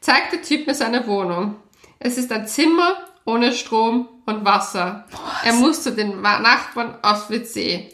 zeigt 0.00 0.32
der 0.32 0.42
Typ 0.42 0.66
mir 0.66 0.74
seine 0.74 1.06
Wohnung. 1.06 1.56
Es 1.98 2.16
ist 2.16 2.32
ein 2.32 2.46
Zimmer 2.46 2.96
ohne 3.24 3.52
Strom 3.52 4.08
und 4.24 4.44
Wasser. 4.44 5.04
Er 5.44 5.52
muss 5.52 5.82
zu 5.82 5.92
den 5.92 6.22
Nachbarn 6.22 6.96
aufs 7.02 7.28
WC. 7.28 7.90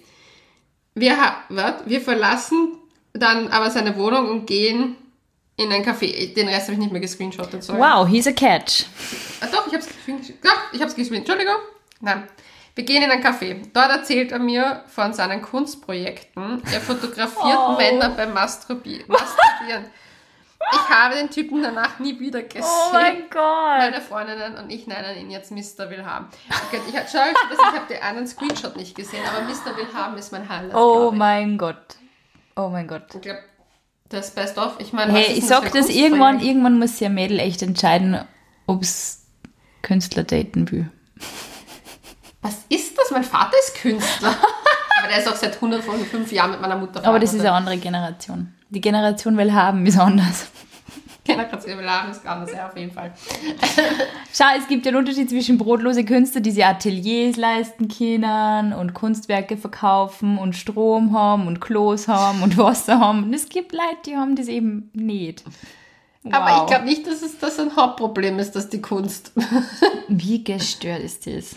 Wir, 0.94 1.16
wir 1.84 2.00
verlassen 2.00 2.74
dann 3.12 3.48
aber 3.48 3.70
seine 3.70 3.96
Wohnung 3.96 4.28
und 4.28 4.46
gehen 4.46 4.96
in 5.58 5.70
ein 5.72 5.84
Café. 5.84 6.32
Den 6.34 6.48
Rest 6.48 6.62
habe 6.68 6.72
ich 6.72 6.78
nicht 6.78 6.92
mehr 6.92 7.00
gescreenshottet. 7.00 7.62
Sorry. 7.62 7.78
Wow, 7.78 8.08
he's 8.08 8.26
a 8.26 8.32
catch. 8.32 8.84
Ah, 9.40 9.46
doch, 9.52 9.66
ich 9.66 9.72
habe 9.74 9.82
es 9.82 9.88
gescreenshot. 9.88 10.36
Doch, 10.42 10.72
ich 10.72 10.80
habe 10.80 10.88
es 10.90 10.94
gescreenshot. 10.96 11.18
Entschuldigung. 11.28 11.56
Nein. 12.00 12.28
Wir 12.74 12.84
gehen 12.84 13.02
in 13.02 13.10
ein 13.10 13.22
Café. 13.22 13.60
Dort 13.72 13.90
erzählt 13.90 14.30
er 14.30 14.38
mir 14.38 14.84
von 14.86 15.12
seinen 15.12 15.42
Kunstprojekten. 15.42 16.62
Er 16.72 16.80
fotografiert 16.80 17.58
Oh. 17.58 17.72
Männer 17.76 18.10
beim 18.10 18.32
Masturbi 18.32 19.04
Masturbieren. 19.08 19.86
Ich 20.72 20.88
habe 20.88 21.14
den 21.16 21.30
Typen 21.30 21.62
danach 21.62 21.98
nie 21.98 22.18
wieder 22.20 22.42
gesehen. 22.42 22.62
Oh 22.64 22.92
mein 22.92 23.28
Gott. 23.30 23.78
Meine 23.78 24.00
Freundinnen 24.00 24.56
und 24.58 24.70
ich 24.70 24.86
nennen 24.86 25.16
ihn 25.18 25.30
jetzt 25.30 25.50
Mr. 25.50 25.90
Willhaben. 25.90 26.28
Okay, 26.68 26.80
ich 26.88 26.96
habe 26.96 27.08
habe 27.72 27.86
den 27.88 28.02
einen 28.02 28.26
Screenshot 28.28 28.76
nicht 28.76 28.94
gesehen, 28.94 29.24
aber 29.26 29.44
Mr. 29.44 29.76
Willhaben 29.76 30.16
ist 30.18 30.30
mein 30.30 30.48
Highlight. 30.48 30.74
Oh 30.74 31.10
mein 31.10 31.58
Gott. 31.58 31.96
Oh 32.54 32.68
mein 32.68 32.86
Gott. 32.86 33.14
Ich 33.14 33.22
glaube, 33.22 33.40
das 34.08 34.30
Best 34.30 34.58
of. 34.58 34.76
Ich 34.78 34.92
meine, 34.92 35.12
was 35.12 35.20
Hey, 35.20 35.38
ich 35.38 35.46
sag 35.46 35.72
das 35.72 35.88
irgendwann, 35.88 36.40
irgendwann 36.40 36.78
muss 36.78 36.98
sich 36.98 37.06
ein 37.06 37.14
Mädel 37.14 37.38
echt 37.38 37.62
entscheiden, 37.62 38.20
ob 38.66 38.82
es 38.82 39.26
Künstler 39.82 40.24
daten 40.24 40.70
will. 40.70 40.90
Was 42.42 42.54
ist 42.68 42.96
das? 42.96 43.10
Mein 43.10 43.24
Vater 43.24 43.52
ist 43.58 43.74
Künstler. 43.76 44.30
aber 44.98 45.08
der 45.08 45.18
ist 45.18 45.28
auch 45.28 45.36
seit 45.36 45.54
105 45.56 46.30
Jahren 46.32 46.52
mit 46.52 46.60
meiner 46.60 46.76
Mutter 46.76 47.04
Aber 47.04 47.18
das 47.18 47.32
ist 47.32 47.40
verheiratet. 47.40 47.46
eine 47.46 47.56
andere 47.56 47.78
Generation. 47.78 48.54
Die 48.70 48.80
Generation 48.80 49.36
will 49.36 49.52
haben, 49.52 49.86
ist 49.86 49.98
anders. 49.98 50.46
Willhaben 51.28 52.10
ist 52.10 52.26
anders, 52.26 52.52
ja, 52.52 52.68
auf 52.68 52.76
jeden 52.76 52.92
Fall. 52.92 53.12
Schau, 54.32 54.44
es 54.58 54.66
gibt 54.68 54.86
ja 54.86 54.90
einen 54.90 54.98
Unterschied 54.98 55.28
zwischen 55.28 55.58
brotlose 55.58 56.04
Künstler, 56.04 56.40
die 56.40 56.50
sich 56.50 56.64
Ateliers 56.64 57.36
leisten 57.36 57.88
können 57.88 58.72
und 58.72 58.94
Kunstwerke 58.94 59.56
verkaufen 59.56 60.38
und 60.38 60.56
Strom 60.56 61.12
haben 61.12 61.46
und 61.46 61.60
Klos 61.60 62.08
haben 62.08 62.42
und 62.42 62.56
Wasser 62.56 62.98
haben. 63.00 63.24
Und 63.24 63.34
es 63.34 63.48
gibt 63.48 63.72
Leute, 63.72 63.84
die 64.06 64.16
haben 64.16 64.36
das 64.36 64.48
eben 64.48 64.90
nicht. 64.94 65.44
Aber 66.30 66.48
ich 66.50 66.56
Wow. 66.58 66.66
glaube 66.66 66.84
nicht, 66.84 67.06
dass 67.06 67.22
es 67.22 67.38
das 67.38 67.58
ein 67.58 67.74
Hauptproblem 67.76 68.38
ist, 68.38 68.52
dass 68.56 68.68
die 68.68 68.80
Kunst. 68.82 69.32
Wie 70.08 70.42
gestört 70.44 71.00
ist 71.02 71.26
das? 71.26 71.56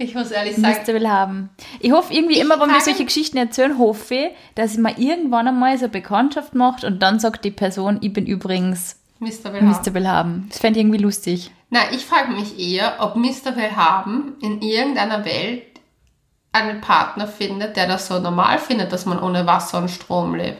Ich 0.00 0.14
muss 0.14 0.30
ehrlich 0.30 0.54
sagen, 0.54 0.68
Müsste 0.68 0.94
will 0.94 1.08
haben. 1.08 1.50
Ich 1.80 1.90
hoffe 1.90 2.14
irgendwie 2.14 2.34
Ich 2.34 2.40
immer, 2.40 2.60
wenn 2.60 2.70
wir 2.70 2.80
solche 2.80 3.04
Geschichten 3.04 3.36
erzählen, 3.36 3.78
hoffe 3.78 4.14
ich, 4.14 4.30
dass 4.54 4.74
ich 4.74 4.78
mal 4.78 4.94
irgendwann 4.96 5.48
einmal 5.48 5.76
so 5.76 5.84
eine 5.86 5.92
Bekanntschaft 5.92 6.54
macht 6.54 6.84
und 6.84 7.02
dann 7.02 7.18
sagt 7.18 7.44
die 7.44 7.50
Person, 7.50 7.98
ich 8.00 8.12
bin 8.12 8.24
übrigens 8.24 8.97
Mr. 9.20 9.52
Willhaben. 9.52 9.68
Mr. 9.70 9.94
will 9.94 10.08
haben. 10.08 10.46
Das 10.48 10.58
fände 10.58 10.78
ich 10.78 10.84
irgendwie 10.84 11.02
lustig. 11.02 11.50
Na, 11.70 11.80
ich 11.92 12.04
frage 12.06 12.32
mich 12.32 12.58
eher, 12.58 12.96
ob 13.00 13.16
Mr. 13.16 13.56
Willhaben 13.56 14.34
in 14.40 14.62
irgendeiner 14.62 15.24
Welt 15.24 15.62
einen 16.52 16.80
Partner 16.80 17.26
findet, 17.26 17.76
der 17.76 17.86
das 17.86 18.06
so 18.08 18.18
normal 18.20 18.58
findet, 18.58 18.92
dass 18.92 19.06
man 19.06 19.18
ohne 19.20 19.46
Wasser 19.46 19.78
und 19.78 19.90
Strom 19.90 20.34
lebt. 20.34 20.58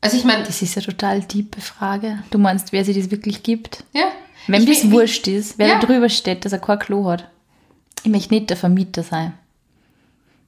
Also 0.00 0.16
ich 0.18 0.24
meine, 0.24 0.42
Das 0.44 0.60
ist 0.60 0.76
eine 0.76 0.84
total 0.86 1.22
tiefe 1.24 1.60
Frage. 1.60 2.22
Du 2.30 2.38
meinst, 2.38 2.72
wer 2.72 2.84
sich 2.84 2.96
das 2.96 3.10
wirklich 3.10 3.42
gibt? 3.42 3.84
ja. 3.92 4.04
Wenn 4.46 4.66
das 4.66 4.90
wurscht 4.90 5.26
ist, 5.26 5.56
wer 5.56 5.68
Ja. 5.68 5.78
da 5.78 5.86
drüber 5.86 6.10
steht, 6.10 6.44
dass 6.44 6.52
er 6.52 6.58
kein 6.58 6.78
Klo 6.78 7.08
hat. 7.08 7.30
Ich 8.02 8.10
möchte 8.10 8.34
nicht 8.34 8.50
der 8.50 8.58
Vermieter 8.58 9.02
sein. 9.02 9.32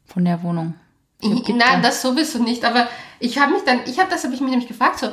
Von 0.04 0.26
der 0.26 0.42
Wohnung. 0.42 0.74
Ich, 1.22 1.30
nein, 1.48 1.58
da- 1.58 1.80
das 1.80 2.02
sowieso 2.02 2.42
nicht. 2.42 2.62
Aber 2.66 2.88
ich 3.20 3.38
habe 3.38 3.52
mich 3.52 3.62
dann, 3.64 3.80
ich 3.86 3.98
habe 3.98 4.10
das 4.10 4.22
habe 4.24 4.34
ich 4.34 4.42
mich 4.42 4.50
nämlich 4.50 4.68
gefragt, 4.68 4.98
so, 4.98 5.08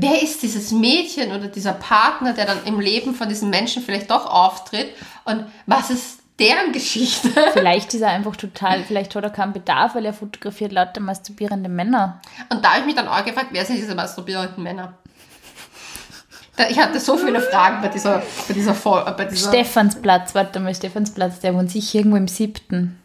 wer 0.00 0.22
ist 0.22 0.42
dieses 0.42 0.72
Mädchen 0.72 1.30
oder 1.32 1.48
dieser 1.48 1.72
Partner, 1.72 2.32
der 2.32 2.46
dann 2.46 2.64
im 2.64 2.80
Leben 2.80 3.14
von 3.14 3.28
diesem 3.28 3.50
Menschen 3.50 3.82
vielleicht 3.82 4.10
doch 4.10 4.26
auftritt 4.26 4.88
und 5.24 5.44
was 5.66 5.90
ist 5.90 6.20
deren 6.38 6.72
Geschichte? 6.72 7.28
Vielleicht 7.52 7.92
ist 7.92 8.00
er 8.00 8.08
einfach 8.08 8.34
total, 8.34 8.82
vielleicht 8.84 9.14
hat 9.14 9.22
er 9.24 9.28
keinen 9.28 9.52
Bedarf, 9.52 9.94
weil 9.94 10.06
er 10.06 10.14
fotografiert 10.14 10.72
lauter 10.72 11.00
masturbierende 11.02 11.68
Männer. 11.68 12.22
Und 12.48 12.64
da 12.64 12.70
habe 12.70 12.80
ich 12.80 12.86
mich 12.86 12.94
dann 12.94 13.08
auch 13.08 13.22
gefragt, 13.22 13.48
wer 13.50 13.62
sind 13.66 13.76
diese 13.76 13.94
masturbierenden 13.94 14.62
Männer? 14.62 14.94
Ich 16.70 16.78
hatte 16.78 16.98
so 16.98 17.16
viele 17.18 17.40
Fragen 17.40 17.82
bei 17.82 17.88
dieser, 17.88 18.22
bei 18.48 18.54
dieser, 18.54 18.72
äh, 18.72 19.12
bei 19.12 19.24
dieser 19.26 19.48
Stephansplatz, 19.50 20.34
warte 20.34 20.60
mal, 20.60 20.74
Stephansplatz, 20.74 21.40
der 21.40 21.54
wohnt 21.54 21.70
sicher 21.70 21.98
irgendwo 21.98 22.16
im 22.16 22.28
siebten. 22.28 22.98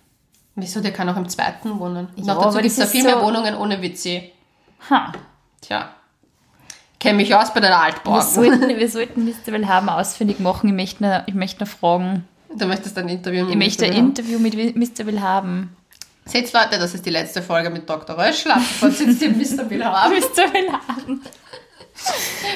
Wieso, 0.55 0.79
der 0.79 0.93
kann 0.93 1.09
auch 1.09 1.17
im 1.17 1.27
zweiten 1.27 1.77
wohnen. 1.79 2.07
Ja, 2.15 2.33
Noch 2.35 2.43
dazu 2.43 2.57
gibt 2.57 2.67
es 2.67 2.75
da 2.77 2.85
viel 2.85 3.03
mehr 3.03 3.19
so- 3.19 3.23
Wohnungen 3.25 3.55
ohne 3.55 3.81
WC. 3.81 4.31
Ha. 4.89 5.11
Tja. 5.61 5.89
Kenne 7.05 7.17
mich 7.17 7.35
aus 7.35 7.53
bei 7.53 7.59
den 7.59 7.69
Wir 7.69 7.79
Altbauten. 7.79 8.27
sollten, 8.27 8.67
wir 8.67 8.89
sollten 8.89 9.25
Mr. 9.25 9.51
Willhaben 9.53 9.89
ausfindig 9.89 10.39
machen. 10.39 10.69
Ich 10.69 10.75
möchte 10.75 11.03
noch, 11.03 11.21
ich 11.27 11.33
möchte 11.35 11.63
noch 11.63 11.69
fragen. 11.69 12.27
Du 12.57 12.65
möchtest 12.65 12.97
ein 12.97 13.07
Interview 13.09 13.43
mit 13.43 13.51
Ich 13.51 13.57
möchte 13.57 13.85
ein. 13.85 13.91
Wilhelm. 13.91 14.05
Interview 14.07 14.39
mit 14.39 14.75
Mr. 14.75 15.05
Willhaben. 15.05 15.75
Seht 16.25 16.51
Leute, 16.53 16.79
das 16.79 16.95
ist 16.95 17.05
die 17.05 17.11
letzte 17.11 17.43
Folge 17.43 17.69
mit 17.69 17.87
Dr. 17.87 18.17
Ab 18.17 18.33
sofort 18.33 18.93
sitzt 18.93 19.19
hier 19.19 19.29
Mr. 19.29 19.69
Wilhelm. 19.69 19.91
Mr. 19.91 20.53
Willhaben. 20.53 21.21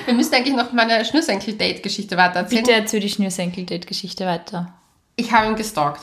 Wir 0.06 0.14
müssen 0.16 0.34
eigentlich 0.34 0.56
noch 0.56 0.74
meine 0.74 1.06
Schnürsenkel-Date-Geschichte 1.06 2.18
weiter 2.18 2.40
erzählen. 2.40 2.64
Bitte 2.64 2.74
erzähl 2.76 3.00
die 3.00 3.10
Schnürsenkel-Date-Geschichte 3.10 4.26
weiter. 4.26 4.74
Ich 5.16 5.32
habe 5.32 5.48
ihn 5.48 5.56
gestalkt. 5.56 6.02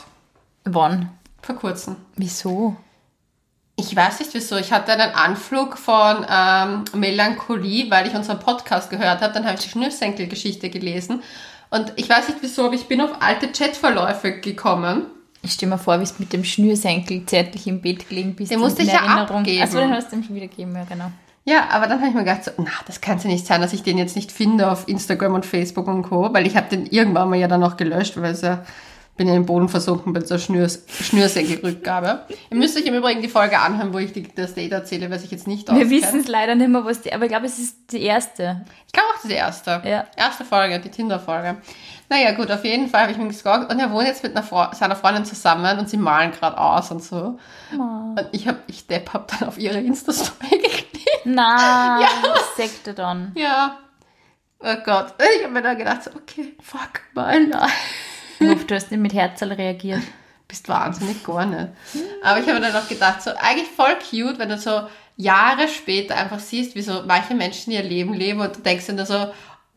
Wann? 0.63 1.09
Vor 1.41 1.55
kurzem. 1.55 1.97
Wieso? 2.15 2.77
Ich 3.79 3.95
weiß 3.95 4.19
nicht 4.19 4.33
wieso. 4.33 4.57
Ich 4.57 4.71
hatte 4.71 4.91
einen 4.91 5.13
Anflug 5.13 5.77
von 5.77 6.25
ähm, 6.27 6.83
Melancholie, 6.93 7.91
weil 7.91 8.07
ich 8.07 8.15
unseren 8.15 8.39
Podcast 8.39 8.89
gehört 8.89 9.21
habe. 9.21 9.33
Dann 9.33 9.45
habe 9.45 9.55
ich 9.55 9.63
die 9.65 9.69
Schnürsenkel-Geschichte 9.69 10.71
gelesen. 10.71 11.21
Und 11.69 11.93
ich 11.95 12.09
weiß 12.09 12.29
nicht 12.29 12.39
wieso, 12.41 12.65
aber 12.65 12.73
ich 12.73 12.87
bin 12.87 13.01
auf 13.01 13.11
alte 13.21 13.51
Chatverläufe 13.51 14.39
gekommen. 14.39 15.05
Ich 15.43 15.53
stelle 15.53 15.73
mir 15.73 15.77
vor, 15.77 15.99
wie 15.99 16.03
es 16.03 16.17
mit 16.17 16.33
dem 16.33 16.43
Schnürsenkel 16.43 17.25
zärtlich 17.27 17.67
im 17.67 17.81
Bett 17.81 18.09
gelegen 18.09 18.35
bist. 18.35 18.51
Den 18.51 18.59
musste 18.59 18.81
in 18.81 18.87
ich 18.87 18.93
ja 18.93 19.01
Erinnerung. 19.01 19.37
abgeben. 19.37 19.63
Achso, 19.63 19.77
den 19.77 19.91
hast 19.91 20.11
du 20.11 20.15
ihm 20.15 20.23
schon 20.23 20.35
wieder 20.35 20.47
gegeben, 20.47 20.75
ja 20.75 20.83
genau. 20.83 21.11
Ja, 21.45 21.69
aber 21.69 21.87
dann 21.87 21.99
habe 21.99 22.09
ich 22.09 22.15
mir 22.15 22.23
gedacht, 22.23 22.45
so, 22.45 22.51
na, 22.57 22.71
das 22.87 22.99
kann 22.99 23.19
ja 23.19 23.27
nicht 23.29 23.45
sein, 23.45 23.61
dass 23.61 23.73
ich 23.73 23.83
den 23.83 23.97
jetzt 23.97 24.15
nicht 24.15 24.31
finde 24.31 24.69
auf 24.71 24.87
Instagram 24.87 25.35
und 25.35 25.45
Facebook 25.45 25.87
und 25.87 26.03
Co., 26.03 26.33
weil 26.33 26.47
ich 26.47 26.57
habe 26.57 26.67
den 26.69 26.87
irgendwann 26.87 27.29
mal 27.29 27.37
ja 27.37 27.47
dann 27.47 27.63
auch 27.63 27.77
gelöscht, 27.77 28.17
weil 28.17 28.33
es 28.33 28.41
ja, 28.41 28.65
bin 29.17 29.27
ja 29.27 29.35
im 29.35 29.45
Boden 29.45 29.67
versunken 29.67 30.13
bei 30.13 30.19
dieser 30.19 30.39
Schnürs, 30.39 30.83
Schnürsenkelrückgabe. 30.87 32.25
Ihr 32.49 32.57
müsst 32.57 32.77
euch 32.77 32.85
im 32.85 32.93
Übrigen 32.93 33.21
die 33.21 33.27
Folge 33.27 33.59
anhören, 33.59 33.93
wo 33.93 33.97
ich 33.97 34.13
die, 34.13 34.23
das 34.33 34.53
Date 34.53 34.71
erzähle, 34.71 35.09
was 35.11 35.23
ich 35.23 35.31
jetzt 35.31 35.47
nicht 35.47 35.67
Wir 35.67 35.73
auskenne. 35.75 35.89
wissen 35.91 36.19
es 36.21 36.27
leider 36.27 36.55
nicht 36.55 36.69
mehr, 36.69 36.85
was 36.85 37.01
die, 37.01 37.11
aber 37.13 37.25
ich 37.25 37.29
glaube, 37.31 37.45
es 37.47 37.59
ist 37.59 37.91
die 37.91 38.01
erste. 38.03 38.65
Ich 38.85 38.93
glaube 38.93 39.07
auch, 39.15 39.27
die 39.27 39.33
erste. 39.33 39.81
Ja. 39.85 40.05
Erste 40.15 40.45
Folge, 40.45 40.79
die 40.79 40.89
Tinder-Folge. 40.89 41.57
Naja, 42.09 42.31
gut, 42.31 42.49
auf 42.51 42.63
jeden 42.63 42.87
Fall 42.87 43.01
habe 43.01 43.11
ich 43.11 43.17
mich 43.17 43.27
gestalkt 43.29 43.69
und 43.71 43.79
er 43.79 43.91
wohnt 43.91 44.07
jetzt 44.07 44.23
mit 44.23 44.33
einer 44.35 44.45
Fre 44.45 44.69
seiner 44.73 44.95
Freundin 44.95 45.25
zusammen 45.25 45.77
und 45.77 45.89
sie 45.89 45.97
malen 45.97 46.31
gerade 46.31 46.57
aus 46.57 46.89
und 46.91 47.03
so. 47.03 47.37
Und 47.73 48.29
ich 48.31 48.47
habe, 48.47 48.59
ich 48.67 48.87
Depp, 48.87 49.11
hab 49.13 49.27
dann 49.27 49.49
auf 49.49 49.57
ihre 49.57 49.79
Insta-Story 49.79 50.49
geklickt. 50.51 50.85
Na, 51.25 51.99
Ja. 52.01 52.07
er 52.85 52.93
dann. 52.93 53.33
Ja. 53.35 53.77
Oh 54.59 54.75
Gott. 54.85 55.13
Ich 55.37 55.43
habe 55.43 55.53
mir 55.53 55.61
dann 55.61 55.77
gedacht, 55.77 56.03
so, 56.03 56.11
okay, 56.11 56.55
fuck 56.61 57.01
my 57.13 57.37
life. 57.49 57.71
Ich 58.39 58.47
hoffe, 58.47 58.65
du 58.65 58.75
hast 58.75 58.91
nicht 58.91 58.99
mit 58.99 59.13
Herzl 59.13 59.51
reagiert. 59.51 60.01
Bist 60.47 60.69
wahnsinnig 60.69 61.23
gar 61.23 61.45
nicht. 61.45 61.67
Aber 62.23 62.39
ich 62.39 62.47
habe 62.47 62.59
mir 62.59 62.71
dann 62.71 62.75
auch 62.75 62.87
gedacht, 62.87 63.21
so 63.21 63.31
eigentlich 63.31 63.67
voll 63.67 63.97
cute, 64.09 64.39
wenn 64.39 64.49
du 64.49 64.57
so 64.57 64.81
Jahre 65.17 65.67
später 65.67 66.15
einfach 66.15 66.39
siehst, 66.39 66.75
wie 66.75 66.81
so 66.81 67.03
manche 67.05 67.33
Menschen 67.35 67.71
ihr 67.71 67.83
Leben 67.83 68.13
leben 68.13 68.39
und 68.39 68.55
du 68.55 68.61
denkst 68.61 68.87
nur 68.89 69.05
so, 69.05 69.27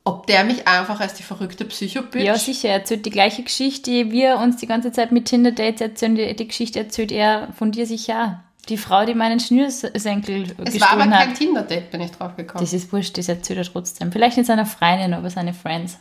ob 0.05 0.27
der 0.27 0.45
mich 0.45 0.67
einfach 0.67 1.01
als 1.01 1.15
die 1.15 1.23
verrückte 1.23 1.65
Psycho-Bitch 1.65 2.25
Ja, 2.25 2.37
sicher, 2.39 2.69
er 2.69 2.75
erzählt 2.77 3.05
die 3.05 3.11
gleiche 3.11 3.43
Geschichte, 3.43 3.91
die 3.91 4.11
wir 4.11 4.39
uns 4.39 4.57
die 4.57 4.67
ganze 4.67 4.93
Zeit 4.93 5.13
mit 5.13 5.27
Tinder-Dates 5.27 5.81
erzählen. 5.81 6.15
Die, 6.15 6.37
die 6.37 6.49
Geschichte 6.49 6.79
erzählt 6.79 7.13
er 7.13 7.49
von 7.57 7.73
dir 7.73 7.87
sicher. 7.87 8.43
Die 8.69 8.77
Frau, 8.77 9.05
die 9.05 9.15
meinen 9.15 9.41
Schnürsenkel 9.41 10.55
Es 10.65 10.81
war 10.81 10.91
aber 10.93 11.03
gestohlen 11.05 11.11
kein 11.11 11.31
hat. 11.31 11.35
Tinder-Date, 11.37 11.91
bin 11.91 12.01
ich 12.03 12.11
drauf 12.13 12.37
gekommen. 12.37 12.63
Das 12.63 12.73
ist 12.73 12.93
wurscht, 12.93 13.19
das 13.19 13.29
erzählt 13.29 13.59
er 13.59 13.65
trotzdem. 13.65 14.13
Vielleicht 14.13 14.37
nicht 14.37 14.47
seiner 14.47 14.67
Freundin, 14.67 15.15
aber 15.15 15.31
seine 15.31 15.55
Friends. 15.55 15.99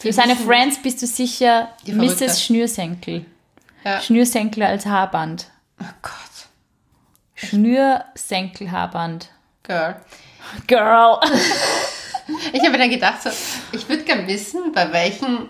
Für 0.00 0.12
seine 0.12 0.36
Friends 0.36 0.80
bist 0.80 1.02
du 1.02 1.06
sicher. 1.06 1.70
Mrs. 1.86 2.42
Schnürsenkel. 2.42 3.26
Ja. 3.84 4.00
Schnürsenkel 4.00 4.62
als 4.62 4.86
Haarband. 4.86 5.50
Oh 5.80 5.84
Gott. 6.02 6.12
Schnürsenkel-Haarband. 7.34 9.30
Girl. 9.62 9.96
Girl. 10.66 11.18
Ich 12.52 12.60
habe 12.60 12.72
mir 12.72 12.78
dann 12.78 12.90
gedacht, 12.90 13.22
so, 13.22 13.30
ich 13.72 13.88
würde 13.88 14.02
gerne 14.04 14.26
wissen, 14.26 14.72
bei 14.74 14.92
welchen, 14.92 15.48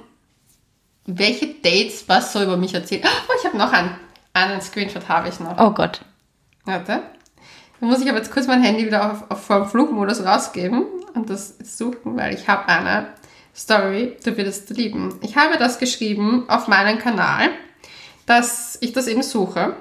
welche 1.07 1.55
Dates 1.55 2.05
was 2.07 2.33
so 2.33 2.41
über 2.41 2.57
mich 2.57 2.73
erzählt. 2.73 3.05
Oh, 3.05 3.33
ich 3.37 3.45
habe 3.45 3.59
noch 3.59 3.73
einen, 3.73 3.97
einen 4.33 4.61
Screenshot 4.61 5.09
habe 5.09 5.29
ich 5.29 5.41
noch. 5.41 5.59
Oh 5.59 5.71
Gott. 5.73 6.03
Warte. 6.67 7.03
Dann 7.81 7.89
muss 7.89 8.01
ich 8.01 8.09
aber 8.09 8.19
jetzt 8.19 8.31
kurz 8.31 8.47
mein 8.47 8.63
Handy 8.63 8.87
wieder 8.87 9.11
auf, 9.11 9.29
auf 9.29 9.45
vom 9.45 9.69
Flugmodus 9.69 10.25
rausgeben 10.25 10.85
und 11.15 11.29
das 11.31 11.57
suchen, 11.65 12.17
weil 12.17 12.35
ich 12.35 12.47
habe 12.47 12.69
eine 12.69 13.09
Story, 13.59 14.17
du 14.25 14.37
würdest 14.37 14.71
lieben. 14.71 15.19
Ich 15.21 15.37
habe 15.37 15.59
das 15.59 15.79
geschrieben 15.79 16.49
auf 16.49 16.69
meinen 16.69 16.99
Kanal, 16.99 17.51
dass 18.27 18.79
ich 18.81 18.93
das 18.93 19.07
eben 19.09 19.23
suche. 19.23 19.75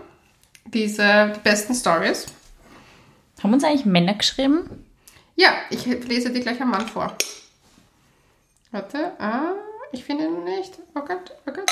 Diese, 0.74 1.34
die 1.36 1.40
besten 1.44 1.76
Stories. 1.76 2.26
Haben 3.42 3.54
uns 3.54 3.64
eigentlich 3.64 3.86
Männer 3.86 4.16
geschrieben? 4.16 4.68
Ja, 5.36 5.50
ich 5.70 5.86
lese 5.86 6.32
dir 6.32 6.42
gleich 6.42 6.60
am 6.62 6.72
Mann 6.72 6.88
vor. 6.88 7.14
Warte, 8.72 9.12
ah, 9.20 9.54
ich 9.92 10.04
finde 10.04 10.26
ihn 10.26 10.44
nicht. 10.44 10.74
Oh 10.96 11.02
Gott, 11.02 11.32
oh 11.48 11.52
Gott. 11.52 11.72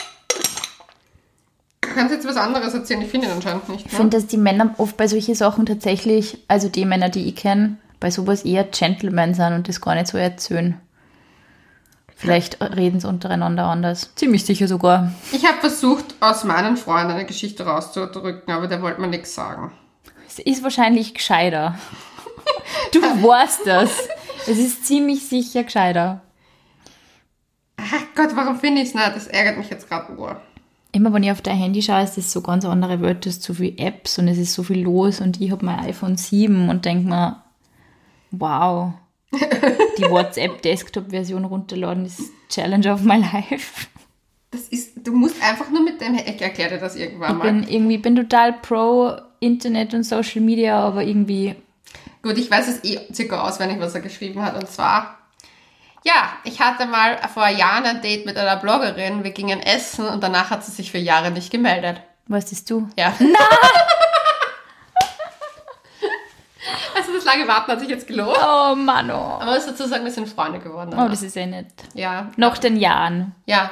Du 1.81 1.89
kannst 1.89 2.13
jetzt 2.13 2.27
was 2.27 2.37
anderes 2.37 2.73
erzählen, 2.73 3.01
ich 3.01 3.09
finde 3.09 3.27
ihn 3.27 3.33
anscheinend 3.33 3.67
nicht. 3.69 3.85
Ich 3.87 3.91
Ne? 3.91 3.97
finde, 3.97 4.17
dass 4.17 4.27
die 4.27 4.37
Männer 4.37 4.75
oft 4.77 4.95
bei 4.97 5.07
solchen 5.07 5.35
Sachen 5.35 5.65
tatsächlich, 5.65 6.37
also 6.47 6.69
die 6.69 6.85
Männer, 6.85 7.09
die 7.09 7.27
ich 7.27 7.35
kenne, 7.35 7.77
bei 7.99 8.11
sowas 8.11 8.43
eher 8.43 8.63
Gentlemen 8.65 9.33
sind 9.33 9.53
und 9.53 9.67
das 9.67 9.81
gar 9.81 9.95
nicht 9.95 10.07
so 10.07 10.17
erzählen. 10.17 10.79
Vielleicht 12.15 12.61
reden 12.61 13.01
sie 13.01 13.09
untereinander 13.09 13.65
anders. 13.65 14.09
Ziemlich 14.15 14.45
sicher 14.45 14.67
sogar. 14.69 15.11
Ich 15.33 15.45
habe 15.45 15.57
versucht, 15.59 16.15
aus 16.21 16.45
meinen 16.45 16.77
Freunden 16.77 17.11
eine 17.11 17.25
Geschichte 17.25 17.65
rauszudrücken, 17.65 18.53
aber 18.53 18.67
der 18.67 18.81
wollte 18.81 19.01
mir 19.01 19.07
nichts 19.07 19.35
sagen. 19.35 19.73
Es 20.27 20.39
ist 20.39 20.63
wahrscheinlich 20.63 21.13
gescheiter. 21.13 21.77
Du 22.91 23.01
weißt 23.01 23.61
das. 23.65 23.89
Es 24.47 24.57
ist 24.57 24.85
ziemlich 24.85 25.27
sicher 25.27 25.63
gescheiter. 25.63 26.21
Ach 27.77 28.03
Gott, 28.15 28.35
warum 28.35 28.59
finde 28.59 28.81
ich 28.81 28.89
es 28.89 28.93
nicht? 28.93 29.15
Das 29.15 29.27
ärgert 29.27 29.57
mich 29.57 29.69
jetzt 29.69 29.89
gerade 29.89 30.13
nur. 30.13 30.39
Immer 30.91 31.11
wenn 31.11 31.23
ich 31.23 31.31
auf 31.31 31.41
dein 31.41 31.57
Handy 31.57 31.81
schaue, 31.81 32.03
ist 32.03 32.17
das 32.17 32.31
so 32.31 32.41
ganz 32.41 32.63
andere 32.63 33.01
Wörter, 33.01 33.29
es 33.29 33.37
ist 33.37 33.43
so 33.43 33.55
viele 33.55 33.77
Apps 33.77 34.17
und 34.17 34.27
es 34.27 34.37
ist 34.37 34.53
so 34.53 34.63
viel 34.63 34.81
los 34.81 35.19
und 35.19 35.41
ich 35.41 35.51
habe 35.51 35.65
mein 35.65 35.79
iPhone 35.79 36.15
7 36.15 36.69
und 36.69 36.85
denke 36.85 37.09
mir, 37.09 37.43
wow, 38.31 38.93
die 39.31 40.09
WhatsApp-Desktop-Version 40.09 41.45
runterladen 41.45 42.05
ist 42.05 42.31
Challenge 42.49 42.91
of 42.93 43.01
my 43.01 43.17
life. 43.17 43.87
Das 44.51 44.61
ist, 44.69 44.91
du 45.05 45.11
musst 45.11 45.41
einfach 45.43 45.69
nur 45.69 45.81
mit 45.81 45.99
dem, 45.99 46.15
ich 46.15 46.41
erkläre 46.41 46.69
dir 46.75 46.77
das 46.79 46.95
irgendwann 46.95 47.31
Ich 47.31 47.37
mal. 47.37 47.51
bin 47.51 47.67
irgendwie, 47.67 47.97
bin 47.97 48.15
total 48.15 48.53
pro 48.53 49.17
Internet 49.41 49.93
und 49.93 50.03
Social 50.03 50.41
Media, 50.41 50.79
aber 50.79 51.03
irgendwie, 51.03 51.55
Gut, 52.23 52.37
ich 52.37 52.49
weiß 52.49 52.67
es 52.69 52.83
eh 52.83 52.99
circa 53.13 53.41
auswendig, 53.41 53.79
was 53.79 53.93
er 53.93 54.01
geschrieben 54.01 54.41
hat. 54.41 54.55
Und 54.55 54.67
zwar, 54.69 55.17
ja, 56.03 56.33
ich 56.43 56.59
hatte 56.59 56.85
mal 56.87 57.17
vor 57.33 57.47
Jahren 57.49 57.83
ein 57.85 58.01
Date 58.01 58.25
mit 58.25 58.37
einer 58.37 58.55
Bloggerin. 58.55 59.23
Wir 59.23 59.31
gingen 59.31 59.59
essen 59.59 60.07
und 60.07 60.23
danach 60.23 60.49
hat 60.49 60.63
sie 60.63 60.71
sich 60.71 60.89
für 60.91 60.97
Jahre 60.97 61.29
nicht 61.31 61.51
gemeldet. 61.51 62.01
was 62.27 62.51
ist 62.51 62.69
du? 62.71 62.87
Ja. 62.97 63.13
Nein! 63.19 63.35
also 66.95 67.04
das 67.15 67.25
lange 67.25 67.47
Warten 67.47 67.71
hat 67.71 67.79
sich 67.79 67.89
jetzt 67.89 68.07
gelohnt. 68.07 68.37
Oh 68.41 68.75
Mann, 68.75 69.09
oh. 69.09 69.13
Aber 69.13 69.45
man 69.45 69.55
muss 69.55 69.65
dazu 69.65 69.87
sagen, 69.87 70.03
wir 70.05 70.11
sind 70.11 70.29
Freunde 70.29 70.59
geworden. 70.59 70.93
Oh, 70.97 71.07
das 71.07 71.21
ist 71.21 71.35
eh 71.37 71.45
nett. 71.45 71.67
ja. 71.93 72.29
Nach 72.37 72.57
den 72.57 72.77
Jahren. 72.77 73.33
Ja. 73.45 73.71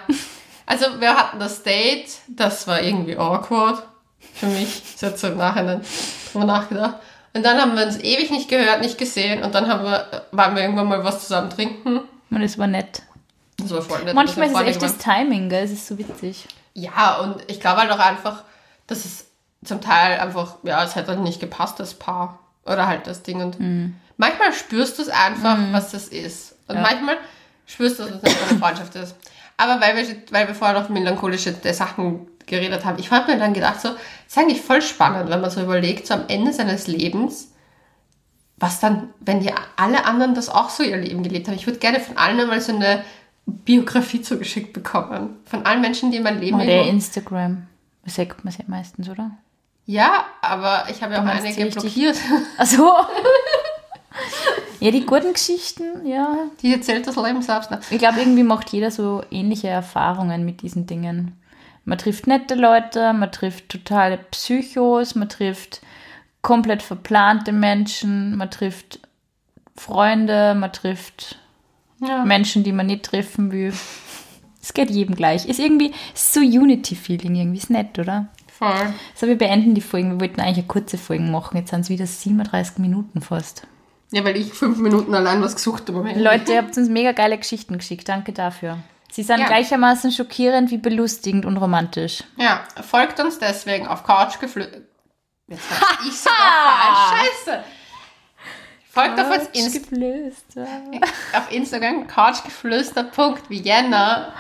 Also 0.66 0.86
wir 1.00 1.16
hatten 1.16 1.40
das 1.40 1.62
Date, 1.64 2.10
das 2.28 2.68
war 2.68 2.82
irgendwie 2.82 3.18
awkward 3.18 3.84
für 4.34 4.46
mich. 4.48 4.82
Ich 4.96 5.04
habe 5.04 5.18
so 5.18 5.28
im 5.28 5.38
Nachhinein 5.38 5.82
drüber 6.32 6.46
nachgedacht. 6.46 6.96
Und 7.34 7.44
dann 7.44 7.60
haben 7.60 7.76
wir 7.76 7.86
uns 7.86 7.98
ewig 8.00 8.30
nicht 8.32 8.48
gehört, 8.48 8.82
nicht 8.82 8.98
gesehen 8.98 9.44
und 9.44 9.54
dann 9.56 9.68
haben 9.68 9.84
wir, 9.84 10.26
waren 10.32 10.56
wir 10.56 10.62
irgendwann 10.62 10.88
mal 10.88 11.04
was 11.04 11.22
zusammen 11.22 11.50
trinken. 11.50 12.02
Und 12.30 12.42
es 12.42 12.58
war 12.58 12.68
nett. 12.68 13.02
Das 13.58 13.72
war 13.72 13.82
voll 13.82 14.04
nett. 14.04 14.14
Manchmal 14.16 14.48
ist 14.48 14.56
es 14.56 14.62
echt 14.62 14.82
das 14.82 14.98
Timing, 14.98 15.50
gell? 15.50 15.64
Es 15.64 15.72
ist 15.72 15.88
so 15.88 15.98
witzig. 15.98 16.48
Ja, 16.74 17.18
und 17.18 17.38
ich 17.48 17.60
glaube 17.60 17.82
halt 17.82 17.92
auch 17.92 18.00
einfach, 18.00 18.44
dass 18.88 19.06
es 19.06 19.26
zum 19.66 19.82
Teil 19.82 20.20
einfach, 20.20 20.56
ja, 20.64 20.84
es 20.84 20.96
hat 20.96 21.08
halt 21.08 21.20
nicht 21.20 21.40
gepasst, 21.40 21.80
das 21.80 21.94
Paar. 21.94 22.40
Oder 22.66 22.88
halt 22.88 23.08
das 23.08 23.24
Ding. 23.24 23.42
Und 23.42 23.60
Mhm. 23.60 23.96
manchmal 24.18 24.54
spürst 24.54 24.98
du 24.98 25.02
es 25.04 25.10
einfach, 25.10 25.58
was 25.72 25.92
das 25.92 26.08
ist. 26.08 26.56
Und 26.68 26.76
Ja. 26.76 26.82
manchmal 26.82 27.18
spürst 27.66 28.00
du, 28.00 28.04
dass 28.04 28.16
es 28.18 28.22
nicht 28.24 28.38
eine 28.50 28.60
Freundschaft 28.60 28.96
ist. 28.96 29.16
Aber 29.58 29.80
weil 29.82 29.96
wir, 29.96 30.16
weil 30.32 30.48
wir 30.48 30.56
vorher 30.56 30.80
noch 30.80 30.90
melancholische 30.90 31.54
Sachen 31.74 32.28
geredet 32.46 32.84
haben, 32.86 33.00
ich 33.00 33.12
habe 33.12 33.32
mir 33.32 33.40
dann 33.40 33.54
gedacht, 33.54 33.80
so, 33.82 33.90
das 33.90 33.98
ist 34.28 34.38
eigentlich 34.38 34.62
voll 34.62 34.82
spannend, 34.82 35.30
wenn 35.30 35.42
man 35.42 35.50
so 35.50 35.62
überlegt, 35.62 36.08
so 36.08 36.14
am 36.16 36.24
Ende 36.28 36.52
seines 36.54 36.88
Lebens, 36.88 37.52
was 38.58 38.80
dann, 38.80 39.10
wenn 39.20 39.40
die 39.42 39.52
alle 39.76 40.06
anderen 40.06 40.36
das 40.36 40.50
auch 40.50 40.70
so 40.70 40.84
ihr 40.84 40.98
Leben 40.98 41.24
gelebt 41.24 41.48
haben. 41.48 41.56
Ich 41.56 41.68
würde 41.68 41.80
gerne 41.80 42.00
von 42.00 42.18
allen 42.18 42.40
einmal 42.40 42.62
so 42.62 42.74
eine 42.74 43.04
Biografie 43.46 44.22
zugeschickt 44.22 44.72
bekommen. 44.74 45.38
Von 45.46 45.66
allen 45.66 45.82
Menschen, 45.82 46.12
die 46.12 46.20
mein 46.20 46.40
Leben 46.40 46.60
der 46.60 46.68
irgendwo- 46.68 46.90
Instagram. 46.92 47.68
Das 48.06 48.16
sagt 48.16 48.44
man 48.46 48.54
ja 48.54 48.64
meistens, 48.68 49.10
oder? 49.10 49.32
Ja, 49.86 50.26
aber 50.42 50.86
ich 50.90 51.02
habe 51.04 51.14
ja 51.14 51.22
auch 51.22 51.26
einige 51.26 51.66
blockiert. 51.66 52.18
Also. 52.58 52.92
ja, 54.80 54.92
die 54.92 55.06
guten 55.06 55.34
Geschichten, 55.34 56.06
ja. 56.06 56.38
Die 56.62 56.74
erzählt 56.74 57.06
das 57.06 57.16
Leben 57.16 57.42
selbst. 57.42 57.72
Ne? 57.72 57.80
Ich 57.90 58.00
glaube, 58.00 58.20
irgendwie 58.20 58.44
macht 58.44 58.70
jeder 58.72 58.92
so 58.92 59.24
ähnliche 59.30 59.68
Erfahrungen 59.68 60.46
mit 60.46 60.62
diesen 60.62 60.86
Dingen. 60.86 61.40
Man 61.86 61.98
trifft 61.98 62.28
nette 62.28 62.56
Leute, 62.56 63.12
man 63.12 63.32
trifft 63.32 63.68
totale 63.70 64.18
Psychos, 64.18 65.16
man 65.16 65.28
trifft 65.28 65.82
komplett 66.42 66.82
verplante 66.82 67.52
Menschen, 67.52 68.38
man 68.38 68.50
trifft 68.50 69.00
Freunde, 69.76 70.56
man 70.56 70.72
trifft 70.72 71.40
Ja. 72.00 72.24
Menschen, 72.24 72.64
die 72.64 72.72
man 72.72 72.86
nicht 72.86 73.04
treffen 73.04 73.52
will. 73.52 73.74
Es 74.62 74.74
geht 74.74 74.90
jedem 74.90 75.16
gleich. 75.16 75.46
Ist 75.46 75.60
irgendwie 75.60 75.94
ist 76.14 76.34
so 76.34 76.40
Unity-Feeling 76.40 77.36
irgendwie. 77.36 77.58
Ist 77.58 77.70
nett, 77.70 78.00
oder? 78.00 78.30
Voll. 78.64 78.94
So, 79.16 79.28
wir 79.28 79.38
beenden 79.38 79.76
die 79.76 79.82
Folgen. 79.82 80.12
Wir 80.14 80.20
wollten 80.22 80.40
eigentlich 80.42 80.60
eine 80.60 80.68
kurze 80.68 80.98
Folge 80.98 81.24
machen. 81.24 81.58
Jetzt 81.58 81.72
sind 81.72 81.82
es 81.82 81.90
wieder 81.90 82.06
37 82.08 82.78
Minuten 82.80 83.20
fast. 83.22 83.68
Ja, 84.12 84.24
weil 84.24 84.38
ich 84.38 84.54
fünf 84.54 84.78
Minuten 84.78 85.14
allein 85.16 85.42
was 85.42 85.56
gesucht 85.56 85.88
habe. 85.90 86.08
Leute, 86.20 86.52
ihr 86.54 86.60
habt 86.60 86.78
uns 86.78 86.88
mega 86.90 87.12
geile 87.14 87.38
Geschichten 87.38 87.78
geschickt. 87.78 88.08
Danke 88.08 88.32
dafür. 88.32 88.78
Sie 89.12 89.24
sind 89.24 89.40
Ja. 89.40 89.48
gleichermaßen 89.48 90.12
schockierend 90.12 90.70
wie 90.72 90.78
belustigend 90.78 91.46
und 91.46 91.58
romantisch. 91.58 92.24
Ja, 92.38 92.62
folgt 92.82 93.20
uns 93.20 93.38
deswegen 93.40 93.88
auf 93.88 94.04
Couchgeflüster. 94.04 94.78
Jetzt 95.48 95.64
hab 95.70 96.00
ich 96.06 96.14
sogar 96.14 96.38
falsch. 96.38 97.28
Scheiße. 97.46 97.64
Folgt 98.90 99.20
auf, 99.20 99.30
uns 99.32 99.48
Inst 99.54 99.90
Geflüster. 99.90 100.68
auf 101.36 101.52
Instagram 101.52 102.06
couchgeflüster.vienna. 102.08 104.34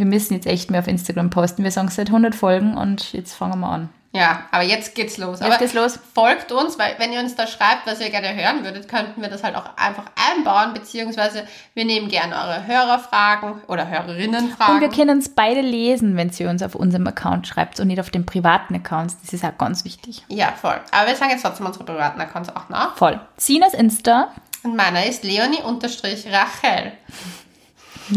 Wir 0.00 0.06
müssen 0.06 0.34
jetzt 0.34 0.46
echt 0.46 0.70
mehr 0.70 0.80
auf 0.80 0.88
Instagram 0.88 1.30
posten. 1.30 1.62
Wir 1.62 1.70
sagen 1.70 1.88
es 1.88 1.94
seit 1.94 2.08
100 2.08 2.34
Folgen 2.34 2.76
und 2.76 3.12
jetzt 3.12 3.34
fangen 3.34 3.60
wir 3.60 3.68
an. 3.68 3.90
Ja, 4.12 4.46
aber 4.50 4.64
jetzt 4.64 4.96
geht's 4.96 5.18
los. 5.18 5.38
Jetzt 5.38 5.46
aber 5.46 5.58
geht's 5.58 5.74
los. 5.74 5.98
Folgt 6.14 6.50
uns, 6.50 6.78
weil 6.80 6.96
wenn 6.98 7.12
ihr 7.12 7.20
uns 7.20 7.36
da 7.36 7.46
schreibt, 7.46 7.86
was 7.86 8.00
ihr 8.00 8.10
gerne 8.10 8.34
hören 8.34 8.64
würdet, 8.64 8.88
könnten 8.88 9.22
wir 9.22 9.28
das 9.28 9.44
halt 9.44 9.54
auch 9.54 9.66
einfach 9.76 10.04
einbauen, 10.34 10.74
beziehungsweise 10.74 11.44
wir 11.74 11.84
nehmen 11.84 12.08
gerne 12.08 12.34
eure 12.34 12.66
Hörerfragen 12.66 13.62
oder 13.68 13.88
Hörerinnenfragen. 13.88 14.74
Und 14.74 14.80
wir 14.80 14.88
können 14.88 15.18
es 15.18 15.28
beide 15.28 15.60
lesen, 15.60 16.16
wenn 16.16 16.32
ihr 16.36 16.50
uns 16.50 16.62
auf 16.62 16.74
unserem 16.74 17.06
Account 17.06 17.46
schreibt 17.46 17.78
und 17.78 17.86
nicht 17.86 18.00
auf 18.00 18.10
den 18.10 18.26
privaten 18.26 18.74
Accounts. 18.74 19.16
Das 19.22 19.32
ist 19.32 19.44
auch 19.44 19.56
ganz 19.58 19.84
wichtig. 19.84 20.24
ja, 20.28 20.52
voll. 20.60 20.80
Aber 20.90 21.06
wir 21.06 21.14
sagen 21.14 21.30
jetzt 21.30 21.42
trotzdem 21.42 21.66
unsere 21.66 21.84
privaten 21.84 22.20
Accounts 22.20 22.48
auch 22.48 22.68
nach. 22.68 22.96
Voll. 22.96 23.20
Sinas 23.36 23.74
Insta. 23.74 24.32
Und 24.64 24.74
meiner 24.74 25.06
ist 25.06 25.22
Leonie-Rachel. 25.22 26.92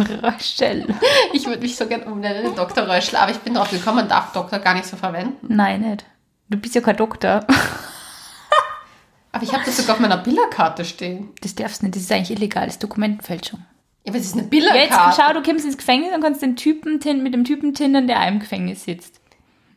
Rachel. 0.01 0.87
Ich 1.33 1.45
würde 1.45 1.61
mich 1.61 1.75
so 1.75 1.85
gerne 1.87 2.05
umnennen, 2.05 2.55
Dr. 2.55 2.87
Röschel, 2.87 3.17
aber 3.17 3.31
ich 3.31 3.37
bin 3.39 3.53
drauf 3.53 3.69
gekommen, 3.69 3.97
man 3.97 4.07
darf 4.09 4.31
Doktor 4.33 4.59
gar 4.59 4.73
nicht 4.73 4.85
so 4.85 4.97
verwenden. 4.97 5.47
Nein, 5.53 5.81
nicht. 5.81 6.05
Du 6.49 6.57
bist 6.57 6.75
ja 6.75 6.81
kein 6.81 6.97
Doktor. 6.97 7.45
Aber 9.31 9.43
ich 9.43 9.51
habe 9.53 9.63
das 9.65 9.77
sogar 9.77 9.95
auf 9.95 9.99
meiner 9.99 10.17
Billerkarte 10.17 10.85
stehen. 10.85 11.29
Das 11.41 11.55
darfst 11.55 11.81
du 11.81 11.85
nicht. 11.85 11.95
Das 11.95 12.03
ist 12.03 12.11
eigentlich 12.11 12.31
illegales 12.37 12.77
Dokumentenfälschung. 12.79 13.65
Ja, 14.05 14.11
aber 14.11 14.19
es 14.19 14.25
ist 14.27 14.33
eine 14.33 14.43
Ja, 14.43 14.47
Billerkarte. 14.49 14.83
jetzt 14.85 15.17
schau, 15.17 15.33
du 15.33 15.41
kommst 15.41 15.65
ins 15.65 15.77
Gefängnis 15.77 16.13
und 16.13 16.21
kannst 16.21 16.41
den 16.41 16.55
Typen 16.55 16.99
mit 17.23 17.33
dem 17.33 17.43
Typen 17.43 17.73
tindern, 17.73 18.05
der 18.07 18.21
auch 18.21 18.27
im 18.27 18.39
Gefängnis 18.39 18.83
sitzt. 18.83 19.19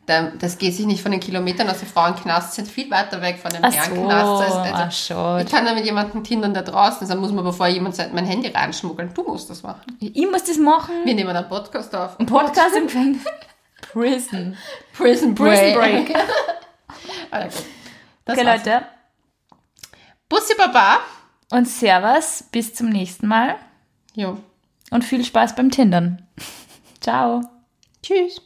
Da- 0.07 0.31
Das 0.39 0.57
geht 0.57 0.73
sich 0.73 0.85
nicht 0.85 1.01
von 1.03 1.11
den 1.11 1.19
Kilometern 1.19 1.69
aus. 1.69 1.79
Die 1.79 1.85
Frauenknasts 1.85 2.55
sind 2.55 2.67
viel 2.67 2.89
weiter 2.89 3.21
weg 3.21 3.39
von 3.39 3.51
dem 3.51 3.61
so, 3.61 3.77
Herrenknast. 3.77 4.43
Ach 4.73 4.85
Also, 4.85 5.37
ich 5.45 5.51
kann 5.51 5.65
da 5.65 5.73
mit 5.73 5.85
jemandem 5.85 6.23
tindern, 6.23 6.53
der 6.53 6.63
draußen. 6.63 7.07
Dann 7.07 7.19
muss 7.19 7.31
man, 7.31 7.43
bevor 7.43 7.67
jemand 7.67 7.97
mein 8.13 8.25
Handy 8.25 8.47
reinschmuggeln. 8.47 9.13
Du 9.13 9.23
musst 9.23 9.49
das 9.49 9.61
machen. 9.63 9.97
Ich 9.99 10.25
muss 10.31 10.45
das 10.45 10.57
machen. 10.57 10.95
Wir 11.03 11.13
nehmen 11.13 11.35
einen 11.35 11.47
Podcast 11.47 11.93
auf. 11.93 12.19
Ein 12.19 12.25
Podcast 12.25 12.75
im 12.75 12.83
Gefängnis. 12.87 13.21
Prison. 13.93 14.57
Prison 14.93 15.35
Prison 15.35 15.73
Break. 15.73 16.07
Break. 16.07 16.15
also 17.31 17.59
Okay, 18.25 18.45
war's. 18.45 18.65
Leute. 18.65 18.85
Bussi 20.29 20.53
Baba. 20.57 20.99
Und 21.51 21.67
Servus. 21.67 22.43
Bis 22.51 22.73
zum 22.73 22.89
nächsten 22.89 23.27
Mal. 23.27 23.55
Jo. 24.15 24.37
Und 24.89 25.03
viel 25.03 25.23
Spaß 25.23 25.55
beim 25.55 25.69
Tindern. 25.69 26.25
Ciao. 27.01 27.41
Tschüss. 28.01 28.41